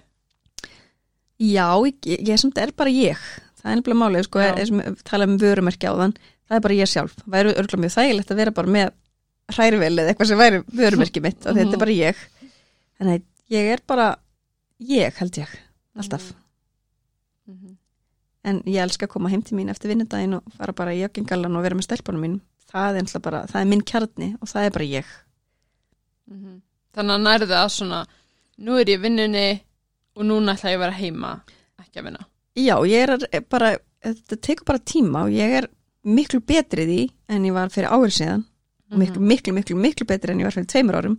Já, 1.39 1.69
ég, 1.87 1.97
ég, 2.07 2.23
ég 2.29 2.39
samt 2.41 2.59
er 2.59 2.73
bara 2.77 2.91
ég. 2.91 3.19
Það 3.61 3.71
er 3.73 3.77
nefnilega 3.81 4.01
málið, 4.01 4.25
sko, 4.29 4.39
er, 4.41 4.61
er, 4.63 4.95
tala 5.05 5.27
um 5.29 5.37
vörumerki 5.41 5.89
á 5.89 5.93
þann, 5.99 6.15
það 6.49 6.57
er 6.57 6.63
bara 6.65 6.75
ég 6.79 6.89
sjálf. 6.89 7.17
Það 7.21 7.35
væri 7.35 7.53
örgulega 7.57 7.83
mjög 7.83 7.95
þægilegt 7.97 8.31
að 8.33 8.37
vera 8.41 8.55
bara 8.57 8.73
með 8.77 8.93
hrærivel 9.57 9.93
eða 9.99 10.13
eitthvað 10.13 10.31
sem 10.31 10.39
væri 10.41 10.63
vörumerki 10.81 11.23
mitt 11.23 11.47
og 11.47 11.55
þetta 11.57 11.67
Mhm. 11.67 11.73
er 11.75 11.83
bara 11.85 11.91
ég. 11.97 12.17
Þannig 12.99 13.15
að 13.21 13.57
ég 13.57 13.73
er 13.75 13.81
bara 13.87 14.07
ég 14.81 15.15
held 15.21 15.39
ég, 15.39 15.49
alltaf. 15.97 16.33
Mm 17.47 17.55
-hmm. 17.55 17.77
en 18.45 18.63
ég 18.67 18.83
elska 18.83 19.07
að 19.07 19.11
koma 19.11 19.29
heim 19.29 19.43
til 19.43 19.57
mín 19.59 19.71
eftir 19.71 19.89
vinnudaginn 19.89 20.35
og 20.35 20.43
fara 20.57 20.73
bara 20.73 20.93
í 20.95 21.01
joggingallan 21.03 21.57
og 21.57 21.63
vera 21.63 21.75
með 21.75 21.83
stelpunum 21.87 22.21
mín 22.21 22.41
það 22.73 22.97
er 23.15 23.21
bara, 23.21 23.47
það 23.47 23.61
er 23.61 23.65
minn 23.67 23.83
kjarni 23.83 24.37
og 24.41 24.49
það 24.49 24.65
er 24.67 24.71
bara 24.71 24.85
ég. 24.85 25.05
Mhm. 26.31 26.61
Þannig 26.95 27.15
að 27.15 27.23
nærðu 27.23 27.47
það 27.53 27.69
svona 27.71 28.07
nú 28.59 28.81
er 28.81 28.85
ég 28.87 29.01
vinnunni 29.01 29.61
og 30.17 30.25
núna 30.25 30.55
ætla 30.57 30.73
ég 30.73 30.79
að 30.79 30.85
vera 30.87 30.99
heima 30.99 31.33
ekki 31.83 32.01
að 32.01 32.07
vinna. 32.09 32.27
Já, 32.57 32.77
ég 32.89 33.03
er 33.05 33.15
að- 33.17 33.49
bara, 33.53 33.73
þetta 34.05 34.41
tekur 34.41 34.65
bara 34.67 34.79
tíma 34.79 35.25
og 35.27 35.31
ég 35.37 35.57
er 35.63 35.69
miklu 36.05 36.41
betri 36.41 36.87
í 36.87 37.11
en 37.29 37.45
ég 37.45 37.53
var 37.53 37.69
fyrir 37.69 37.91
árið 37.93 38.15
síðan. 38.21 38.45
Og 38.93 38.99
miklu, 38.99 39.21
miklu, 39.21 39.53
miklu, 39.53 39.77
miklu 39.77 40.07
betri 40.07 40.31
en 40.33 40.39
ég 40.41 40.47
var 40.49 40.55
fyrir 40.55 40.71
tveimur 40.71 40.95
árum. 41.01 41.19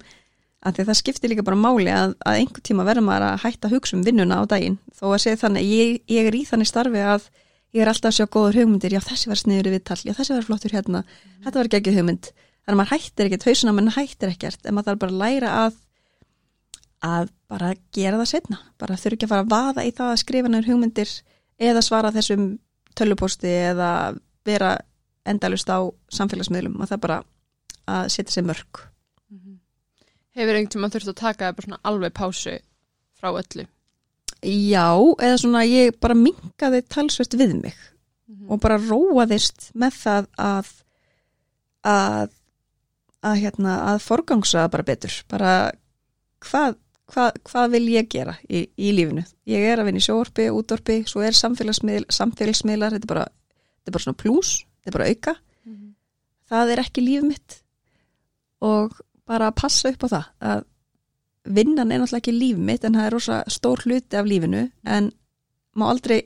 Af 0.64 0.74
því 0.74 0.82
að 0.84 0.88
það 0.90 0.98
skiptir 1.02 1.30
líka 1.30 1.44
bara 1.46 1.60
máli 1.60 1.92
að, 1.94 2.16
að 2.26 2.38
einhver 2.40 2.64
tíma 2.66 2.86
verður 2.88 3.06
maður 3.06 3.26
að 3.28 3.42
hætta 3.44 3.68
að 3.68 3.76
hugsa 3.76 3.98
um 3.98 4.04
vinnuna 4.08 4.40
á 4.42 4.44
daginn. 4.50 4.80
Þó 4.98 5.06
að 5.14 5.22
segja 5.22 5.42
þannig, 5.44 5.68
ég, 5.70 6.02
ég 6.10 6.26
er 6.28 6.34
í 6.34 6.42
þannig 6.48 6.68
starfi 6.72 7.04
að 7.04 7.28
ég 7.76 7.82
er 7.84 7.92
alltaf 7.92 8.10
að 8.10 8.18
sjá 8.18 8.26
góður 8.34 8.58
hugmyndir. 8.58 8.96
Já 8.96 9.02
þessi 9.06 9.28
var 9.30 9.38
sniður 9.38 9.70
í 9.70 9.74
viðtal, 9.76 10.00
já 10.02 10.14
þessi 10.18 10.34
var 10.34 10.48
flottur 10.48 10.74
hérna. 10.74 11.04
Þetta 11.44 11.60
var 11.62 11.70
ekki 11.78 11.94
hugmynd, 11.94 12.32
þannig 12.66 12.74
að 12.74 12.80
maður 12.82 12.94
hættir 12.96 13.30
ekkert 13.30 13.48
hausuna 13.52 13.76
mann 13.78 13.94
hættir 13.94 14.32
ekkert, 14.34 14.66
en 14.66 14.74
maður 14.74 14.90
þarf 14.90 15.04
bara 15.04 15.14
að 15.14 15.22
læra 15.22 15.52
að 15.68 15.78
að 17.06 17.30
bara 17.48 17.74
gera 17.96 18.18
það 18.22 18.30
setna, 18.34 18.58
bara 18.80 18.98
þurfi 19.00 19.16
ekki 19.18 19.28
að 19.28 19.34
fara 19.34 19.46
að 19.46 19.52
vaða 19.54 19.86
í 19.88 19.92
það 19.96 20.12
að 20.14 20.22
skrifa 20.24 20.52
nefnir 20.52 20.70
hugmyndir 20.74 21.14
eða 21.70 21.82
svara 21.86 22.12
þessum 22.16 22.48
tölvuposti 22.98 23.48
eða 23.72 23.92
vera 24.48 24.74
endalust 25.28 25.70
á 25.70 25.80
samfélagsmiðlum, 26.12 26.76
maður 26.78 26.94
þarf 26.96 27.02
bara 27.08 27.18
að 27.88 28.10
setja 28.14 28.38
sér 28.38 28.48
mörg 28.50 28.84
Hefur 30.38 30.54
einhvern 30.54 30.70
tíma 30.70 30.88
þurft 30.94 31.10
að 31.10 31.16
taka 31.18 31.48
það 31.58 31.78
alveg 31.90 32.14
pásu 32.14 32.52
frá 33.18 33.32
öllu? 33.32 33.64
Já, 34.46 34.94
eða 35.18 35.38
svona 35.42 35.64
ég 35.66 35.96
bara 36.00 36.14
minkaði 36.14 36.84
talsvert 36.94 37.34
við 37.40 37.56
mig 37.64 37.74
Mhm. 38.28 38.52
og 38.52 38.60
bara 38.62 38.78
róaðist 38.78 39.72
með 39.74 39.96
það 40.04 40.28
að 40.38 40.68
að 41.88 42.30
að 43.24 43.40
hérna 43.42 43.74
að 43.96 44.02
forgangsa 44.04 44.68
bara 44.70 44.84
betur. 44.84 45.24
Bara 45.28 45.72
hvað 46.42 46.76
hva, 47.14 47.30
hvað 47.48 47.72
vil 47.72 47.86
ég 47.94 48.08
gera 48.12 48.34
í, 48.50 48.66
í 48.78 48.92
lífinu? 48.96 49.24
Ég 49.48 49.64
er 49.72 49.80
að 49.82 49.86
vinna 49.90 50.02
í 50.02 50.06
sjóorpi, 50.08 50.50
útorpi 50.52 51.02
svo 51.08 51.22
er 51.24 51.36
samfélagsmiðl, 51.38 52.06
samfélagsmiðlar 52.12 52.96
þetta 52.98 53.08
er 53.08 53.14
bara, 53.14 53.26
þetta 53.80 53.92
er 53.92 53.96
bara 53.98 54.06
svona 54.08 54.22
plús 54.24 54.54
þetta 54.84 54.92
er 54.94 54.98
bara 54.98 55.10
auka, 55.12 55.36
Mhm. 55.68 55.94
það 56.50 56.72
er 56.74 56.82
ekki 56.84 57.02
líf 57.06 57.24
mitt 57.28 57.62
og 58.62 58.94
bara 59.28 59.52
að 59.52 59.56
passa 59.56 59.90
upp 59.90 60.04
á 60.04 60.08
það 60.08 60.26
að 60.42 60.64
vinnan 61.46 61.92
er 61.92 62.00
náttúrulega 62.00 62.22
ekki 62.24 62.36
líf 62.40 62.58
mitt 62.58 62.84
en 62.86 62.94
það 62.96 63.06
er 63.06 63.12
rosa 63.16 63.44
stór 63.48 63.84
hluti 63.86 64.18
af 64.20 64.26
lífinu 64.26 64.72
en 64.86 65.12
má 65.76 65.86
aldrei 65.92 66.22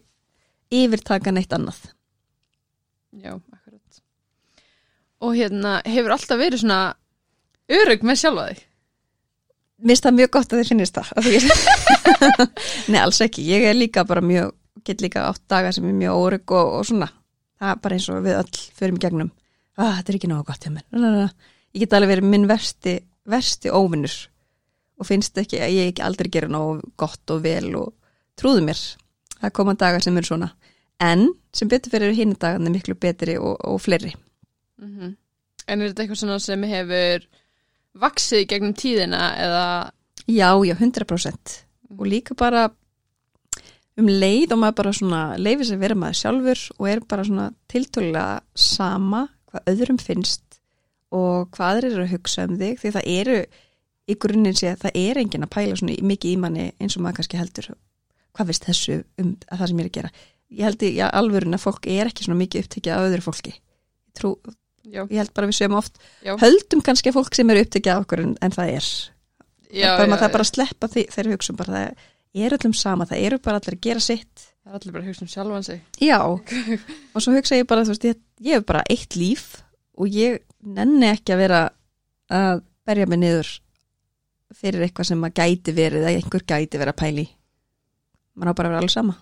yfirtaka 0.71 1.31
neitt 1.33 1.51
annað. 1.51 1.91
Já, 3.11 3.33
akkurat. 3.51 4.01
Og 5.21 5.35
hérna, 5.35 5.81
hefur 5.85 6.13
alltaf 6.15 6.39
verið 6.39 6.61
svona 6.63 6.95
örug 7.69 8.05
með 8.07 8.21
sjálfa 8.21 8.45
þig 8.51 8.61
Mér 9.81 9.95
finnst 9.95 10.05
það 10.05 10.17
mjög 10.19 10.31
gott 10.35 10.53
að 10.53 10.61
þið 10.61 10.71
finnist 10.71 10.97
það 10.97 11.07
Nei, 12.91 12.99
alls 13.01 13.21
ekki. 13.25 13.45
Ég 13.49 13.65
er 13.65 13.77
líka 13.77 14.03
bara 14.05 14.21
mjög, 14.21 14.53
get 14.85 15.01
líka 15.01 15.25
átt 15.25 15.41
daga 15.49 15.71
sem 15.73 15.87
er 15.89 15.95
mjög 15.97 16.19
órygg 16.21 16.53
og, 16.53 16.73
og 16.77 16.85
svona. 16.89 17.07
Það 17.61 17.73
er 17.73 17.79
bara 17.85 17.97
eins 17.97 18.09
og 18.13 18.21
við 18.25 18.37
öll 18.37 18.59
förum 18.77 18.99
í 18.99 19.01
gegnum. 19.01 19.31
Ah, 19.77 19.95
þetta 19.97 20.13
er 20.13 20.19
ekki 20.19 20.29
nógu 20.29 20.45
gott 20.51 20.67
hjá 20.67 20.73
mér. 20.73 20.85
Ég 21.71 21.85
get 21.85 21.95
alveg 21.97 22.13
verið 22.15 22.29
minn 22.29 22.49
versti 22.49 22.99
versti 23.31 23.71
óvinnur 23.73 24.13
og 25.01 25.07
finnst 25.07 25.37
ekki 25.41 25.61
að 25.61 25.75
ég 25.77 26.01
aldrei 26.05 26.29
gera 26.33 26.49
nógu 26.51 26.81
gott 26.99 27.33
og 27.33 27.41
vel 27.45 27.71
og 27.79 27.93
trúðu 28.37 28.65
mér. 28.65 28.81
Það 29.41 29.55
koma 29.57 29.77
dagar 29.79 30.03
sem 30.05 30.17
eru 30.17 30.29
svona. 30.29 30.51
En 31.01 31.31
sem 31.55 31.69
betur 31.69 31.93
fyrir 31.93 32.13
hinn 32.17 32.35
dagarnir 32.37 32.75
miklu 32.75 32.97
betri 33.01 33.37
og, 33.41 33.57
og 33.65 33.81
fleiri. 33.81 34.13
Mm 34.81 35.17
En 35.69 35.79
er 35.79 35.91
þetta 35.91 36.01
eitthvað 36.03 36.19
svona 36.19 36.39
sem 36.41 36.63
hefur 36.67 37.25
vaksið 37.97 38.45
gegnum 38.51 38.75
tíðina 38.77 39.23
eða? 39.39 39.65
Já, 40.27 40.49
já, 40.63 40.75
100% 40.77 41.57
og 41.91 42.05
líka 42.07 42.37
bara 42.39 42.69
um 43.99 44.07
leið 44.07 44.53
og 44.55 44.61
maður 44.61 44.77
bara 44.77 44.93
svona 44.95 45.23
leifir 45.41 45.67
sér 45.67 45.81
vera 45.81 45.97
maður 45.99 46.19
sjálfur 46.21 46.61
og 46.77 46.87
er 46.87 47.01
bara 47.03 47.25
svona 47.27 47.49
tiltölulega 47.71 48.39
sama 48.55 49.25
hvað 49.51 49.73
öðrum 49.73 49.99
finnst 49.99 50.61
og 51.11 51.51
hvað 51.55 51.81
þeir 51.81 51.89
eru 51.89 52.05
að 52.05 52.13
hugsa 52.15 52.47
um 52.47 52.55
þig 52.61 52.79
því 52.79 52.93
það 52.95 53.09
eru 53.17 53.37
í 54.11 54.17
grunninn 54.19 54.57
sé 54.57 54.71
að 54.71 54.85
það 54.85 54.99
er 55.01 55.19
enginn 55.21 55.45
að 55.45 55.53
pæla 55.55 55.79
svona 55.79 55.97
mikið 56.11 56.33
í 56.33 56.39
manni 56.41 56.67
eins 56.81 56.95
og 56.97 57.03
maður 57.03 57.19
kannski 57.19 57.39
heldur. 57.39 57.71
Hvað 58.31 58.51
veist 58.51 58.67
þessu 58.67 58.97
um 59.21 59.33
að 59.47 59.61
það 59.61 59.71
sem 59.71 59.81
ég 59.81 59.83
er 59.83 59.91
að 59.91 59.97
gera? 59.97 60.13
Ég 60.51 60.67
held 60.67 60.83
í 60.83 60.91
ja, 60.97 61.09
alvörun 61.15 61.55
að 61.55 61.63
fólk 61.65 61.87
er 61.91 62.09
ekki 62.09 62.25
svona 62.27 62.39
mikið 62.41 62.65
upptekið 62.65 62.95
af 62.95 63.05
öðru 63.07 63.25
fólki. 63.27 63.53
Trú, 64.17 64.33
Já, 64.91 65.01
ég 65.05 65.17
held 65.21 65.33
bara 65.37 65.49
við 65.49 65.57
séum 65.57 65.75
oft 65.79 65.99
Já. 66.25 66.35
höldum 66.41 66.83
kannski 66.85 67.13
fólk 67.15 67.35
sem 67.37 67.49
eru 67.53 67.63
upptekið 67.65 67.93
af 67.93 68.05
okkur 68.05 68.23
en, 68.25 68.35
en 68.43 68.55
það 68.55 68.73
er. 68.75 68.89
Já, 69.71 69.87
bara 69.95 70.05
já, 70.05 70.11
maður 70.11 70.21
það 70.21 70.29
já. 70.29 70.35
bara 70.35 70.45
að 70.45 70.51
sleppa 70.51 70.91
því, 70.91 71.03
þeirri 71.15 71.35
hugsun 71.35 71.59
bara 71.59 71.75
það 71.75 72.07
er 72.45 72.55
öllum 72.57 72.77
sama, 72.77 73.07
það 73.07 73.25
eru 73.27 73.41
bara 73.47 73.61
allir 73.61 73.77
að 73.77 73.83
gera 73.87 74.03
sitt. 74.03 74.47
Það 74.61 74.71
er 74.71 74.79
allir 74.79 74.95
bara 74.95 75.03
að 75.03 75.11
hugsa 75.11 75.25
um 75.25 75.31
sjálfan 75.31 75.67
sig. 75.67 75.81
Já, 76.03 76.19
og 76.27 77.25
svo 77.25 77.35
hugsa 77.35 77.59
ég 77.59 77.67
bara 77.71 77.85
þú 77.87 77.95
veist, 77.95 78.07
ég, 78.11 78.21
ég 78.43 78.59
hef 78.59 78.67
bara 78.67 78.85
eitt 78.91 79.17
líf 79.19 79.49
og 79.97 80.11
ég 80.11 80.41
nenni 80.61 81.09
ekki 81.09 81.35
að 81.35 81.43
vera 81.45 81.61
að 82.31 82.63
berja 82.87 83.07
mig 83.09 83.21
niður 83.21 83.51
fyrir 84.55 84.83
eitthvað 84.85 85.13
sem 85.13 85.23
að 85.23 85.37
gæti 85.39 85.73
verið 85.75 86.03
eða 86.05 86.17
einhver 86.19 86.43
gæti 86.43 86.79
verið 86.79 86.91
að 86.91 86.99
pæli 87.01 87.25
maður 88.35 88.51
á 88.51 88.57
bara 88.57 88.69
að 88.69 88.73
vera 88.73 88.81
alveg 88.81 88.93
sama. 88.93 89.15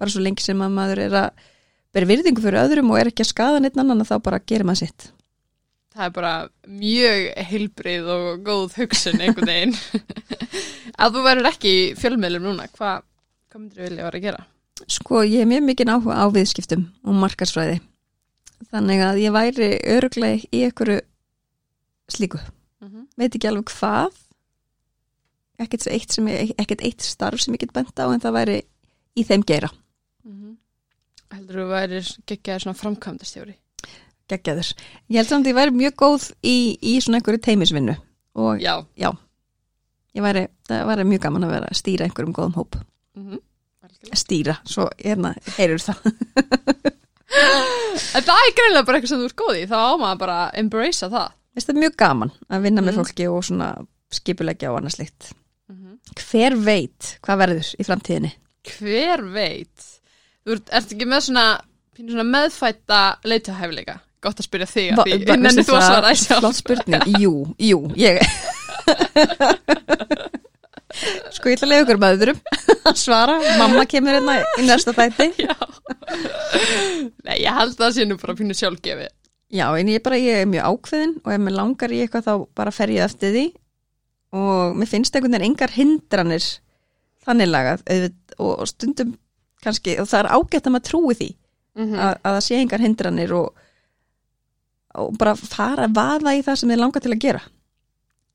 Bara 0.00 0.12
svo 0.12 0.22
lengi 0.24 0.44
sem 0.44 0.62
að 0.64 0.76
maður 0.76 1.02
er 1.06 1.16
að 1.20 1.48
bera 1.94 2.10
virðingu 2.10 2.44
fyrir 2.44 2.62
öðrum 2.64 2.92
og 2.92 3.00
er 3.00 3.10
ekki 3.10 3.26
að 3.26 3.32
skaða 3.32 3.60
neitt 3.64 3.78
annan 3.78 4.06
þá 4.06 4.16
bara 4.22 4.42
gerir 4.44 4.68
maður 4.68 4.86
sitt 4.86 5.10
Það 5.90 6.06
er 6.06 6.12
bara 6.14 6.34
mjög 6.70 7.24
heilbrið 7.50 8.10
og 8.14 8.26
góð 8.46 8.76
hugsun 8.78 9.20
einhvern 9.20 9.50
veginn 9.50 9.74
Að 11.00 11.16
þú 11.16 11.22
verður 11.24 11.48
ekki 11.50 11.70
í 11.74 11.86
fjölmiðlum 11.98 12.46
núna 12.46 12.68
Hvað 12.76 13.02
hva 13.50 13.58
myndir 13.58 13.80
þú 13.80 13.86
vilja 13.88 14.06
vera 14.06 14.18
að 14.18 14.24
gera? 14.28 14.42
Sko, 14.86 15.22
ég 15.26 15.42
hef 15.42 15.48
mjög 15.50 15.64
mikið 15.66 15.90
áhuga 15.90 16.16
á 16.22 16.26
viðskiptum 16.30 16.84
og 17.02 17.16
markarsfræði. 17.18 17.80
Þannig 18.70 19.02
að 19.02 19.20
ég 19.24 19.34
væri 19.34 19.70
öruglega 19.90 20.48
í 20.54 20.60
einhverju 20.68 21.00
slíku. 22.14 22.38
Mm 22.80 22.88
-hmm. 22.88 23.06
Veit 23.18 23.34
ekki 23.34 23.48
alveg 23.48 23.72
hvað. 23.74 24.12
Ekkert, 25.58 25.86
eitt, 25.86 26.12
sem 26.12 26.28
ég, 26.28 26.54
ekkert 26.56 26.82
eitt 26.82 27.02
starf 27.02 27.40
sem 27.40 27.54
ég 27.54 27.60
get 27.60 27.72
bent 27.72 27.98
á 27.98 28.06
en 28.06 28.20
það 28.20 28.36
væri 28.38 28.62
í 29.16 29.24
þeim 29.24 29.42
geira. 29.42 29.70
Heldur 31.34 31.60
þú 31.62 31.66
værir 31.70 32.10
geggjaður 32.26 32.64
svona 32.64 32.78
framkvæmdastjóri? 32.80 33.54
Geggjaður. 34.30 34.70
Ég 35.10 35.16
held 35.20 35.28
samt 35.30 35.46
að 35.46 35.52
ég 35.52 35.58
væri 35.58 35.74
mjög 35.74 35.94
góð 36.02 36.28
í, 36.46 36.56
í 36.82 36.96
svona 37.02 37.18
einhverju 37.20 37.42
teimisvinnu 37.46 37.96
og 38.40 38.60
Já 38.98 39.10
ég 40.14 40.22
væri, 40.24 40.46
það 40.68 40.86
væri 40.90 41.04
mjög 41.06 41.20
gaman 41.26 41.46
að 41.46 41.54
vera 41.54 41.70
að 41.70 41.78
stýra 41.80 42.06
einhverjum 42.06 42.34
góðum 42.34 42.54
hóp. 42.58 42.76
mm 43.16 43.30
-hmm. 43.30 43.40
Stýra, 44.14 44.56
svo 44.64 44.88
hérna, 44.98 45.34
heyrur 45.58 45.78
það. 45.78 45.96
En 47.30 48.22
það 48.26 48.40
er 48.46 48.54
greinlega 48.58 48.86
bara 48.86 48.98
eitthvað 48.98 49.08
sem 49.08 49.20
þú 49.20 49.24
ert 49.28 49.36
góð 49.36 49.58
í 49.60 49.66
þá 49.70 49.76
á 49.76 49.92
maður 50.00 50.18
bara 50.18 50.36
að 50.46 50.58
embracea 50.62 51.08
það 51.10 51.28
það 51.60 51.68
er 51.68 51.80
mjög 51.82 51.96
gaman 51.96 52.32
að 52.48 52.62
vinna 52.62 52.82
með 52.82 52.94
Mm. 52.94 52.98
fólki 52.98 53.28
og 53.28 53.44
svona 53.44 53.68
skipulegja 54.10 54.72
og 54.72 54.78
annað 54.80 54.94
slikt. 54.96 55.32
mm 55.68 55.76
-hmm. 55.76 55.94
hver 56.30 56.56
veit 56.56 57.18
hvað 57.22 57.38
verður 57.38 57.74
í 57.78 57.84
framtíðinni 57.84 58.32
Hver 58.64 59.22
veit? 59.32 59.99
Þú 60.46 60.54
ert, 60.56 60.70
ert 60.78 60.94
ekki 60.94 61.06
með 61.10 61.20
svona, 61.28 61.44
svona 62.00 62.24
meðfætta 62.30 63.00
leitahæfileika? 63.28 63.98
Gott 64.20 64.40
að 64.42 64.46
spyrja 64.48 64.68
þig 64.68 64.88
að 64.92 64.98
því, 65.06 65.18
veistu 65.44 65.64
þú 65.64 65.74
að 65.76 65.80
það? 65.80 65.88
svara 65.90 66.08
þessu. 66.12 66.38
flott 66.42 66.58
spurning, 66.58 67.04
jú, 67.22 67.34
jú 67.70 67.78
ég 67.96 68.20
sko 71.36 71.48
ég 71.48 71.56
ætla 71.56 71.66
að 71.68 71.70
leiða 71.70 71.84
ykkur 71.84 72.00
með 72.02 72.14
öðrum 72.16 72.40
að 72.90 72.96
svara, 72.98 73.36
mamma 73.60 73.84
kemur 73.88 74.16
hérna 74.18 74.34
í 74.58 74.64
næsta 74.66 74.92
þætti. 74.96 75.28
Nei, 77.26 77.36
ég 77.44 77.54
held 77.54 77.76
að 77.76 77.84
það 77.84 77.94
sé 77.96 78.06
nú 78.08 78.16
bara 78.20 78.36
pínu 78.40 78.56
sjálfgefi. 78.58 79.06
já, 79.54 79.66
en 79.78 79.90
ég 79.92 80.02
bara, 80.04 80.18
ég 80.20 80.42
er 80.42 80.50
mjög 80.50 80.68
ákveðin 80.74 81.14
og 81.22 81.32
ef 81.34 81.40
mér 81.46 81.56
langar 81.56 81.94
í 81.94 82.02
eitthvað 82.04 82.26
þá 82.28 82.34
bara 82.58 82.74
fer 82.74 82.92
ég 82.96 83.06
eftir 83.06 83.32
því 83.36 83.46
og 84.40 84.76
mér 84.78 84.90
finnst 84.90 85.14
einhvern 85.16 85.34
veginn 85.38 85.48
engar 85.52 85.72
hindranir 85.74 86.46
þannig 87.24 87.48
lagað 87.50 87.80
og 88.40 88.66
stundum 88.70 89.14
kannski, 89.64 89.96
og 90.00 90.08
það 90.10 90.20
er 90.24 90.30
ágætt 90.36 90.66
að 90.66 90.74
maður 90.76 90.88
trúi 90.90 91.14
því 91.20 91.30
Mm 91.78 91.92
að, 91.94 92.16
að 92.26 92.34
það 92.34 92.40
sé 92.44 92.56
engar 92.58 92.82
hindranir 92.82 93.32
og, 93.32 93.54
og 94.98 95.12
bara 95.20 95.36
fara 95.38 95.84
að 95.86 95.94
vaða 95.94 96.32
í 96.34 96.42
það 96.42 96.56
sem 96.58 96.72
þið 96.72 96.80
langar 96.80 97.00
til 97.04 97.12
að 97.14 97.20
gera. 97.22 97.42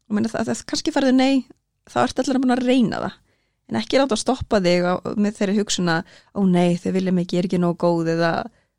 Og 0.07 0.15
meina 0.15 0.29
það, 0.31 0.47
það 0.47 0.61
kannski 0.71 0.93
farðu 0.95 1.11
nei 1.17 1.45
þá 1.91 1.97
ertu 2.05 2.23
allir 2.23 2.39
að 2.39 2.53
að 2.55 2.63
reyna 2.69 3.01
það. 3.03 3.17
En 3.69 3.79
ekki 3.81 3.99
láta 3.99 4.15
að 4.15 4.21
stoppa 4.23 4.61
þig 4.63 4.87
á, 4.87 4.93
með 5.19 5.35
þeirri 5.39 5.57
hugsuna 5.59 5.97
ó 6.31 6.41
nei 6.47 6.77
þau 6.79 6.91
vilja 6.95 7.11
mig, 7.11 7.27
ég 7.33 7.39
er 7.43 7.49
ekki 7.49 7.59
nóg 7.59 7.77
góð 7.83 8.11
eða 8.15 8.31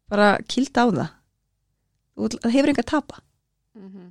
bara 0.08 0.38
kýlda 0.48 0.86
á 0.86 0.86
það. 0.88 1.08
Vill- 2.16 2.40
það 2.40 2.56
hefur 2.56 2.72
enga 2.72 2.82
að 2.86 2.90
tapa. 2.94 3.16
-hmm. 3.76 4.10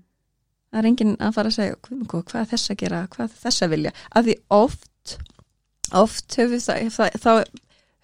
það 0.72 0.80
er 0.80 0.86
enginn 0.92 1.16
að 1.18 1.34
fara 1.34 1.50
að 1.50 1.56
segja 1.58 1.76
"Guð 1.82 1.98
minn 1.98 2.08
góður, 2.08 2.26
hvað 2.30 2.42
er 2.42 2.50
þess 2.54 2.70
að 2.70 2.78
gera, 2.78 3.08
hvað 3.08 3.24
er 3.26 3.38
þess 3.44 3.62
að 3.64 3.70
vilja? 3.70 3.92
Að 4.16 4.24
því 4.26 4.36
oft 4.50 5.18
oft 5.92 6.36
við, 6.38 6.60
það, 6.62 6.90
það, 6.94 7.10
þá, 7.24 7.32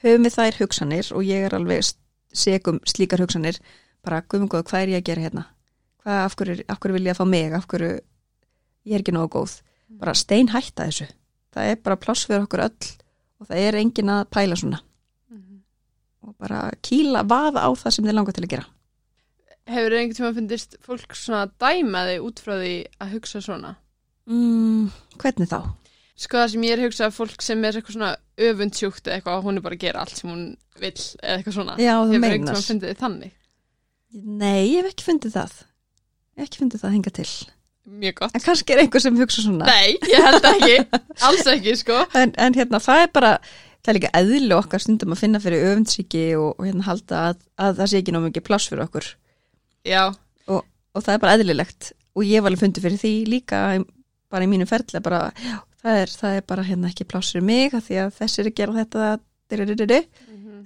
höfum 0.02 0.28
við 0.28 0.38
þær 0.38 0.60
hugsanir 0.60 1.12
og 1.16 1.26
ég 1.28 1.48
er 1.48 1.56
alveg 1.58 1.92
segum 2.32 2.80
slíkar 2.88 3.24
hugsanir 3.24 3.60
bara 4.06 4.24
guðum 4.26 4.50
góð, 4.50 4.66
hvað 4.70 4.86
er 4.86 4.94
ég 4.96 5.02
að 5.02 5.10
gera 5.10 5.26
hérna? 5.26 5.44
Hvað, 6.02 6.20
af 6.26 6.38
hverju, 6.40 6.64
af 6.66 6.80
hverju 6.82 6.98
vil 6.98 7.06
ég 7.06 7.14
að 7.14 7.20
fá 7.20 7.26
mig? 7.30 7.54
Af 7.54 7.68
hverju, 7.70 7.92
ég 8.90 8.98
er 8.98 9.04
ekki 9.04 9.14
nógu 9.14 9.34
góð. 9.36 9.58
Bara 10.02 10.16
stein 10.18 10.50
hætta 10.50 10.88
þessu. 10.90 11.10
Það 11.52 11.74
er 11.74 11.82
bara 11.86 12.00
pláss 12.00 12.26
fyrir 12.26 12.46
okkur 12.48 12.64
öll 12.66 12.92
og 13.42 13.50
það 13.50 13.66
er 13.66 13.78
enginn 13.82 14.14
að 14.14 14.24
pæla 14.34 14.58
svona. 14.58 14.82
Og 16.22 16.36
bara 16.38 16.70
kýla, 16.86 17.26
vaða 17.26 17.66
á 17.66 17.70
það 17.74 17.96
sem 17.96 18.08
þið 18.08 18.18
langar 18.18 18.38
til 18.38 18.46
að 18.46 18.54
gera. 18.56 18.68
Hefur 19.72 19.94
einhvern 19.98 20.18
tíma 20.18 20.34
fundist 20.38 20.76
fólk 20.86 21.16
svona 21.18 21.46
dæma 21.62 22.04
þig 22.10 22.26
út 22.26 22.42
frá 22.42 22.54
því 22.58 22.74
að 23.02 23.16
hugsa 23.16 23.42
svona? 23.42 23.76
mm, 24.30 24.90
hvernig 25.22 25.50
þá? 25.50 25.60
Sko 26.22 26.38
það 26.38 26.52
sem 26.54 26.66
ég 26.68 26.76
er 26.76 26.82
að 26.82 26.88
hugsa 26.90 27.08
að 27.08 27.18
fólk 27.18 27.42
sem 27.42 27.64
er 27.66 27.78
eitthvað 27.80 27.96
svona 27.98 28.12
öfundsjúkt 28.50 29.08
eða 29.08 29.18
eitthvað, 29.18 29.44
hún 29.48 29.58
er 29.58 29.66
bara 29.66 29.78
að 29.78 29.86
gera 29.88 30.04
allt 30.04 30.20
sem 30.20 30.30
hún 30.30 30.44
vill 30.82 30.94
eða 30.94 31.38
eitthvað 31.40 31.56
svona. 31.58 31.78
Já, 31.82 31.96
þú 31.98 32.14
Hefur 32.14 32.28
einhvern 32.28 32.52
tíma 32.52 32.66
fundið 32.68 32.92
þið 32.92 33.02
þannig? 33.02 33.34
Nei, 34.12 34.62
ég 34.68 34.82
hef 34.82 34.92
ekki 34.92 35.08
fundið 35.08 35.36
það 35.40 35.60
ekki 36.40 36.62
fundið 36.62 36.84
það 36.84 36.96
hinga 36.98 37.14
til 37.16 37.28
Mjög 37.92 38.16
gott. 38.22 38.36
en 38.38 38.44
kannski 38.44 38.74
er 38.76 38.84
einhver 38.84 39.04
sem 39.04 39.18
hugsa 39.18 39.44
svona 39.44 39.68
Nei, 39.68 39.98
ég 40.12 40.26
held 40.26 40.48
ekki. 40.52 40.76
Alls 41.28 41.48
ekki, 41.50 41.76
sko. 41.80 41.98
en, 42.18 42.34
en 42.38 42.58
hérna 42.58 42.82
það 42.84 43.06
er 43.06 43.10
bara 43.16 43.32
það 43.82 43.92
er 43.92 43.98
líka 43.98 44.12
eðli 44.20 44.54
okkar 44.56 44.84
stundum 44.84 45.16
að 45.16 45.24
finna 45.24 45.42
fyrir 45.42 45.66
öfundsíki 45.72 46.26
og, 46.38 46.54
og 46.60 46.68
hérna 46.68 46.86
halda 46.86 47.24
að, 47.32 47.42
að 47.58 47.82
það 47.82 47.92
sé 47.92 48.02
ekki 48.04 48.14
nóg 48.16 48.28
mikið 48.28 48.46
pláss 48.48 48.70
fyrir 48.70 48.86
okkur 48.86 49.10
Já, 49.90 50.04
og, 50.46 50.62
og 50.62 51.02
það 51.02 51.16
er 51.16 51.24
bara 51.26 51.36
eðlilegt 51.40 51.92
og 52.14 52.28
ég 52.28 52.44
var 52.44 52.52
alveg 52.52 52.64
fundið 52.68 52.86
fyrir 52.86 53.02
því 53.02 53.14
líka 53.32 53.64
bara 54.32 54.46
í 54.46 54.52
mínu 54.52 54.68
ferli 54.70 55.02
bara, 55.04 55.24
það 55.82 56.00
er, 56.02 56.16
það 56.22 56.38
er 56.38 56.48
bara 56.52 56.66
hérna 56.68 56.92
ekki 56.92 57.08
pláss 57.10 57.34
fyrir 57.34 57.48
mig 57.48 57.76
af 57.78 57.88
því 57.88 58.00
að 58.04 58.16
þessir 58.20 58.46
er 58.46 58.52
að 58.52 58.58
gera 58.62 58.78
þetta 58.80 59.12
dyririririr. 59.52 60.08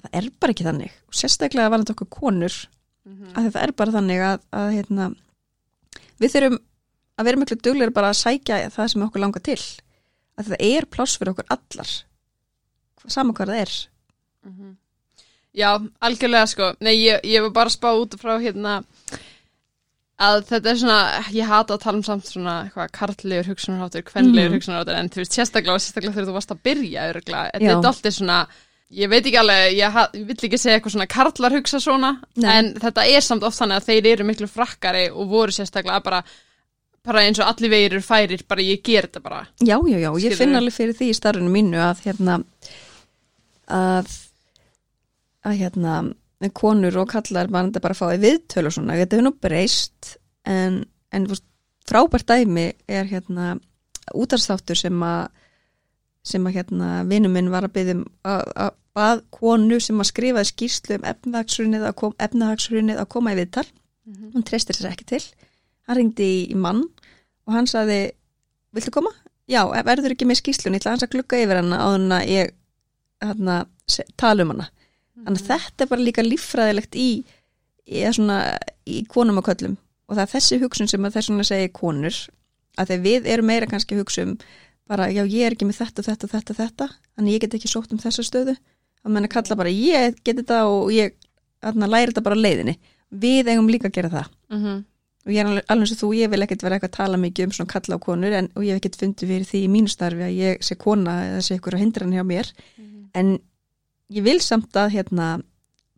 það 0.01 0.17
er 0.19 0.30
bara 0.39 0.56
ekki 0.56 0.67
þannig. 0.67 0.95
Og 1.10 1.19
sérstaklega 1.19 1.73
varandi 1.73 1.95
okkur 1.95 2.12
konur 2.12 2.56
af 3.06 3.41
því 3.41 3.47
að 3.47 3.54
það 3.56 3.63
er 3.63 3.71
bara 3.71 3.95
þannig 3.95 4.25
að, 4.25 4.41
að 4.51 4.71
hérna, 4.75 5.12
við 6.19 6.36
þurfum 6.36 6.60
að 7.15 7.25
vera 7.25 7.39
miklu 7.41 7.58
duglegur 7.63 7.93
bara 7.95 8.10
að 8.12 8.19
sækja 8.19 8.69
það 8.73 8.91
sem 8.91 9.06
okkur 9.08 9.23
langar 9.23 9.45
til. 9.45 9.62
Að 10.36 10.51
það 10.51 10.65
er 10.67 10.86
pláss 10.91 11.15
fyrir 11.17 11.32
okkur 11.32 11.47
allar 11.54 11.93
saman 13.12 13.36
hvað 13.38 13.51
það 13.54 13.62
er. 13.62 13.75
Já, 15.56 15.69
algjörlega 16.04 16.47
sko. 16.51 16.71
Nei, 16.84 16.95
ég, 16.99 17.21
ég 17.23 17.43
var 17.45 17.54
bara 17.56 17.71
að 17.71 17.78
spá 17.78 17.89
út 17.95 18.17
frá 18.19 18.36
hérna 18.41 18.82
að 20.19 20.45
þetta 20.47 20.69
er 20.71 20.78
svona, 20.80 20.99
ég 21.36 21.47
hata 21.49 21.73
að 21.75 21.82
tala 21.84 21.97
um 21.99 22.04
samt 22.08 22.25
svona 22.30 22.54
eitthvað 22.69 22.91
karllegur 22.95 23.49
hugsunarháttur, 23.51 24.04
kvenlegur 24.08 24.49
Mhm. 24.49 24.56
hugsunarháttur, 24.60 24.95
en 24.95 25.10
þú 25.10 25.15
veist 25.23 25.34
sérstaklega, 25.36 25.80
sérstaklega 25.84 26.13
þegar 26.15 26.30
þú 26.30 26.34
varst 26.38 26.51
að 26.56 26.62
byrja 26.63 27.10
öruglega, 27.12 27.51
þetta 27.51 27.65
er 27.65 27.75
alltaf 27.75 28.13
svona, 28.15 28.47
ég 28.95 29.10
veit 29.10 29.25
ekki 29.25 29.38
alveg, 29.41 29.75
ég, 29.75 29.93
ég 30.15 30.25
vill 30.28 30.36
ekki 30.47 30.58
segja 30.62 30.80
eitthvað 30.80 30.91
svona 30.95 31.08
karlar 31.08 31.51
hugsa 31.51 31.80
svona, 31.84 32.13
Nei. 32.38 32.49
en 32.58 32.73
þetta 32.80 33.04
er 33.12 33.19
samt 33.21 33.43
oft 33.43 33.60
þannig 33.60 33.82
að 33.82 33.88
þeir 33.89 34.08
eru 34.13 34.23
miklu 34.23 34.47
frakkari 34.47 35.10
og 35.12 35.28
voru 35.28 35.51
sérstaklega 35.51 36.01
bara, 36.04 36.23
bara 37.04 37.19
eins 37.19 37.39
og 37.39 37.45
allir 37.51 37.69
vegir 37.69 37.91
eru 37.93 38.01
færir, 38.01 38.41
bara 38.47 38.62
ég 38.62 38.82
ger 38.84 39.04
þetta 39.10 39.21
bara. 39.21 39.47
Já, 39.60 39.78
já, 39.84 39.97
já, 39.99 40.10
ég 40.15 40.32
Skilurðu? 40.32 40.38
finn 40.38 40.56
alveg 40.56 40.73
fyrir 40.73 40.93
því 40.95 41.10
í 41.12 41.13
starfinu 41.19 41.51
mínu 41.51 41.78
að 41.78 41.99
hérna 42.06 42.43
að 43.67 44.08
að 45.45 45.58
hérna 45.60 46.13
konur 46.53 46.97
og 47.01 47.10
kallar 47.10 47.47
bara, 47.51 47.71
bara 47.81 47.95
að 47.95 47.99
fá 48.01 48.08
í 48.15 48.21
viðtölu 48.23 48.69
og 48.69 48.75
svona, 48.75 48.97
þetta 48.99 49.17
hefur 49.17 49.27
nú 49.27 49.34
breyst 49.41 50.15
en, 50.45 50.84
en 51.12 51.27
frábært 51.88 52.27
dæmi 52.29 52.67
er 52.88 53.10
hérna 53.10 53.55
útarstáttur 54.13 54.77
sem 54.77 55.03
að 55.05 55.29
sem 56.25 56.45
að 56.49 56.55
hérna 56.58 56.89
vinnu 57.05 57.29
minn 57.29 57.51
var 57.53 57.67
að 57.67 57.75
byggja 57.77 57.95
um 57.99 58.05
að 58.25 58.43
að 58.65 58.73
bað 58.95 59.21
konu 59.36 59.77
sem 59.84 59.99
að 59.99 60.08
skrifaði 60.10 60.49
skýrslu 60.49 60.95
um 60.97 61.08
efnahagsrunnið 61.12 61.84
að, 61.89 61.95
kom, 61.99 62.13
að 62.15 63.08
koma 63.12 63.34
í 63.34 63.38
viðtal. 63.41 63.65
Hún 64.31 64.45
treystir 64.47 64.77
sér 64.77 64.93
ekki 64.93 65.03
til. 65.10 65.19
Hann 65.86 65.97
ringdi 65.99 66.23
í, 66.23 66.38
í 66.53 66.55
mann 66.55 66.86
og 67.45 67.53
hann 67.53 67.67
saði 67.67 68.13
viltu 68.73 68.93
koma? 68.95 69.12
Já, 69.51 69.65
verður 69.86 70.15
ekki 70.15 70.25
með 70.25 70.39
skýslun, 70.39 70.73
ég 70.73 70.81
ætla 70.81 70.95
hans 70.95 71.03
að 71.05 71.12
glugga 71.13 71.41
yfir 71.43 71.60
hana 71.60 71.77
á 71.77 71.88
þannig 71.91 72.15
að 72.15 72.31
ég 72.31 72.55
se- 73.91 74.08
tala 74.17 74.45
um 74.45 74.55
hana 74.55 74.69
þannig 75.25 75.41
að 75.41 75.49
þetta 75.49 75.83
er 75.85 75.91
bara 75.91 76.05
líka 76.05 76.25
líffræðilegt 76.25 76.95
í, 76.95 77.09
í, 77.85 78.05
svona, 78.15 78.39
í 78.85 79.03
konum 79.09 79.41
og 79.41 79.49
köllum 79.49 79.77
og 80.05 80.17
það 80.17 80.25
er 80.25 80.33
þessi 80.35 80.61
hugsun 80.61 80.91
sem 80.91 81.05
að 81.05 81.17
þess 81.17 81.31
vegna 81.31 81.47
segja 81.47 81.73
konur 81.73 82.19
að 82.75 82.91
þegar 82.91 83.03
við 83.05 83.27
erum 83.33 83.49
meira 83.49 83.69
kannski 83.69 83.95
að 83.95 84.03
hugsa 84.03 84.25
um 84.25 84.38
bara 84.89 85.09
já 85.09 85.23
ég 85.25 85.45
er 85.45 85.55
ekki 85.55 85.67
með 85.67 85.81
þetta, 85.81 86.05
þetta, 86.05 86.29
þetta, 86.29 86.55
þetta 86.59 86.89
þannig 87.15 87.35
ég 87.35 87.45
get 87.45 87.55
ekki 87.57 87.71
sótt 87.71 87.93
um 87.93 88.01
þessa 88.01 88.25
stöðu. 88.25 88.55
Að 89.05 89.29
kalla 89.29 89.57
bara 89.57 89.71
ég 89.71 90.17
get 90.25 90.41
þetta 90.41 90.65
og 90.69 90.91
ég 90.93 91.15
læri 91.61 92.11
þetta 92.11 92.25
bara 92.25 92.38
leiðinni. 92.38 92.75
Við 93.09 93.49
eigum 93.53 93.69
líka 93.69 93.89
að 93.89 93.97
gera 93.97 94.11
það. 94.13 94.29
Mm 94.51 94.61
-hmm. 94.61 94.83
og 95.25 95.31
ég 95.31 95.39
er 95.41 95.47
alveg 95.47 95.81
eins 95.81 95.91
og 95.93 95.99
þú, 95.99 96.09
ég 96.15 96.29
vil 96.29 96.41
ekkert 96.41 96.63
vera 96.63 96.75
eitthvað 96.75 96.91
að 96.91 96.97
tala 96.97 97.17
mikið 97.17 97.45
um 97.45 97.51
svona 97.51 97.73
kalla 97.73 97.97
á 97.97 98.05
konur 98.05 98.33
en, 98.33 98.49
og 98.55 98.63
ég 98.63 98.73
hef 98.73 98.81
ekkert 98.81 98.99
fundið 99.01 99.29
fyrir 99.29 99.45
því 99.45 99.59
í 99.65 99.71
mínu 99.73 99.89
starfi 99.89 100.23
að 100.25 100.38
ég 100.38 100.61
sé 100.61 100.75
kona 100.75 101.13
eða 101.29 101.41
sé 101.41 101.55
ykkur 101.57 101.73
að 101.73 101.81
hindra 101.81 102.05
hann 102.05 102.13
hjá 102.13 102.23
mér. 102.25 102.51
En 103.13 103.39
ég 104.13 104.24
vil 104.24 104.39
samt 104.41 104.74
að 104.78 104.91
hérna 104.96 105.30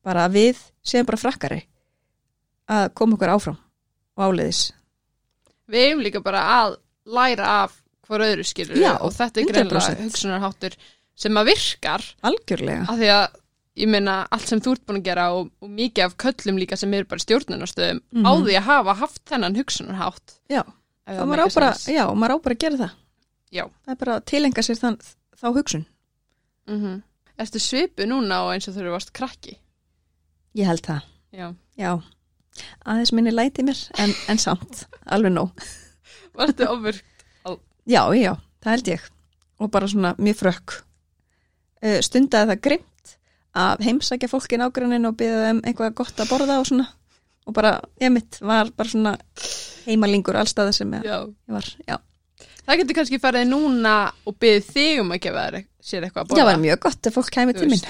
bara 0.04 0.26
að 0.28 0.38
við 0.38 0.62
séum 0.88 1.06
bara 1.06 1.18
frakkari 1.20 1.62
að 2.72 2.94
koma 2.96 3.16
okkur 3.18 3.34
áfram 3.34 3.58
og 4.18 4.24
áleiðis. 4.32 4.62
Við 5.68 5.84
eigum 5.90 6.04
líka 6.06 6.22
bara 6.24 6.42
að 6.62 6.78
læra 7.06 7.50
af 7.64 7.82
hver 8.08 8.24
öðru 8.24 8.46
skilur 8.48 8.80
Já, 8.80 8.94
og 9.04 9.12
þetta 9.12 9.42
er 9.42 9.50
greinlega 9.50 9.82
100%. 9.84 10.06
hugsunarháttur 10.06 10.78
sem 11.18 11.34
að 11.42 11.50
virkar. 11.52 12.06
Algjörlega. 12.24 12.86
Af 12.88 12.98
því 13.02 13.10
að 13.12 13.26
ég 13.78 13.90
meina 13.92 14.16
allt 14.32 14.48
sem 14.48 14.62
þú 14.64 14.72
ert 14.78 14.86
búin 14.88 15.00
að 15.02 15.08
gera 15.10 15.26
og, 15.36 15.50
og 15.62 15.70
mikið 15.70 16.06
af 16.08 16.16
köllum 16.24 16.58
líka 16.62 16.78
sem 16.80 16.94
eru 16.94 17.06
bara 17.10 17.20
í 17.20 17.26
stjórnunarstöðum 17.26 18.00
Mhm. 18.12 18.26
á 18.26 18.32
því 18.42 18.56
að 18.58 18.68
hafa 18.72 18.94
haft 19.02 19.22
þennan 19.26 19.56
hugsunarhátt. 19.60 20.38
Já, 20.50 20.64
og 20.64 21.28
maður 21.28 21.54
bara, 21.56 21.74
já, 21.74 22.04
og 22.08 22.16
maður 22.18 22.36
á 22.40 22.44
bara 22.44 22.56
að 22.56 22.60
gera 22.64 22.78
það. 22.78 22.92
Já. 23.52 23.64
það 23.86 23.92
er 23.92 23.96
bara 23.96 24.16
að 24.20 24.26
tilenga 24.26 24.62
sér 24.64 24.80
þann, 24.82 24.98
þá 25.40 25.48
hugsun. 25.56 25.86
Mm 26.68 27.04
Ertu 27.38 27.62
svipu 27.62 28.08
núna 28.10 28.42
og 28.46 28.56
eins 28.56 28.68
og 28.70 28.78
þú 28.78 28.94
varst 28.94 29.14
krakki? 29.16 29.58
Ég 30.58 30.66
held 30.66 30.86
það, 30.86 31.04
Já, 31.38 31.52
já. 31.78 31.92
Aðeins 32.88 33.12
minni 33.14 33.30
læti 33.34 33.62
mér 33.66 33.78
en, 34.02 34.14
en 34.32 34.40
samt, 34.42 34.88
alveg 35.06 35.36
nóg. 35.36 35.68
Varstu 36.38 36.66
ofur 36.66 36.98
Já, 37.88 38.02
já, 38.18 38.34
það 38.64 38.74
held 38.74 38.90
ég. 38.92 39.04
Og 39.64 39.70
bara 39.72 39.88
svona 39.88 40.12
mjög 40.20 40.40
frökk. 40.42 40.74
Uh, 41.80 42.00
stundaði 42.04 42.52
það 42.52 42.64
grimt 42.66 43.14
að 43.58 43.86
heimsækja 43.88 44.30
fólki 44.32 44.58
í 44.58 44.60
nágrunnin 44.62 45.08
og 45.08 45.16
byggja 45.18 45.46
þeim 45.46 45.62
eitthvað 45.64 45.96
gott 46.02 46.20
að 46.20 46.34
borða 46.34 46.58
og 46.60 46.68
svona. 46.68 46.90
Og 47.48 47.56
bara, 47.56 47.78
ég 48.04 48.12
mitt, 48.12 48.42
var 48.44 48.74
bara 48.76 48.92
svona 48.92 49.14
heimalingur 49.86 50.36
allstaða 50.36 50.74
sem 50.76 50.92
ég, 50.98 51.06
ég 51.08 51.56
var, 51.56 51.70
já. 51.88 51.96
Það 52.68 52.82
getur 52.82 52.98
kannski 53.00 53.20
farið 53.24 53.48
núna 53.50 53.96
og 54.28 54.38
byggðið 54.42 54.70
þig 54.74 55.02
um 55.04 55.14
að 55.16 55.22
gefa 55.26 55.46
þér 55.48 55.60
sér 55.88 56.08
eitthvað 56.08 56.24
að 56.24 56.28
Já, 56.28 56.34
borða 56.34 56.48
var 56.50 56.62
mjög 56.64 56.80
gott 56.86 57.10
ef 57.10 57.18
fólk 57.18 57.34
kæmi 57.38 57.56
til 57.56 57.70
mín. 57.72 57.84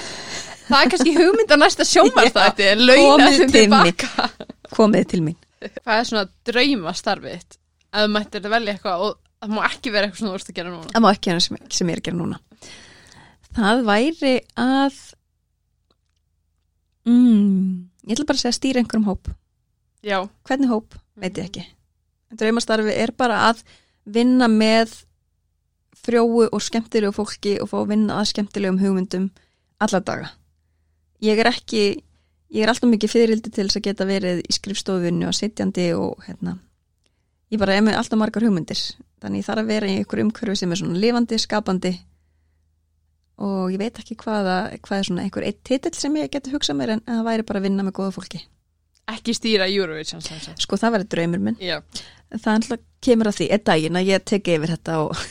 Það 0.68 0.82
er 0.84 0.92
kannski 0.94 1.14
hugmynd 1.18 1.54
að 1.56 1.62
næsta 1.64 1.88
sjómarstætti 1.88 2.68
komið 2.78 3.38
sem 3.38 3.54
til 3.54 3.64
mín. 3.72 3.88
tilbaka 3.88 4.28
komið 4.76 5.08
til 5.14 5.22
mín. 5.26 5.38
Hvað 5.82 6.02
er 6.02 6.10
svona 6.10 6.26
draumastarfið 6.50 7.38
þitt? 7.38 7.58
Ef 7.88 8.04
þú 8.04 8.12
mættir 8.14 8.44
að 8.46 8.54
velja 8.54 8.76
eitthvað 8.76 9.06
og 9.08 9.16
það 9.42 9.54
má 9.56 9.62
ekki 9.70 9.94
vera 9.96 10.08
eitthvað 10.08 10.22
svona 10.22 10.34
þú 10.34 10.42
ert 10.42 10.52
að 10.52 10.60
gera 10.60 10.74
núna. 10.74 10.92
Það 10.94 11.06
má 11.06 11.10
ekki 11.14 11.32
hérna 11.32 11.46
sem, 11.48 11.62
sem 11.78 11.90
ég 11.90 11.98
er 11.98 12.02
að 12.04 12.10
gera 12.10 12.20
núna. 12.20 12.40
Það 13.58 13.84
væri 13.88 14.34
að 14.62 15.00
mm, 17.08 17.66
ég 18.06 18.18
ætla 18.18 18.28
bara 18.30 18.38
að 18.38 18.44
segja 18.44 18.60
stýra 18.60 18.84
einhverjum 18.84 19.10
hóp. 19.10 19.34
Já, 20.06 20.20
hvernig 20.48 20.72
hóp, 20.72 20.98
veit 21.18 21.40
ég 21.40 21.50
ekki. 21.50 21.66
En 22.28 22.40
draumastarfi 22.40 22.94
er 22.94 23.16
bara 23.18 23.48
að 23.50 23.64
vinna 24.08 24.48
með 24.52 24.94
frjóu 25.98 26.48
og 26.48 26.64
skemmtilegu 26.64 27.14
fólki 27.16 27.58
og 27.62 27.72
fá 27.72 27.80
að 27.82 27.90
vinna 27.94 28.20
að 28.22 28.30
skemmtilegum 28.32 28.80
hugmyndum 28.82 29.30
alla 29.84 30.02
daga. 30.02 30.30
Ég 31.24 31.40
er 31.42 31.50
ekki 31.52 31.84
ég 32.54 32.64
er 32.64 32.72
alltaf 32.72 32.90
mikið 32.90 33.12
fyririldi 33.12 33.52
til 33.52 33.66
þess 33.66 33.80
að 33.80 33.88
geta 33.90 34.08
verið 34.08 34.44
í 34.46 34.56
skrifstofunni 34.56 35.28
og 35.28 35.36
sitjandi 35.36 35.90
og 35.98 36.24
hérna 36.28 36.58
ég 37.52 37.60
bara 37.60 37.76
er 37.76 37.84
með 37.84 38.00
alltaf 38.00 38.20
margar 38.20 38.46
hugmyndir. 38.48 38.80
Þannig 39.22 39.42
ég 39.42 39.48
þarf 39.48 39.64
að 39.64 39.72
vera 39.72 39.90
í 39.90 39.98
einhver 39.98 40.22
umhverfi 40.24 40.60
sem 40.60 40.72
er 40.72 40.80
svona 40.80 41.02
lifandi, 41.02 41.40
skapandi 41.42 41.94
og 43.44 43.74
ég 43.74 43.82
veit 43.82 44.00
ekki 44.02 44.18
hvaða 44.18 44.58
hvað 44.82 45.00
er 45.00 45.10
svona 45.10 45.26
einhver 45.26 45.46
eitt 45.46 45.64
titill 45.68 45.94
sem 45.98 46.16
ég 46.18 46.32
geti 46.34 46.54
hugsað 46.54 46.80
mér 46.80 46.96
en 46.96 47.04
það 47.06 47.28
væri 47.28 47.46
bara 47.50 47.62
að 47.62 47.68
vinna 47.68 47.86
með 47.86 47.98
góða 48.00 48.16
fólki 48.16 48.42
ekki 49.14 49.36
stýra 49.38 49.68
Eurovision 49.72 50.24
sko 50.60 50.80
það 50.80 50.98
væri 50.98 51.10
draumur 51.14 51.44
minn. 51.50 51.60
Já, 51.64 51.80
það 52.36 52.54
alltaf 52.58 52.86
kemur 53.04 53.32
að 53.32 53.40
því. 53.40 53.50
Einn 53.56 53.66
daginn 53.70 54.00
að 54.02 54.10
ég 54.12 54.26
teki 54.28 54.58
yfir 54.58 54.76
þetta 54.76 55.00
og 55.06 55.14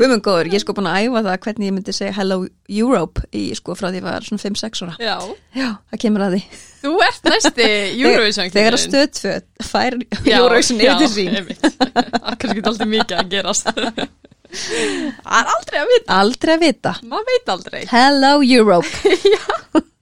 Guðmund 0.00 0.22
góður, 0.24 0.48
ég 0.48 0.56
er 0.56 0.62
sko 0.62 0.74
búin 0.76 0.88
að 0.88 1.06
æfa 1.06 1.20
það 1.26 1.38
hvernig 1.44 1.66
ég 1.66 1.74
myndi 1.76 1.92
segja 1.94 2.14
Hello 2.16 2.36
Europe 2.70 3.24
í 3.36 3.42
sko 3.58 3.74
frá 3.76 3.88
því 3.90 4.00
ég 4.00 4.06
var 4.06 4.26
svona 4.26 4.42
5-6 4.44 4.82
ára. 4.86 4.94
Já. 5.02 5.16
Já, 5.56 5.68
það 5.90 6.02
kemur 6.04 6.24
að 6.24 6.36
því. 6.36 6.40
Þú 6.80 6.92
ert 7.04 7.28
næsti 7.28 7.66
Eurovision 7.98 8.52
Þegar 8.54 8.76
að 8.78 8.82
stöðföð 8.86 9.68
fær 9.70 9.98
Eurovision 10.30 10.82
yfir 10.86 11.12
sín. 11.12 11.36
er 11.36 12.40
kannski 12.40 12.64
alltaf 12.64 12.90
mikið 12.94 13.16
að 13.18 13.32
gerast. 13.34 13.70
Það 13.70 15.36
er 15.40 15.52
aldrei 15.56 15.78
að 15.82 15.92
vita. 15.92 16.16
Aldrei 16.20 16.54
að 16.56 16.64
vita. 16.64 16.94
Maður 17.10 17.30
veit 17.34 17.54
aldrei. 17.56 17.80
Hello 17.90 18.32
Europe 18.46 19.84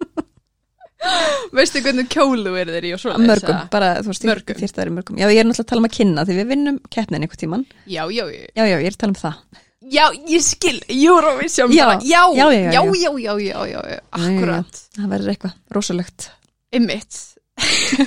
veistu 1.55 1.83
hvernig 1.85 2.09
kjólu 2.11 2.55
er 2.59 2.73
þeir 2.75 2.89
í 2.89 2.93
og 2.97 3.01
svona 3.03 3.23
Mörgum, 3.23 3.61
bara 3.73 3.93
þú 4.03 4.11
veist, 4.13 4.27
Mörgum. 4.27 4.55
ég 4.57 4.63
þyrst 4.65 4.77
að 4.79 4.83
vera 4.83 4.95
mörgum. 4.97 5.21
Já, 5.21 5.27
ég 5.31 5.41
er 5.41 5.47
náttúrulega 5.47 5.67
að 5.67 5.71
tala 5.73 5.83
um 5.85 5.89
að 5.89 5.97
kynna 5.99 6.25
því 6.27 6.37
við 6.41 6.51
vinnum 6.53 6.81
keppnin 6.91 7.23
einhvern 7.25 7.43
tíman 7.45 7.65
já, 7.87 8.03
já, 8.11 8.25
já, 8.27 8.45
Já, 8.59 8.65
já, 8.67 8.77
ég 8.77 8.89
er 8.91 8.97
að 8.97 9.01
tala 9.05 9.15
um 9.15 9.21
það. 9.23 9.65
Já, 9.89 10.05
ég 10.29 10.43
skil 10.45 10.81
Eurovision 10.91 11.73
Já, 11.73 11.85
bara, 11.87 12.03
já, 12.03 12.23
já, 12.35 12.47
já, 12.51 12.61
já, 12.75 12.83
já, 12.83 13.09
já. 13.23 13.35
já, 13.39 13.67
já, 13.71 13.81
já, 13.95 14.01
akkurat. 14.19 14.81
Það 14.99 15.11
verður 15.15 15.35
eitthvað 15.35 15.59
rosalegt. 15.79 16.31
Einmitt. 16.75 17.21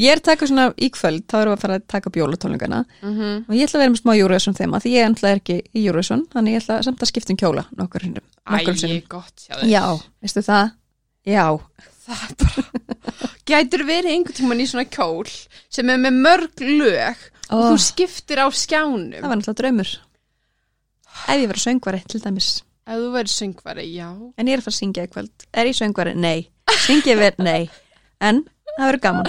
Ég 0.00 0.08
er 0.08 0.20
að 0.20 0.24
taka 0.24 0.46
svona 0.48 0.70
í 0.80 0.88
kvöld, 0.94 1.26
þá 1.28 1.34
erum 1.42 1.52
við 1.52 1.56
að 1.58 1.64
fara 1.64 1.74
að 1.76 1.82
taka 1.92 2.08
upp 2.08 2.16
jólatónleikana. 2.16 2.78
Mm 3.04 3.42
og 3.42 3.56
ég 3.56 3.66
ætla 3.66 3.78
að 3.78 3.82
vera 3.82 3.92
með 3.92 4.00
smá 4.00 4.12
Eurovision 4.16 4.56
þema 4.56 4.80
því 4.80 4.92
ég 4.94 5.08
ætla 5.10 5.32
ekki 5.36 5.56
í 5.60 5.82
Eurovision 5.86 6.22
þannig 6.32 6.56
ég 6.56 6.62
ætla 6.62 6.78
samt 6.86 7.02
að 7.04 7.10
skipta 7.10 7.34
um 7.34 7.40
kjóla 7.42 7.64
nokkur 7.76 8.06
nokkur 8.08 8.24
æ, 8.48 9.02
gott 9.12 9.44
þér. 9.44 9.66
Já, 9.68 9.84
veistu 10.24 10.44
það? 10.46 10.72
Já, 11.28 11.44
það 12.06 12.24
er 12.26 12.34
bara 12.42 13.30
gætur 13.52 13.84
verið 13.88 14.12
einhvern 14.14 14.36
tímann 14.38 14.62
í 14.62 14.66
svona 14.70 14.86
kjól 14.90 15.28
sem 15.72 15.90
er 15.92 16.00
með 16.02 16.18
mörg 16.24 16.62
lög 16.66 17.22
og 17.52 17.58
Ó. 17.58 17.64
þú 17.72 17.78
skiptir 17.84 18.40
á 18.42 18.46
skjánum. 18.48 19.12
Það 19.18 19.28
var 19.28 19.38
náttúrulega 19.40 19.60
draumur. 19.62 19.90
Ef 21.28 21.34
ég 21.42 21.48
verið 21.50 21.64
söngvari 21.66 22.00
til 22.08 22.22
dæmis. 22.24 22.50
Ef 22.88 22.96
þú 22.98 23.10
verður 23.14 23.32
söngvari, 23.36 23.84
já. 23.94 24.08
En 24.38 24.48
ég 24.48 24.56
er 24.56 24.62
að 24.62 24.66
fara 24.66 24.74
að 24.74 24.78
syngja 24.80 25.04
í 25.06 25.10
kvöld. 25.12 25.44
Er 25.52 25.68
ég 25.68 25.76
söngvari? 25.78 26.14
Nei. 26.18 26.48
Syngja 26.86 27.18
við? 27.20 27.42
Nei. 27.44 27.68
En 28.24 28.40
það 28.72 28.86
verður 28.88 29.02
gaman. 29.04 29.28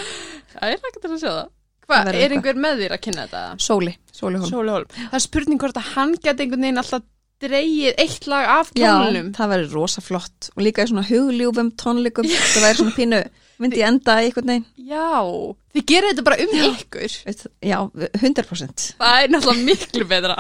Það 0.54 0.70
er 0.70 0.78
ekkert 0.80 1.10
að 1.10 1.18
sjá 1.20 1.30
það. 1.34 1.52
Hvað, 1.84 2.10
er 2.16 2.32
einhver 2.38 2.60
með 2.64 2.80
þér 2.80 2.94
að 2.96 3.02
kynna 3.04 3.24
þetta? 3.28 3.40
Sóli, 3.60 3.92
Sóli 4.16 4.40
Hólm. 4.40 4.48
Sóli 4.54 4.72
Hólm, 4.72 4.86
það 4.96 5.18
er 5.20 5.24
spurning 5.26 5.60
hvort 5.60 5.80
að 5.82 5.90
hann 5.98 6.14
geti 6.16 6.46
einhvern 6.46 6.64
veginn 6.64 6.80
alltaf 6.80 7.04
dreigið 7.44 8.02
eitt 8.04 8.28
lag 8.32 8.50
af 8.60 8.72
Já, 8.78 8.88
tónlunum 8.88 9.32
það 9.36 9.54
verður 9.54 9.78
rosa 9.80 10.04
flott 10.04 10.50
og 10.54 10.64
líka 10.64 10.86
í 10.86 10.92
svona 10.92 11.06
hugljúfum 11.08 11.72
tónleikum. 11.80 12.30
Það 12.30 12.66
væri 12.68 12.80
svona 12.80 12.96
pínu, 12.98 13.22
myndi 13.64 13.82
ég 13.82 13.90
enda 13.90 14.18
í 14.22 14.30
einhvern 14.30 14.54
veginn. 14.54 14.68
Já, 14.90 15.12
þið 15.76 15.88
gerir 15.92 16.12
þetta 16.12 16.28
bara 16.30 16.42
um 16.44 16.58
ykkur. 16.70 17.18
Veist, 17.28 17.48
Já, 17.64 17.78
100% 18.22 18.90
það 19.00 19.24
er 19.24 19.34
náttúrulega 19.34 19.68
miklu 19.72 20.10
betra. 20.14 20.38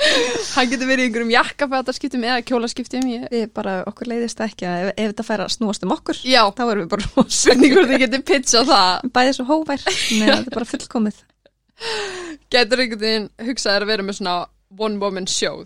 Hann 0.00 0.70
getur 0.70 0.88
verið 0.88 1.04
í 1.04 1.08
einhverjum 1.10 1.32
jakkafætaskiptum 1.34 2.22
eða 2.24 2.44
kjólaskiptum 2.48 3.08
ég... 3.10 3.26
Við 3.32 3.50
bara, 3.56 3.80
okkur 3.88 4.08
leiðist 4.08 4.38
það 4.38 4.52
ekki 4.52 4.68
ef, 4.70 4.92
ef 4.94 5.10
þetta 5.10 5.26
fær 5.26 5.42
að 5.44 5.50
snúast 5.56 5.84
um 5.84 5.92
okkur 5.92 6.22
já, 6.24 6.40
þá 6.56 6.62
erum 6.64 6.86
við 6.86 6.92
bara 6.94 7.10
rosa 7.10 7.36
spurning 7.36 7.74
hvort 7.74 7.90
þið 7.90 8.02
getur 8.06 8.24
pitchað 8.30 8.70
það? 8.70 9.10
Bæðið 9.18 9.36
svo 9.36 9.46
hóvær 9.50 9.84
Nei, 9.90 10.24
þetta 10.30 10.40
er 10.40 10.56
bara 10.56 10.70
fullkomið. 10.70 11.20
Getur 12.56 12.84
einhvern 12.84 13.04
veginn 13.04 13.28
hugsaðir 13.50 13.86
one 14.78 14.98
woman 15.02 15.26
show. 15.26 15.64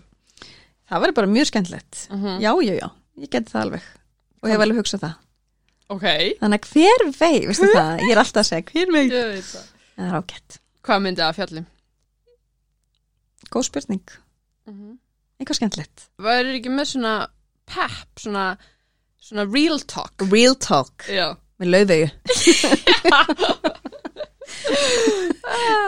Það 0.89 1.01
verður 1.01 1.15
bara 1.19 1.27
mjög 1.33 1.45
skemmtilegt. 1.51 1.95
Mhm. 2.11 2.39
Já, 2.41 2.51
já, 2.65 2.73
já, 2.79 2.89
ég 3.21 3.29
geti 3.29 3.51
það 3.51 3.61
alveg. 3.65 3.81
Og 4.41 4.45
ég 4.49 4.53
hef 4.55 4.61
alveg 4.65 4.79
hugsað 4.81 5.01
það. 5.05 5.15
Ok, 5.89 6.05
Þannig 6.41 6.59
að 6.59 6.67
hver 6.73 7.01
vei, 7.19 7.39
veistu 7.45 7.67
það, 7.69 7.99
ég 8.01 8.11
er 8.11 8.17
alltaf 8.23 8.41
að 8.41 8.49
segja 8.49 8.63
hver 8.71 8.89
vei? 8.95 9.05
Það. 9.09 9.65
Það 9.95 10.05
er 10.07 10.13
ágætt, 10.19 10.49
hvað 10.81 11.01
myndi 11.05 11.21
að 11.21 11.35
fjallum? 11.37 11.65
góð 13.53 13.63
spurning. 13.69 14.07
Eitthvað 15.39 15.55
skemmtilegt. 15.59 15.97
Væri 16.17 16.55
ekki 16.59 16.69
með 16.73 16.85
svona 16.89 17.13
pep, 17.69 18.09
svona 18.19 18.45
svona 19.21 19.45
real 19.53 19.79
talk? 19.85 20.13
Real 20.31 20.55
talk. 20.55 21.05
Já, 21.07 21.35
með 21.61 21.67
laufeyju. 21.75 22.09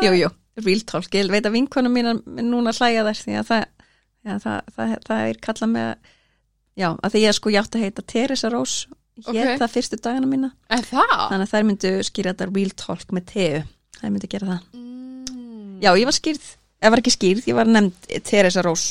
Jú, 0.05 0.11
jú, 0.13 0.29
real 0.65 0.81
talk 0.85 1.09
Ég 1.13 1.29
veit 1.31 1.45
að 1.45 1.55
vinkonum 1.57 1.93
mín 1.93 2.21
núna 2.49 2.73
hlæja 2.73 3.03
þess 3.07 3.25
því 3.27 3.35
að 3.41 3.47
það, 3.51 3.65
já, 4.27 4.33
það, 4.43 4.61
það, 4.75 4.93
það 5.07 5.23
er 5.31 5.41
kallað 5.47 5.73
með 5.75 5.89
Já, 6.77 6.89
að 7.01 7.11
því 7.15 7.21
ég 7.25 7.33
sko 7.37 7.49
ég 7.49 7.61
átti 7.63 7.77
að 7.79 7.83
heita 7.87 8.05
Teresa 8.05 8.49
Rós 8.53 8.75
Ég 9.33 9.47
Ok. 9.49 9.57
það 9.63 9.71
fyrstu 9.73 9.97
dagana 9.97 10.27
mína 10.29 10.51
en? 10.69 10.83
Þannig 10.83 11.47
að 11.47 11.51
þær 11.55 11.63
myndu 11.65 11.91
skýra 12.05 12.33
þetta 12.35 12.49
real 12.53 12.73
talk 12.77 13.07
með 13.17 13.25
teu 13.31 13.63
Þær 13.97 14.11
myndu 14.13 14.29
gera 14.29 14.51
það 14.51 14.83
Mm. 15.27 15.81
Já, 15.83 15.91
ég 15.93 16.05
var 16.09 16.15
skýrð, 16.15 16.45
ég 16.81 16.89
var 16.93 16.99
ekki 17.01 17.11
skýrð, 17.13 17.47
ég 17.51 17.55
var 17.57 17.65
nefnd 17.69 18.07
Teresa 18.25 18.61
Rós 18.65 18.85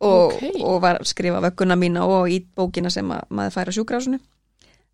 og, 0.00 0.32
Ok. 0.32 0.44
og 0.64 0.78
var 0.80 0.98
skrifa 1.04 1.40
vögguna 1.44 1.76
mína 1.76 2.04
og 2.08 2.28
í 2.32 2.38
bókina 2.56 2.88
sem 2.92 3.08
að, 3.12 3.24
maður 3.28 3.52
fær 3.52 3.68
á 3.68 3.72
sjúkrásinu. 3.76 4.20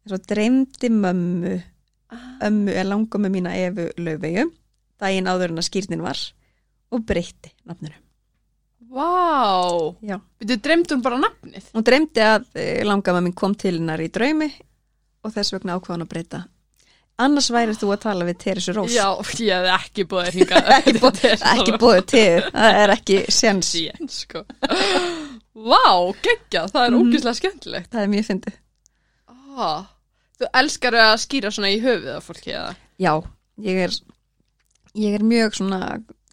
Svo 0.07 0.18
dreymdi 0.18 0.90
mömmu, 0.90 1.62
Ah. 2.11 2.48
ömmu 2.48 2.74
er 2.74 2.84
langömmu 2.90 3.30
mína 3.30 3.55
Efu 3.55 3.86
Laufeyju, 4.03 4.48
daginn 5.03 5.28
áður 5.30 5.53
en 5.53 5.61
að 5.62 5.68
skýrnin 5.68 6.05
var 6.07 6.22
og 6.92 7.05
breytti 7.09 7.50
nafninu. 7.68 7.98
Vá, 8.92 9.94
Já. 10.05 10.18
Þú 10.42 10.57
dreymd 10.61 10.90
hún 10.92 11.03
bara 11.05 11.18
nafnið? 11.22 11.68
Hún 11.72 11.84
dreymdi 11.86 12.20
að 12.26 12.42
e, 12.61 12.64
langamma 12.84 13.22
mín 13.24 13.32
kom 13.38 13.55
til 13.57 13.78
hennar 13.78 14.03
í 14.05 14.11
draumi 14.12 14.50
og 15.24 15.32
þess 15.32 15.55
vegna 15.55 15.78
ákvað 15.78 15.94
hún 15.96 16.05
að 16.05 16.11
breyta. 16.12 16.40
Annars 17.22 17.50
værið 17.55 17.78
þú 17.78 17.90
að 17.94 18.00
tala 18.03 18.26
við 18.26 18.38
Teresa 18.42 18.72
Rós. 18.74 18.92
Já, 18.92 19.07
ég 19.38 19.53
hefði 19.55 19.72
ekki 19.76 20.05
búið 20.11 20.30
hingað 20.40 20.70
ekki, 20.76 20.94
bó, 21.00 21.09
ekki 21.55 21.74
bóðið 21.80 22.07
til, 22.11 22.44
það 22.50 22.78
er 22.82 22.92
ekki 22.96 23.18
séns. 23.32 23.72
Sén, 23.76 24.09
sko 24.12 24.42
Vá, 25.53 25.82
geggja, 26.24 26.64
það 26.72 26.86
er 26.86 26.90
Mhm. 26.94 27.00
ógeðslega 27.03 27.38
skemmtilegt 27.38 27.90
Það 27.92 28.03
er 28.07 28.12
mjög 28.14 28.26
fyndið. 28.30 28.55
ah, 29.57 29.84
Þú 30.40 30.48
elskar 30.59 30.96
að 30.98 31.12
skýra 31.22 31.50
svona 31.55 31.70
í 31.70 31.80
höfuð 31.84 32.16
af 32.16 32.24
fólki 32.26 32.55
eða? 32.57 32.72
Já, 32.98 33.12
ég 33.62 33.82
er 33.86 33.92
ég 34.99 35.16
er 35.16 35.24
mjög 35.24 35.57
svona 35.59 35.80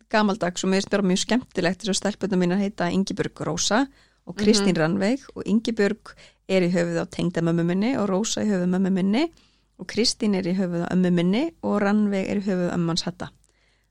gamaldags 0.10 0.64
og 0.66 0.72
mér 0.74 0.88
bara 0.91 1.05
mjög 1.05 1.24
skemmtilegt 1.26 1.84
þess 1.84 1.93
að 1.93 1.99
stelpunum 2.01 2.43
mín 2.43 2.55
heita 2.57 2.89
Ingibjörg 2.93 3.43
Rósa 3.47 3.86
og 4.26 4.38
Kristín 4.38 4.78
Rannveig 4.78 5.24
og 5.36 5.45
Ingibjörg 5.45 6.14
er 6.49 6.66
í 6.66 6.72
höfuð 6.74 6.99
á 7.01 7.05
tengdamömmu 7.14 7.66
minni 7.66 7.93
og 7.97 8.10
Rósa 8.10 8.43
í 8.43 8.49
höfuð 8.49 8.74
mömmu 8.74 8.91
minni 8.93 9.28
og 9.80 9.88
Kristín 9.89 10.36
er 10.38 10.49
í 10.49 10.55
höfuð 10.57 10.86
á 10.86 10.93
ömmu 10.93 11.12
minni 11.14 11.45
og 11.62 11.80
Rannveig 11.84 12.30
er 12.30 12.41
í 12.41 12.45
höfuð 12.45 12.74
ömmans 12.76 13.05
hatta. 13.07 13.30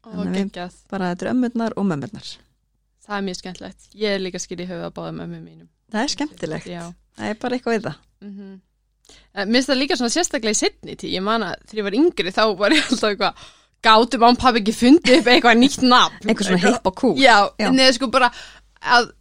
Ó, 0.04 0.12
Þannig 0.12 0.58
að 0.58 0.76
bara 0.90 1.12
þetta 1.12 1.26
er 1.26 1.32
ömmurnar 1.32 1.76
og 1.76 1.88
mömmurnar. 1.88 2.30
Það 3.08 3.16
er 3.16 3.26
mjög 3.26 3.38
skemmtilegt. 3.40 3.90
Ég 3.96 4.14
er 4.14 4.22
líka 4.22 4.40
skýr 4.42 4.64
í 4.64 4.68
höfuð 4.68 4.88
að 4.90 4.96
báða 4.98 5.14
mömmu 5.22 5.42
mínum. 5.42 5.68
Það 5.88 6.02
er 6.02 6.14
skemmtilegt, 6.14 6.66
Já. 6.68 6.82
Það 7.18 7.30
er 7.32 7.38
bara 7.42 7.56
eitthvað 7.56 7.78
við 7.78 7.86
það. 7.88 8.02
Mm 8.24 8.56
Mér 9.38 9.54
finnst 9.54 9.70
það 9.70 9.78
líka 9.80 9.96
svona 9.96 10.12
sérstaklega 10.12 10.52
í 10.52 10.58
setni 10.58 10.94
tí 11.00 11.08
Ég 11.14 11.22
man 11.24 11.40
að 11.40 11.62
þegar 11.70 11.78
ég 11.78 11.86
var 11.86 11.94
yngri 11.96 12.32
þá 12.34 12.42
var 12.58 12.74
ég 12.76 12.90
alltaf 12.90 13.14
eitthvað 13.14 13.46
Gátum 13.84 14.24
án 14.26 14.38
pabbi 14.40 14.62
ekki 14.64 14.74
fundið 14.74 15.20
upp 15.20 15.30
eitthvað 15.30 15.60
nýtt 15.60 15.84
nafn. 15.86 16.22
Eitthvað 16.26 16.48
svona 16.48 16.62
hipp 16.64 16.88
og 16.90 16.96
cool 16.98 17.20
Já, 17.20 17.36
Já. 17.60 17.68
neða 17.74 17.94
sko 17.94 18.08
bara 18.10 18.30
að 18.82 19.12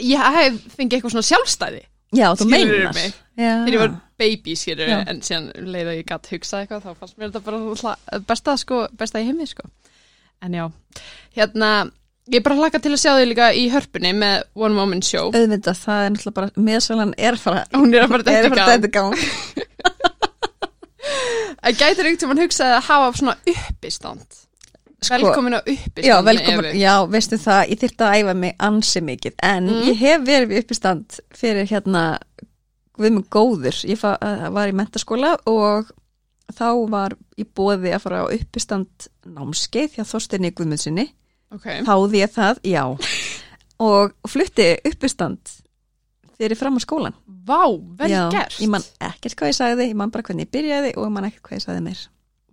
ég 0.00 0.22
hef 0.36 0.60
fengið 0.76 0.96
eitthvað 0.98 1.14
svona 1.16 1.28
sjálfstæði. 1.28 1.82
Já, 2.16 2.26
þú 2.34 2.46
meinar. 2.50 2.96
þegar 3.36 3.70
ég 3.74 3.82
var 3.82 3.92
baby 4.20 4.56
skilur 4.58 4.88
Já. 4.90 4.98
en 5.08 5.20
síðan 5.24 5.50
leið 5.70 5.92
að 5.92 5.98
ég 6.00 6.08
gætt 6.08 6.30
hugsað 6.32 6.64
eitthvað 6.64 6.82
þá 6.88 6.90
fannst 6.98 7.16
mér 7.20 7.30
þetta 7.30 7.44
bara 7.46 8.20
besta 8.28 8.56
sko, 8.60 8.80
besta 8.98 9.22
í 9.22 9.28
heimi 9.28 9.46
sko. 9.48 9.68
En 10.40 10.56
já, 10.56 10.64
hérna 11.36 11.70
ég 12.32 12.42
bara 12.44 12.56
hlaka 12.56 12.80
til 12.82 12.94
að 12.94 13.02
sjá 13.02 13.12
þig 13.18 13.28
líka 13.30 13.50
í 13.56 13.66
hörpunni 13.72 14.12
með 14.16 14.42
One 14.58 14.76
Moment 14.76 15.06
Show. 15.06 15.30
Auðvitað, 15.34 15.80
það 15.84 16.04
er 16.06 16.12
náttúrulega 16.14 16.38
bara 16.40 16.64
meðsalan 16.70 17.14
er 17.18 17.36
að 17.36 17.44
fara 17.44 17.64
hún 17.76 17.94
er 17.94 18.06
að 18.06 18.14
fara 18.16 18.70
þetta 18.72 18.92
gang 18.96 19.16
gang 21.62 21.76
gætir 21.80 22.06
einhvern 22.06 22.20
tímann 22.22 22.42
hugsaði 22.44 22.76
að 22.78 22.86
hafa 22.88 23.10
svona 23.18 23.34
uppistand. 23.52 24.38
Sko- 25.00 25.16
Velkomin 25.16 25.54
á 25.56 25.60
uppistand 25.64 26.04
Já, 26.06 26.16
velkomin, 26.24 26.74
já, 26.76 26.94
veistu 27.08 27.38
það, 27.40 27.62
ég 27.72 27.78
þyrfti 27.80 28.04
að 28.04 28.16
æfa 28.20 28.34
mig 28.36 28.54
ansi 28.60 29.00
mikið, 29.00 29.34
en 29.42 29.68
Mm. 29.70 29.82
ég 29.88 29.96
hef 29.96 30.20
verið 30.26 30.48
við 30.50 30.58
uppistand 30.64 31.20
fyrir 31.32 31.66
hérna 31.70 32.02
við 33.00 33.12
mig 33.16 33.24
góður, 33.32 33.76
ég 33.88 34.04
uh, 34.04 34.50
var 34.52 34.68
í 34.68 34.72
mentaskóla 34.76 35.38
og 35.46 35.88
þá 36.52 36.66
var 36.90 37.14
í 37.38 37.44
bóði 37.44 37.94
að 37.94 38.02
fara 38.04 38.24
á 38.24 38.32
uppistand 38.34 39.08
námskeið 39.24 39.94
hjá 39.96 40.04
Þorstinni 40.04 40.50
Guðmundsinni 40.52 41.08
Ok, 41.54 41.64
þáði 41.86 42.20
ég 42.20 42.30
það, 42.36 42.60
já. 42.62 42.84
Og 43.80 44.12
flutti 44.28 44.74
uppistand 44.84 45.40
fyrir 46.40 46.58
fram 46.58 46.78
á 46.78 46.80
skólan 46.82 47.16
vá, 47.46 47.66
vel 47.98 48.10
já, 48.10 48.22
gert. 48.32 48.56
Ég 48.60 48.70
man 48.72 48.84
ekkert 49.10 49.36
hvað 49.38 49.52
ég 49.52 49.58
sagði, 49.58 49.86
ég 49.90 49.98
man 49.98 50.12
bara 50.14 50.26
hvernig 50.26 50.46
ég 50.46 50.52
byrjaði 50.54 50.94
og 50.96 51.06
ég 51.06 51.14
man 51.14 51.28
ekkert 51.28 51.44
hvað 51.46 51.58
ég 51.58 51.64
sagði 51.64 51.84
meir. 51.86 52.02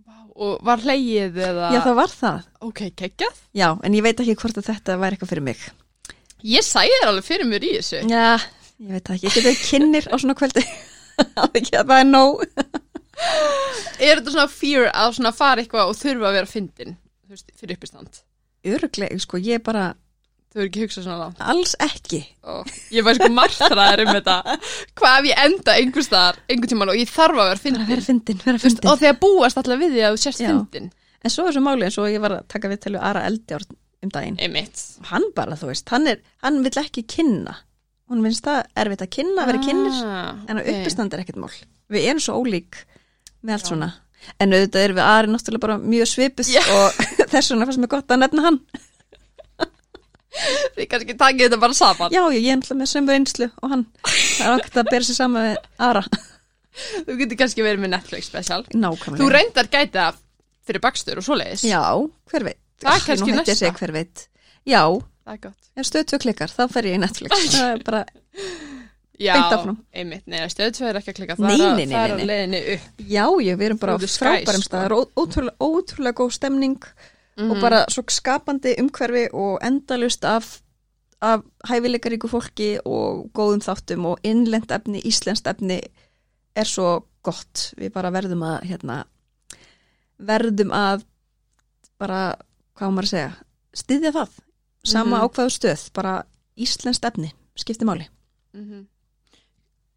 Vá, 0.06 0.16
Og 0.38 0.54
var 0.66 0.84
hleyið 0.84 1.40
eða? 1.48 1.70
Já, 1.74 1.80
það 1.86 1.98
var 1.98 2.14
það, 2.14 2.48
Ok, 2.68 2.84
kekjað 2.98 3.42
já, 3.58 3.68
en 3.82 3.98
ég 3.98 4.06
veit 4.06 4.22
ekki 4.24 4.36
hvort 4.42 4.60
að 4.60 4.70
þetta 4.70 4.98
væri 5.02 5.18
eitthvað 5.18 5.32
fyrir 5.34 5.46
mig. 5.48 5.64
Ég 6.46 6.66
sæði 6.66 7.00
þér 7.00 7.12
alveg 7.12 7.26
fyrir 7.26 7.50
mér 7.50 7.66
í 7.66 7.72
þessu. 7.78 8.02
Já, 8.06 8.26
ég 8.78 8.94
veit 8.94 9.12
ekki, 9.14 9.26
ég 9.26 9.38
geti 9.38 9.54
kynir 9.66 10.10
á 10.10 10.14
svona 10.16 10.38
kvöldi? 10.38 10.64
Það 11.18 11.56
er 11.58 11.96
er 11.98 12.04
nóg. 12.06 12.44
Er 13.98 14.20
þetta 14.20 14.30
svona 14.30 14.50
fear 14.52 14.92
að 14.94 15.16
svona 15.16 15.32
fara 15.34 15.64
eitthvað 15.64 15.90
og 15.90 15.96
þurfa 15.98 16.28
að 16.28 16.36
vera 16.36 16.46
fyndin 16.46 16.94
fyrir 17.58 17.74
uppistand? 17.74 18.20
Öruglega, 18.68 19.18
sko, 19.18 19.40
ég 19.42 19.64
bara 19.66 19.88
Þú 20.48 20.56
verður 20.56 20.68
ekki 20.70 20.82
hugsað 20.86 21.04
svona 21.04 21.18
langt? 21.20 21.40
Alls 21.52 21.74
ekki. 21.84 22.18
Ó, 22.48 22.52
Ég 22.96 23.04
var 23.04 23.18
sko 23.18 23.26
martraðar 23.36 24.00
um 24.06 24.12
þetta. 24.16 24.36
Hvað 24.96 25.16
ef 25.18 25.26
ég 25.28 25.42
enda 25.44 25.74
einhver 25.76 26.06
staðar 26.06 26.38
einhver 26.48 26.70
tíman 26.72 26.92
og 26.94 26.96
ég 26.96 27.10
þarf 27.12 27.36
að 27.42 27.50
vera 27.50 27.60
fyndin? 27.64 27.84
Vera 27.90 28.04
fyndin, 28.06 28.40
vera 28.46 28.62
fyndin. 28.62 28.88
Og 28.88 29.02
þegar 29.02 29.18
búast 29.20 29.60
alltaf 29.60 29.82
við 29.82 29.92
því 29.98 30.06
að 30.08 30.16
þú 30.16 30.22
sérst 30.24 30.40
Já. 30.44 30.48
fyndin? 30.48 30.88
En 31.20 31.34
svo 31.34 31.44
er 31.50 31.56
svo 31.58 31.62
máli 31.66 31.84
eins 31.84 31.98
og 32.00 32.08
ég 32.08 32.24
var 32.24 32.36
að 32.38 32.48
taka 32.54 32.70
við 32.72 32.80
til 32.86 32.94
Ara 32.96 33.26
Eldjárn 33.28 33.76
um 34.06 34.12
daginn. 34.14 34.38
Einmitt. 34.40 34.82
Hann 35.10 35.28
bara, 35.36 35.56
þú 35.58 35.68
veist, 35.72 35.88
hann, 35.92 36.08
er, 36.14 36.20
hann 36.46 36.60
vill 36.64 36.80
ekki 36.80 37.04
kynna. 37.12 37.58
Hún 38.08 38.24
finnst 38.24 38.46
það 38.48 38.62
erfitt 38.80 39.02
að 39.04 39.10
kynna, 39.18 39.44
vera 39.50 39.60
kynnir 39.60 39.96
ah, 40.08 40.28
En 40.48 40.56
að 40.62 40.64
ok. 40.64 40.76
uppistand 40.78 41.12
er 41.12 41.24
ekkert 41.26 41.40
mál. 41.42 41.52
Við 41.92 42.06
erum 42.08 42.22
svo 42.24 42.38
ólík 42.40 42.78
með 43.44 43.58
allt 43.58 43.66
Já. 43.66 43.70
svona. 43.74 43.90
En 44.40 44.54
auðvitað 44.56 44.86
erum 44.86 44.96
við 44.98 45.04
Ari 45.12 45.32
náttúrulega 45.34 45.64
bara 45.66 45.76
mjög 45.82 46.08
svipuð 46.14 46.52
Já. 46.54 46.62
og 46.72 47.02
þess 47.34 47.52
vegna 47.52 47.68
fannst 47.68 47.82
mér 47.84 47.92
gott 47.98 48.14
að 48.16 48.22
nefna 48.24 48.46
hann 48.48 48.60
Þið 50.76 50.86
kannski 50.92 51.14
takið 51.18 51.44
þetta 51.46 51.58
bara 51.62 51.76
saman. 51.78 52.12
Já, 52.14 52.22
ég 52.34 52.46
er 52.52 52.58
náttúrulega 52.60 52.80
með 52.82 52.90
sömu 52.92 53.14
einslu 53.16 53.48
og 53.62 53.72
hann. 53.72 53.84
Er 54.44 54.54
okkur 54.54 54.82
að 54.82 54.90
bera 54.92 55.08
sér 55.08 55.18
saman 55.18 55.46
með 55.48 55.56
Ara 55.88 56.02
Þú 56.78 57.16
getur 57.18 57.38
kannski 57.40 57.64
verið 57.66 57.82
með 57.82 57.94
Netflix 57.96 58.28
special. 58.30 58.60
Nákvæmlega. 58.70 59.18
Þú 59.18 59.30
reyndar 59.34 59.70
gæti 59.72 59.96
það 59.98 60.20
fyrir 60.68 60.84
bakstur 60.84 61.18
og 61.18 61.26
svoleiðis. 61.26 61.64
Já, 61.66 61.82
hver 62.30 62.46
veit? 62.46 62.60
Það 62.78 62.94
er 62.94 63.06
kannski 63.08 63.32
nú 63.32 63.40
næsta. 63.40 63.72
hver 63.80 63.94
veit. 63.96 64.26
Já, 64.68 64.82
ef 65.78 65.88
stöð 65.88 66.06
tvö 66.12 66.20
klikkar, 66.26 66.52
þá 66.54 66.62
fer 66.70 66.86
ég 66.92 66.98
í 66.98 67.02
Netflix. 67.02 67.48
Það 67.56 67.72
er 67.72 67.82
bara, 67.88 68.04
Já, 69.18 69.34
einmitt, 69.90 70.22
nei, 70.30 70.44
stöðtvö 70.46 70.92
er 70.92 70.98
ekki 71.00 71.10
að 71.10 71.16
klika 71.18 71.34
Nei, 71.42 71.56
Það 71.58 71.80
er 71.98 72.12
að- 72.14 72.20
leiðinni 72.28 72.60
upp. 72.76 72.84
Já, 73.02 73.24
ég, 73.42 73.56
við 73.58 73.66
erum 73.66 73.80
bara 73.82 73.96
frábærum 73.98 74.62
sko. 74.62 74.68
stað 74.68 74.84
Það 74.84 74.94
ó- 74.94 75.22
ótrúlega, 75.22 75.56
ótrúlega 75.58 76.18
góð 76.20 76.30
stemning 76.36 76.76
Mhm. 77.38 77.50
og 77.50 77.60
bara 77.60 77.84
svo 77.88 78.02
skapandi 78.10 78.74
umhverfi 78.82 79.28
og 79.32 79.58
endalust 79.62 80.24
af, 80.24 80.60
af 81.22 81.42
hæfileikaríku 81.68 82.28
fólki 82.28 82.78
og 82.84 83.30
góðum 83.34 83.62
þáttum 83.62 84.04
og 84.06 84.18
innlend 84.24 84.70
efni, 84.74 85.00
íslenskt 85.06 85.46
efni 85.46 85.80
er 86.56 86.64
svo 86.64 87.04
gott 87.22 87.72
við 87.78 87.92
bara 87.92 88.10
verðum 88.10 88.42
að 88.42 88.62
hérna, 88.66 89.04
verðum 90.18 90.72
að 90.74 91.04
bara, 91.98 92.34
hvað 92.78 92.92
maður 92.94 93.08
að 93.08 93.12
segja 93.14 93.32
styðja 93.78 94.12
það, 94.12 94.28
sama 94.84 95.16
Mhm. 95.18 95.24
ákvaðu 95.28 95.50
stöð 95.54 95.90
bara 95.94 96.24
íslenskt 96.56 97.04
efni 97.04 97.32
skipti 97.56 97.84
máli. 97.84 98.08
Mhm. 98.54 98.86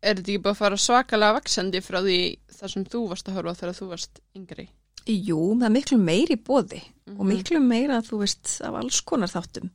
Er 0.04 0.16
þetta 0.16 0.32
ekki 0.32 0.42
bara 0.42 0.54
að 0.54 0.58
fara 0.58 0.76
svakalega 0.78 1.34
vaksandi 1.40 1.82
frá 1.82 2.02
því 2.02 2.38
þar 2.52 2.70
sem 2.70 2.86
þú 2.86 3.10
varst 3.10 3.28
að 3.28 3.34
horfa 3.34 3.54
þegar 3.56 3.74
þú 3.78 3.88
varst 3.90 4.20
yngri? 4.36 4.70
Jú, 5.08 5.38
það 5.58 5.66
er 5.66 5.76
miklu 5.76 5.98
meiri 5.98 6.36
bóði 6.38 6.82
og 7.08 7.26
Mhm. 7.26 7.28
miklu 7.32 7.60
meira, 7.60 8.02
þú 8.02 8.20
veist, 8.22 8.62
af 8.62 8.74
alls 8.76 9.02
konar 9.02 9.28
þáttum 9.28 9.70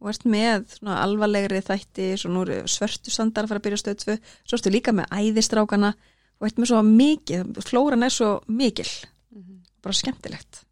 og 0.00 0.08
ert 0.08 0.22
með 0.24 0.78
svona 0.78 1.02
alvarlegri 1.02 1.60
þætti, 1.60 2.12
svo 2.16 2.30
nú 2.30 2.42
eru 2.46 2.62
svörtu 2.70 3.10
sandar 3.10 3.44
að 3.44 3.48
fara 3.48 3.60
að 3.60 3.66
byrja 3.66 3.82
stöð 3.82 3.98
2, 4.04 4.18
svo 4.46 4.56
ertu 4.56 4.70
líka 4.70 4.92
með 4.92 5.08
æðistrákana 5.10 5.94
og 6.40 6.46
ert 6.46 6.54
með 6.56 6.66
svo 6.70 6.82
mikið, 6.86 7.54
flóran 7.66 8.04
er 8.04 8.10
svo 8.10 8.40
mikil, 8.48 8.86
Mhm. 9.34 9.62
bara 9.82 9.92
skemmtilegt. 9.92 10.62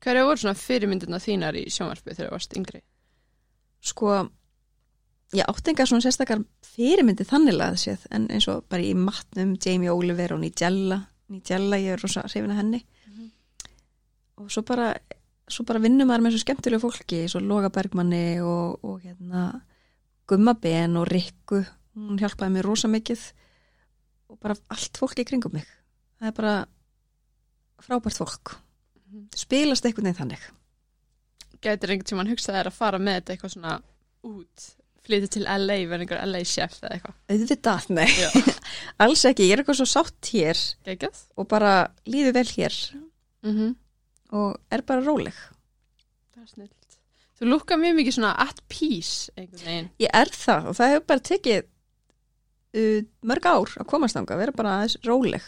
Hverja 0.00 0.24
voru 0.24 0.36
svona 0.38 0.54
fyrirmyndina 0.54 1.18
þínar 1.18 1.54
í 1.56 1.66
sjónvarpi 1.66 2.14
þegar 2.14 2.28
þú 2.28 2.30
varst 2.30 2.54
yngri? 2.56 2.80
Sko, 3.82 4.30
ég 5.32 5.44
átti 5.48 5.70
enga 5.72 5.86
svona 5.86 6.04
sérstakar 6.04 6.44
fyrirmyndi 6.62 7.26
þannig 7.26 7.58
að 7.58 7.74
séð, 7.82 8.06
en 8.12 8.28
eins 8.28 8.46
og 8.48 8.68
bara 8.68 8.82
í 8.82 8.94
matnum, 8.94 9.56
Jamie 9.60 9.90
Oliver 9.90 10.34
og 10.34 10.40
Nigella, 10.40 11.08
Nigella, 11.28 11.76
ég 11.76 11.94
er 11.94 12.02
rosa 12.02 12.22
hrifin 12.22 12.52
að 12.52 12.60
henni. 12.62 12.84
Og 14.36 14.50
svo 14.52 14.62
bara, 14.68 14.90
svo 15.48 15.64
bara 15.68 15.80
vinnum 15.82 16.08
maður 16.10 16.26
með 16.26 16.36
svo 16.36 16.42
skemmtilegu 16.44 16.82
fólki, 16.82 17.22
svo 17.30 17.40
Loga 17.44 17.70
Bergmanni 17.72 18.38
og, 18.44 18.84
og 18.84 19.00
hérna 19.04 19.48
Gumma 20.28 20.56
Ben 20.58 20.96
og 20.98 21.06
Rikku, 21.08 21.62
hún 21.96 22.18
hjálpaði 22.20 22.56
mér 22.56 22.66
rosa 22.66 22.90
mikið 22.92 23.22
og 24.32 24.40
bara 24.42 24.56
allt 24.74 24.98
fólki 24.98 25.22
í 25.22 25.28
kringum 25.28 25.54
mig. 25.54 25.66
Það 26.18 26.30
er 26.32 26.34
bara 26.36 26.54
frábært 27.86 28.18
fólk. 28.18 28.56
Mhm. 29.06 29.28
Spilast 29.38 29.86
einhvern 29.86 30.08
veginn 30.10 30.18
þannig. 30.18 30.48
Gætir 31.62 31.92
einhvern 31.94 32.08
tímann 32.10 32.30
hugsað 32.32 32.58
þér 32.58 32.70
að 32.72 32.76
fara 32.80 32.98
með 33.00 33.20
þetta 33.20 33.34
eitthvað 33.36 33.54
svona 33.54 33.76
út, 34.26 34.66
flytja 35.06 35.30
til 35.36 35.44
LA, 35.46 35.76
verða 35.86 36.02
einhver 36.04 36.22
LA 36.26 36.42
chef 36.44 36.80
eða 36.82 36.96
eitthvað? 36.96 37.16
Auðvitað, 37.30 37.88
nei, 37.94 38.10
alls 39.06 39.24
ekki, 39.30 39.46
ég 39.46 39.54
er 39.54 39.62
eitthvað 39.62 39.78
svo 39.80 39.86
sátt 39.88 40.30
hér 40.34 40.60
Gægjað? 40.88 41.22
og 41.38 41.48
bara 41.48 41.74
lífi 42.10 42.34
vel 42.34 42.48
hér 42.50 42.78
Mm 43.46 43.74
og 44.34 44.56
er 44.72 44.82
bara 44.86 45.04
róleg. 45.04 45.36
Það 46.34 46.42
er 46.42 46.50
snilt. 46.54 46.98
Þú 47.36 47.50
lúkka 47.50 47.76
mjög 47.76 47.98
mikið 47.98 48.16
svona 48.16 48.32
at 48.46 48.62
peace. 48.72 49.30
Ég 49.36 50.08
er 50.08 50.32
það 50.32 50.70
og 50.70 50.78
það 50.78 50.92
hefur 50.94 51.06
bara 51.12 51.24
tekið 51.28 51.62
uh, 52.80 53.00
mörg 53.28 53.48
ár 53.50 53.76
að 53.76 53.88
komast 53.92 54.16
þangað, 54.16 54.42
vera 54.42 54.56
bara 54.56 54.74
aðeins 54.78 54.98
róleg, 55.04 55.46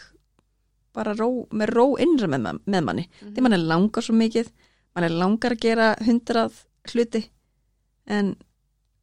bara 0.96 1.14
ró, 1.16 1.30
með 1.50 1.72
ró 1.74 1.86
innra 2.02 2.28
með, 2.30 2.50
með 2.66 2.84
manni. 2.84 3.06
Mhm. 3.08 3.34
Því 3.34 3.46
mann 3.46 3.56
er 3.56 3.66
langar 3.72 4.04
svo 4.04 4.16
mikið, 4.18 4.52
mann 4.94 5.08
er 5.08 5.16
langar 5.16 5.56
að 5.56 5.64
gera 5.64 5.88
hundrað 6.04 6.62
hluti 6.92 7.24
en 8.08 8.34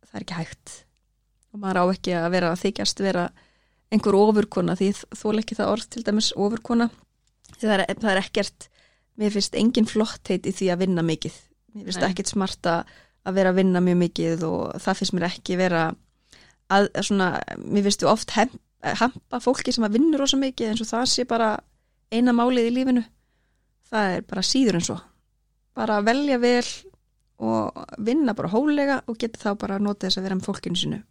það 0.05 0.19
er 0.19 0.25
ekki 0.25 0.39
hægt 0.39 0.75
og 1.53 1.61
maður 1.61 1.81
á 1.81 1.85
ekki 1.93 2.15
að 2.17 2.29
vera 2.33 2.51
að 2.51 2.61
þykjast 2.65 3.01
vera 3.05 3.25
einhver 3.93 4.17
ofurkona 4.17 4.75
því 4.79 4.91
þól 5.15 5.35
ekki 5.39 5.57
það 5.57 5.71
orð 5.75 5.89
til 5.93 6.03
dæmis 6.07 6.31
ofurkona 6.35 6.89
því 7.55 7.67
það 7.67 7.75
er, 7.75 7.85
það 8.01 8.11
er 8.11 8.21
ekkert 8.23 8.67
mér 9.19 9.33
finnst 9.35 9.55
engin 9.55 9.89
flottheit 9.89 10.47
í 10.47 10.53
því 10.55 10.71
að 10.73 10.85
vinna 10.85 11.05
mikið 11.05 11.35
mér 11.75 11.87
finnst 11.89 12.03
Nei. 12.03 12.09
ekkert 12.09 12.31
smart 12.31 12.69
að 12.71 13.35
vera 13.35 13.51
að 13.53 13.61
vinna 13.61 13.81
mjög 13.81 13.99
mikið 14.03 14.45
og 14.47 14.75
það 14.83 14.99
finnst 14.99 15.15
mér 15.17 15.27
ekki 15.29 15.57
vera 15.59 15.83
að, 16.69 16.89
að 16.93 17.01
svona, 17.09 17.29
mér 17.63 17.87
finnst 17.87 18.03
þú 18.03 18.11
oft 18.11 18.35
hemp, 18.35 18.59
hampa 18.85 19.41
fólki 19.41 19.73
sem 19.73 19.85
að 19.87 19.97
vinnur 19.97 20.21
rosa 20.21 20.37
mikið 20.37 20.71
eins 20.71 20.83
og 20.85 20.91
það 20.91 21.05
sé 21.09 21.25
bara 21.29 21.55
eina 22.13 22.35
málið 22.35 22.69
í 22.69 22.75
lífinu 22.75 23.05
það 23.89 24.17
er 24.17 24.27
bara 24.29 24.45
síður 24.45 24.79
en 24.79 24.85
svo 24.85 24.99
bara 25.75 26.01
velja 26.05 26.37
vel 26.39 26.65
og 27.43 27.81
vinna 27.99 28.35
bara 28.35 28.51
hólega 28.53 29.01
og 29.11 29.17
geta 29.19 29.41
þá 29.41 29.59
bara 29.59 29.77
að 29.79 29.87
nota 29.87 30.07
þess 30.07 30.19
að 30.21 30.27
vera 30.27 30.37
með 30.39 30.47
fólkinu 30.47 30.79
sinu 30.79 31.01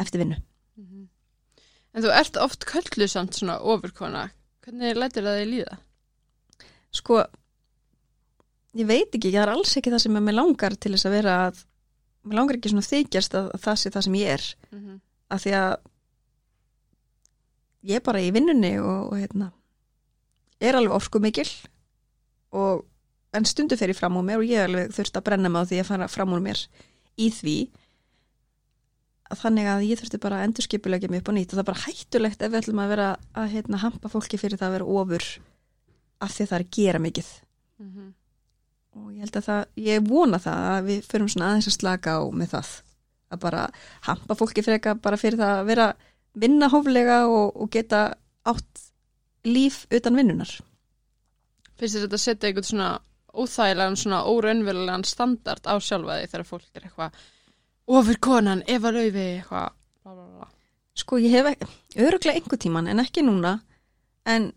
eftir 0.00 0.22
vinnu. 0.22 0.38
Mhm. 0.76 1.08
En 1.94 2.02
þú 2.02 2.10
ert 2.10 2.36
oft 2.36 2.64
kölluð 2.66 3.10
samt 3.10 3.34
svona 3.34 3.60
ofurkona. 3.60 4.30
Hvernig 4.64 4.96
lætir 4.96 5.22
það 5.22 5.38
þig 5.40 5.50
líða? 5.52 5.78
Sko, 6.94 7.22
ég 8.78 8.86
veit 8.88 9.10
ekki, 9.10 9.32
það 9.32 9.42
er 9.42 9.52
alls 9.54 9.74
ekki 9.78 9.92
það 9.94 10.04
sem 10.04 10.18
mér 10.18 10.38
langar 10.38 10.76
til 10.76 10.94
þess 10.94 11.08
að 11.08 11.16
vera 11.18 11.34
að, 11.48 11.64
mér 12.24 12.40
langar 12.40 12.58
ekki 12.58 12.72
svona 12.72 12.86
þykjast 12.86 13.36
að, 13.40 13.50
að 13.56 13.66
það 13.66 13.80
sé 13.82 13.92
það 13.94 14.06
sem 14.08 14.16
ég 14.20 14.32
er, 14.38 14.46
Mm 14.70 14.80
-hmm. 14.80 15.00
af 15.34 15.42
því 15.42 15.52
að 15.58 15.76
ég 17.84 18.00
er 18.00 18.04
bara 18.04 18.20
í 18.24 18.32
vinnunni 18.32 18.74
og, 18.80 19.12
og 19.12 19.18
hérna, 19.18 19.52
er 20.60 20.76
alveg 20.78 20.96
orku 20.96 21.20
mikil 21.20 21.48
og 22.54 22.84
en 23.34 23.44
stundu 23.44 23.76
fer 23.76 23.90
ég 23.92 23.98
fram 23.98 24.16
úr 24.16 24.24
mér 24.26 24.38
og 24.40 24.48
ég 24.48 24.60
er 24.60 24.68
alveg 24.68 24.92
þurft 24.94 25.16
að 25.18 25.24
brenna 25.26 25.48
mig 25.48 25.66
á 25.66 25.68
því 25.68 25.80
að 25.80 25.88
fara 25.90 26.08
fram 26.08 26.32
úr 26.36 26.40
mér 26.44 26.60
í 27.18 27.30
því 27.30 27.56
að 29.32 29.40
þannig 29.40 29.66
að 29.72 29.86
ég 29.88 29.98
þurfti 30.00 30.20
bara 30.22 30.38
að 30.38 30.46
endurskipulegja 30.48 31.10
mig 31.10 31.22
upp 31.22 31.30
á 31.32 31.36
nýtt 31.36 31.50
og 31.52 31.56
það 31.58 31.64
er 31.64 31.70
bara 31.70 31.84
hættulegt 31.86 32.42
ef 32.42 32.52
við 32.52 32.60
ætlum 32.60 32.82
að 32.84 32.92
vera 32.94 33.08
að 33.34 33.50
hérna, 33.54 33.80
hampa 33.82 34.12
fólki 34.12 34.38
fyrir 34.38 34.60
það 34.60 34.68
að 34.68 34.76
vera 34.78 34.90
ofur 35.02 35.28
af 36.22 36.34
því 36.34 36.46
það 36.48 36.56
er 36.58 36.64
að 36.64 36.74
gera 36.78 37.02
mikið. 37.02 37.32
Mhm. 37.82 38.12
og 38.94 39.06
ég 39.10 39.24
held 39.24 39.36
að 39.36 39.46
það, 39.48 39.62
ég 39.82 40.04
vona 40.06 40.38
það 40.38 40.66
að 40.70 40.84
við 40.86 41.06
förum 41.10 41.28
svona 41.28 41.46
aðeins 41.50 41.66
að 41.66 41.74
slaka 41.74 42.12
á 42.14 42.22
með 42.30 42.48
það. 42.52 42.68
Að 43.34 43.40
bara 43.42 43.62
hampa 44.06 44.34
fólki 44.38 44.62
freka 44.62 44.94
bara 44.94 45.18
fyrir 45.18 45.40
það 45.40 45.54
að 45.58 45.66
vera 45.66 45.86
vinna 46.38 46.68
hóflega 46.70 47.16
og, 47.26 47.56
og 47.56 47.70
geta 47.74 48.14
átt 48.46 48.84
líf 49.44 49.84
utan 49.90 50.16
vinnunar 50.16 50.52
Finnst 51.74 51.98
þetta 51.98 52.14
að 52.14 52.22
setja 52.22 52.48
einhvern 52.48 52.68
svona 52.68 52.90
óþægilegan 53.34 53.98
svona 53.98 54.20
óraunverulegan 54.30 55.04
standard 55.08 55.66
á 55.66 55.74
sjálfa 55.82 56.20
því 56.20 56.28
þegar 56.30 56.46
fólk 56.46 56.68
er 56.78 56.86
eitthvað 56.86 57.22
ofur 57.98 58.20
konan, 58.22 58.62
Eva 58.70 58.92
Laufi 58.94 59.24
eitthvað 59.40 59.72
Sko 60.94 61.18
ég 61.18 61.32
hef 61.34 61.48
ekki, 61.50 61.66
öruglega 61.98 62.38
einhver 62.38 62.60
tíman 62.62 62.86
en 62.86 63.02
ekki 63.02 63.24
núna. 63.26 63.56
En, 64.30 64.52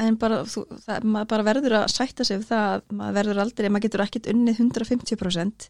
en 0.00 0.16
bara, 0.20 0.42
þú, 0.48 0.64
það, 0.84 1.06
maður 1.14 1.30
bara 1.32 1.46
verður 1.46 1.76
að 1.80 1.92
sætta 1.92 2.26
sig 2.26 2.40
við 2.40 2.50
það 2.50 2.66
að 2.72 2.96
maður 2.98 3.16
verður 3.18 3.42
aldrei, 3.44 3.68
maður 3.68 3.86
getur 3.86 4.04
ekkit 4.06 4.28
unnið 4.32 4.62
150% 4.64 5.68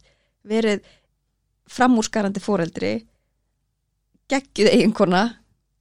verið 0.51 0.89
framúrskarandi 1.71 2.43
foreldri 2.43 2.93
geggjuð 4.31 4.73
eiginkona 4.75 5.25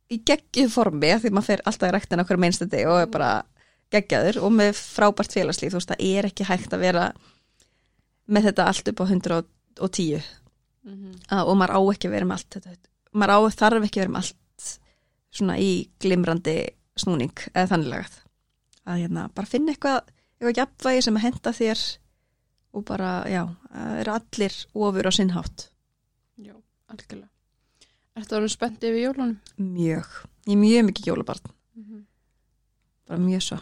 í 0.09 0.19
geggjuð 0.25 0.71
formi 0.73 1.13
því 1.21 1.31
maður 1.33 1.49
fer 1.51 1.63
alltaf 1.69 1.89
í 1.89 1.93
ræktina 1.95 2.25
okkur 2.25 2.41
meinstandi 2.41 2.83
og 2.89 3.03
er 3.03 3.11
bara 3.13 3.31
geggjaður 3.93 4.41
og 4.45 4.53
með 4.53 4.73
frábært 4.77 5.33
félagslíf. 5.33 5.73
Þú 5.73 5.79
veist 5.79 5.93
það 5.93 6.03
er 6.09 6.29
ekki 6.29 6.47
hægt 6.49 6.73
að 6.73 6.83
vera 6.85 7.05
með 8.29 8.49
þetta 8.49 8.67
allt 8.69 8.91
upp 8.91 9.01
á 9.01 9.05
110 9.05 10.21
mm 10.85 10.93
-hmm. 10.93 11.13
að, 11.29 11.43
og 11.47 11.57
maður 11.57 11.75
á 11.77 11.81
ekki 11.93 12.07
að 12.07 12.15
vera 12.17 12.25
með 12.25 12.37
allt 12.37 12.57
þetta. 12.57 12.89
Maður 13.13 13.33
á 13.33 13.39
þarf 13.61 13.85
ekki 13.85 13.99
að 13.99 14.03
vera 14.03 14.13
með 14.13 14.21
allt 14.23 14.79
svona 15.29 15.57
í 15.57 15.71
glimrandi 16.01 16.57
snúning 16.97 17.37
eða 17.53 17.69
þannig 17.73 17.89
lagað 17.93 18.28
að 18.89 19.01
hérna 19.03 19.27
bara 19.35 19.47
finna 19.49 19.73
eitthvað 19.73 19.99
eitthvað 20.39 20.57
jafnvægi 20.61 21.01
sem 21.05 21.17
að 21.19 21.25
henda 21.27 21.51
þér 21.59 21.81
og 22.73 22.83
bara, 22.85 23.11
já, 23.29 23.43
eru 24.01 24.13
allir 24.13 24.55
ofur 24.73 25.09
á 25.09 25.11
sinnhátt 25.11 25.69
Já, 26.39 26.53
algjörlega 26.87 27.29
Ertu 28.19 28.35
orðin 28.35 28.51
spennt 28.51 28.83
yfir 28.83 29.01
jólunum? 29.03 29.37
mjög, 29.57 30.07
ég 30.47 30.53
er 30.55 30.61
mjög 30.65 30.85
mikið 30.91 31.11
jólabarn 31.13 31.55
Mm 31.79 31.83
-hmm. 31.85 32.03
bara 33.07 33.19
mjög 33.19 33.41
svo 33.41 33.57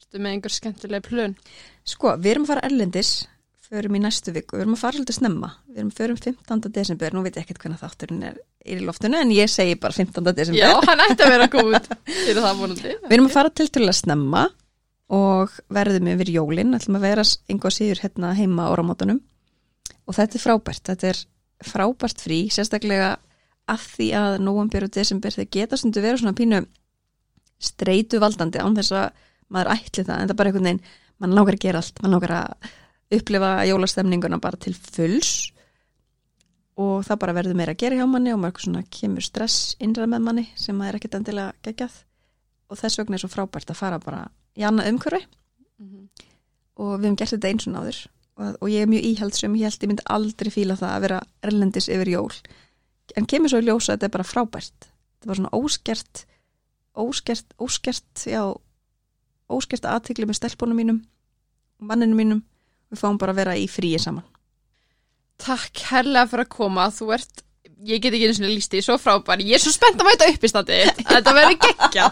Ertu 0.00 0.18
með 0.18 0.30
einhver 0.32 0.50
skemmtileg 0.50 1.02
plön? 1.02 1.36
sko, 1.84 2.16
við 2.16 2.30
erum 2.30 2.42
að 2.44 2.46
fara 2.46 2.60
erlendis 2.66 3.28
förum 3.68 3.96
í 3.96 4.00
næstu 4.02 4.32
viku, 4.34 4.58
við 4.58 4.64
erum 4.64 4.76
að 4.76 4.82
fara 4.82 4.98
svolítið 4.98 5.16
snemma. 5.18 5.50
Við 5.70 5.80
erum 5.80 5.92
förum 5.94 6.18
15. 6.20 6.72
desember, 6.74 7.14
nú 7.14 7.22
veit 7.24 7.38
ég 7.38 7.44
ekkert 7.44 7.62
hvernig 7.62 7.80
þátturinn 7.80 8.26
er 8.28 8.38
í 8.64 8.76
loftinu 8.80 9.20
en 9.20 9.32
ég 9.34 9.50
segi 9.50 9.78
bara 9.80 9.96
15. 9.96 10.30
desember. 10.36 10.60
Já, 10.60 10.72
hann 10.84 11.04
ætti 11.04 11.24
að 11.24 11.32
vera 11.34 11.48
góð 11.52 11.74
Við 13.08 13.16
erum 13.16 13.28
að 13.28 13.36
fara 13.36 13.52
til 13.52 13.68
til 13.72 13.86
að 13.86 13.96
snemma 13.98 14.44
og 15.14 15.52
verðum 15.72 16.10
yfir 16.14 16.32
jólin, 16.34 16.74
ætlum 16.76 16.98
að 16.98 17.06
vera 17.08 17.26
einhvað 17.52 17.76
síður 17.76 18.02
hérna 18.04 18.32
heima 18.38 18.68
á 18.68 18.72
áramótunum. 18.72 19.20
Og 20.04 20.16
þetta 20.16 20.38
er 20.38 20.44
frábært, 20.44 20.84
þetta 20.88 21.10
er 21.12 21.20
frábært 21.64 22.24
frí, 22.24 22.40
sérstaklega 22.52 23.14
að 23.70 23.84
því 23.94 24.08
að 24.20 24.38
nóvambjör 24.44 24.88
og 24.88 24.96
desember 24.96 25.32
þeir 25.32 25.50
geta 25.56 25.78
stundu 25.80 26.02
vera 26.04 26.20
svona 26.20 26.36
pínu 26.36 26.64
streitu 27.64 28.20
valdandi 28.20 28.60
án 28.60 28.76
þess 28.76 28.96
að 28.98 29.22
maður 29.52 29.72
ætli 29.76 30.04
það, 30.04 30.16
en 30.18 30.28
það 30.28 30.34
er 30.34 30.38
bara 30.40 30.50
einhvern 30.50 30.68
veginn 30.68 30.82
mann 31.22 31.36
langar 31.36 31.56
að 31.56 31.64
gera 31.64 31.80
allt, 31.80 32.02
mann 32.02 32.16
langar 32.16 32.34
að 32.36 32.72
upplifa 33.18 33.50
jólastemninguna 33.68 34.40
bara 34.42 34.60
til 34.60 34.74
fulls 34.74 35.50
og 36.80 37.04
það 37.06 37.20
bara 37.22 37.36
verður 37.36 37.58
meira 37.58 37.74
að 37.74 37.84
gera 37.84 38.00
hjá 38.00 38.06
manni 38.10 38.32
og 38.34 38.40
maður 38.42 38.66
svona 38.66 38.82
kemur 38.90 39.22
stress 39.22 39.76
innræð 39.82 40.10
með 40.14 40.26
manni 40.26 40.44
sem 40.58 40.76
maður 40.76 40.96
er 40.96 40.98
ekkert 40.98 41.18
endilega 41.20 41.54
geggjað. 41.62 42.00
Og 42.70 42.80
þess 42.80 42.98
vegna 42.98 43.18
er 43.18 43.22
svo 43.22 43.30
frábært 43.30 43.70
að 43.70 43.78
fara 43.78 44.00
bara 44.02 44.24
í 44.58 44.66
annað 44.66 44.90
umhverfi. 44.90 45.22
Mm 45.78 45.86
-hmm. 45.86 46.08
og 46.76 46.90
við 46.98 47.04
hefum 47.04 47.16
gert 47.16 47.34
þetta 47.34 47.48
eins 47.48 47.66
og 47.66 47.72
náður. 47.74 47.98
Og, 48.34 48.56
og 48.60 48.68
ég 48.70 48.82
er 48.82 48.90
mjög 48.90 49.04
íhaldsum, 49.10 49.54
ég 49.54 49.70
held 49.70 49.82
ég 49.82 49.88
myndi 49.88 50.06
aldrei 50.06 50.50
fíla 50.50 50.76
það 50.76 50.94
að 50.94 51.00
vera 51.00 51.20
erlendis 51.42 51.88
yfir 51.88 52.08
jól. 52.08 52.34
En 53.16 53.26
kemur 53.26 53.48
svo 53.48 53.58
í 53.58 53.66
ljósa 53.66 53.92
að 53.92 53.96
þetta 53.96 54.06
er 54.06 54.16
bara 54.16 54.30
frábært. 54.32 54.78
Þetta 55.14 55.26
bara 55.26 55.36
svona 55.36 55.54
óskert 55.54 56.26
óskert, 56.94 57.54
óskert 57.58 58.26
já, 58.26 58.42
óskert 59.50 59.84
aðtikli 59.84 60.26
með 60.28 60.38
stelpunum 60.38 60.78
mínum 60.78 61.00
manninu 61.82 62.16
mínum 62.16 62.42
við 62.92 63.00
fáum 63.00 63.18
bara 63.20 63.34
að 63.34 63.42
vera 63.42 63.56
í 63.58 63.66
fríi 63.70 64.00
saman. 64.02 64.26
Takk 65.44 65.86
herlega 65.90 66.30
fyrir 66.30 66.46
að 66.46 66.54
koma. 66.54 66.86
Þú 66.94 67.10
ert, 67.16 67.44
ég 67.84 68.00
get 68.02 68.14
ekki 68.14 68.28
einu 68.28 68.36
svona 68.36 68.52
líst 68.52 68.74
í 68.76 68.82
Svo 68.84 68.96
frábær, 69.00 69.42
ég 69.44 69.58
er 69.58 69.62
svo 69.62 69.72
spennt 69.74 70.00
að 70.00 70.08
mæta 70.08 70.28
upp 70.30 70.46
í 70.46 70.50
standi 70.50 70.78
Þetta 71.00 71.34
verður 71.36 71.58
geggja 71.64 72.06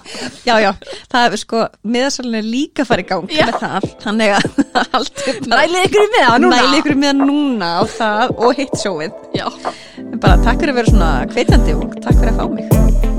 já, 0.44 0.54
já, 0.60 0.70
það 1.12 1.26
er 1.28 1.40
sko 1.42 1.62
miðasalinn 1.94 2.40
er 2.40 2.48
líka 2.48 2.84
í 2.84 3.06
gang 3.08 3.28
með 3.30 3.54
það. 3.62 3.88
Þannig 4.04 4.34
að 4.36 4.60
Mælið 5.52 5.86
ykkur 5.86 6.10
með 6.16 6.26
það 6.26 6.36
núna. 6.44 6.58
Mæli 6.58 6.82
ykkur 6.82 7.00
með 7.04 7.12
það 7.12 7.24
núna 7.32 7.72
á 7.72 7.82
það 7.96 8.36
og 8.38 8.60
hitt 8.60 8.76
sjóið. 8.82 9.16
Já, 9.38 9.46
bara 10.18 10.36
takk 10.44 10.60
fyrir 10.60 10.74
að 10.74 10.82
vera 10.82 10.94
svona 10.94 11.14
hvetjandi 11.32 11.78
og 11.78 11.98
takk 12.00 12.20
fyrir 12.20 12.34
að 12.34 12.42
fá 12.42 12.46
mig 12.56 13.11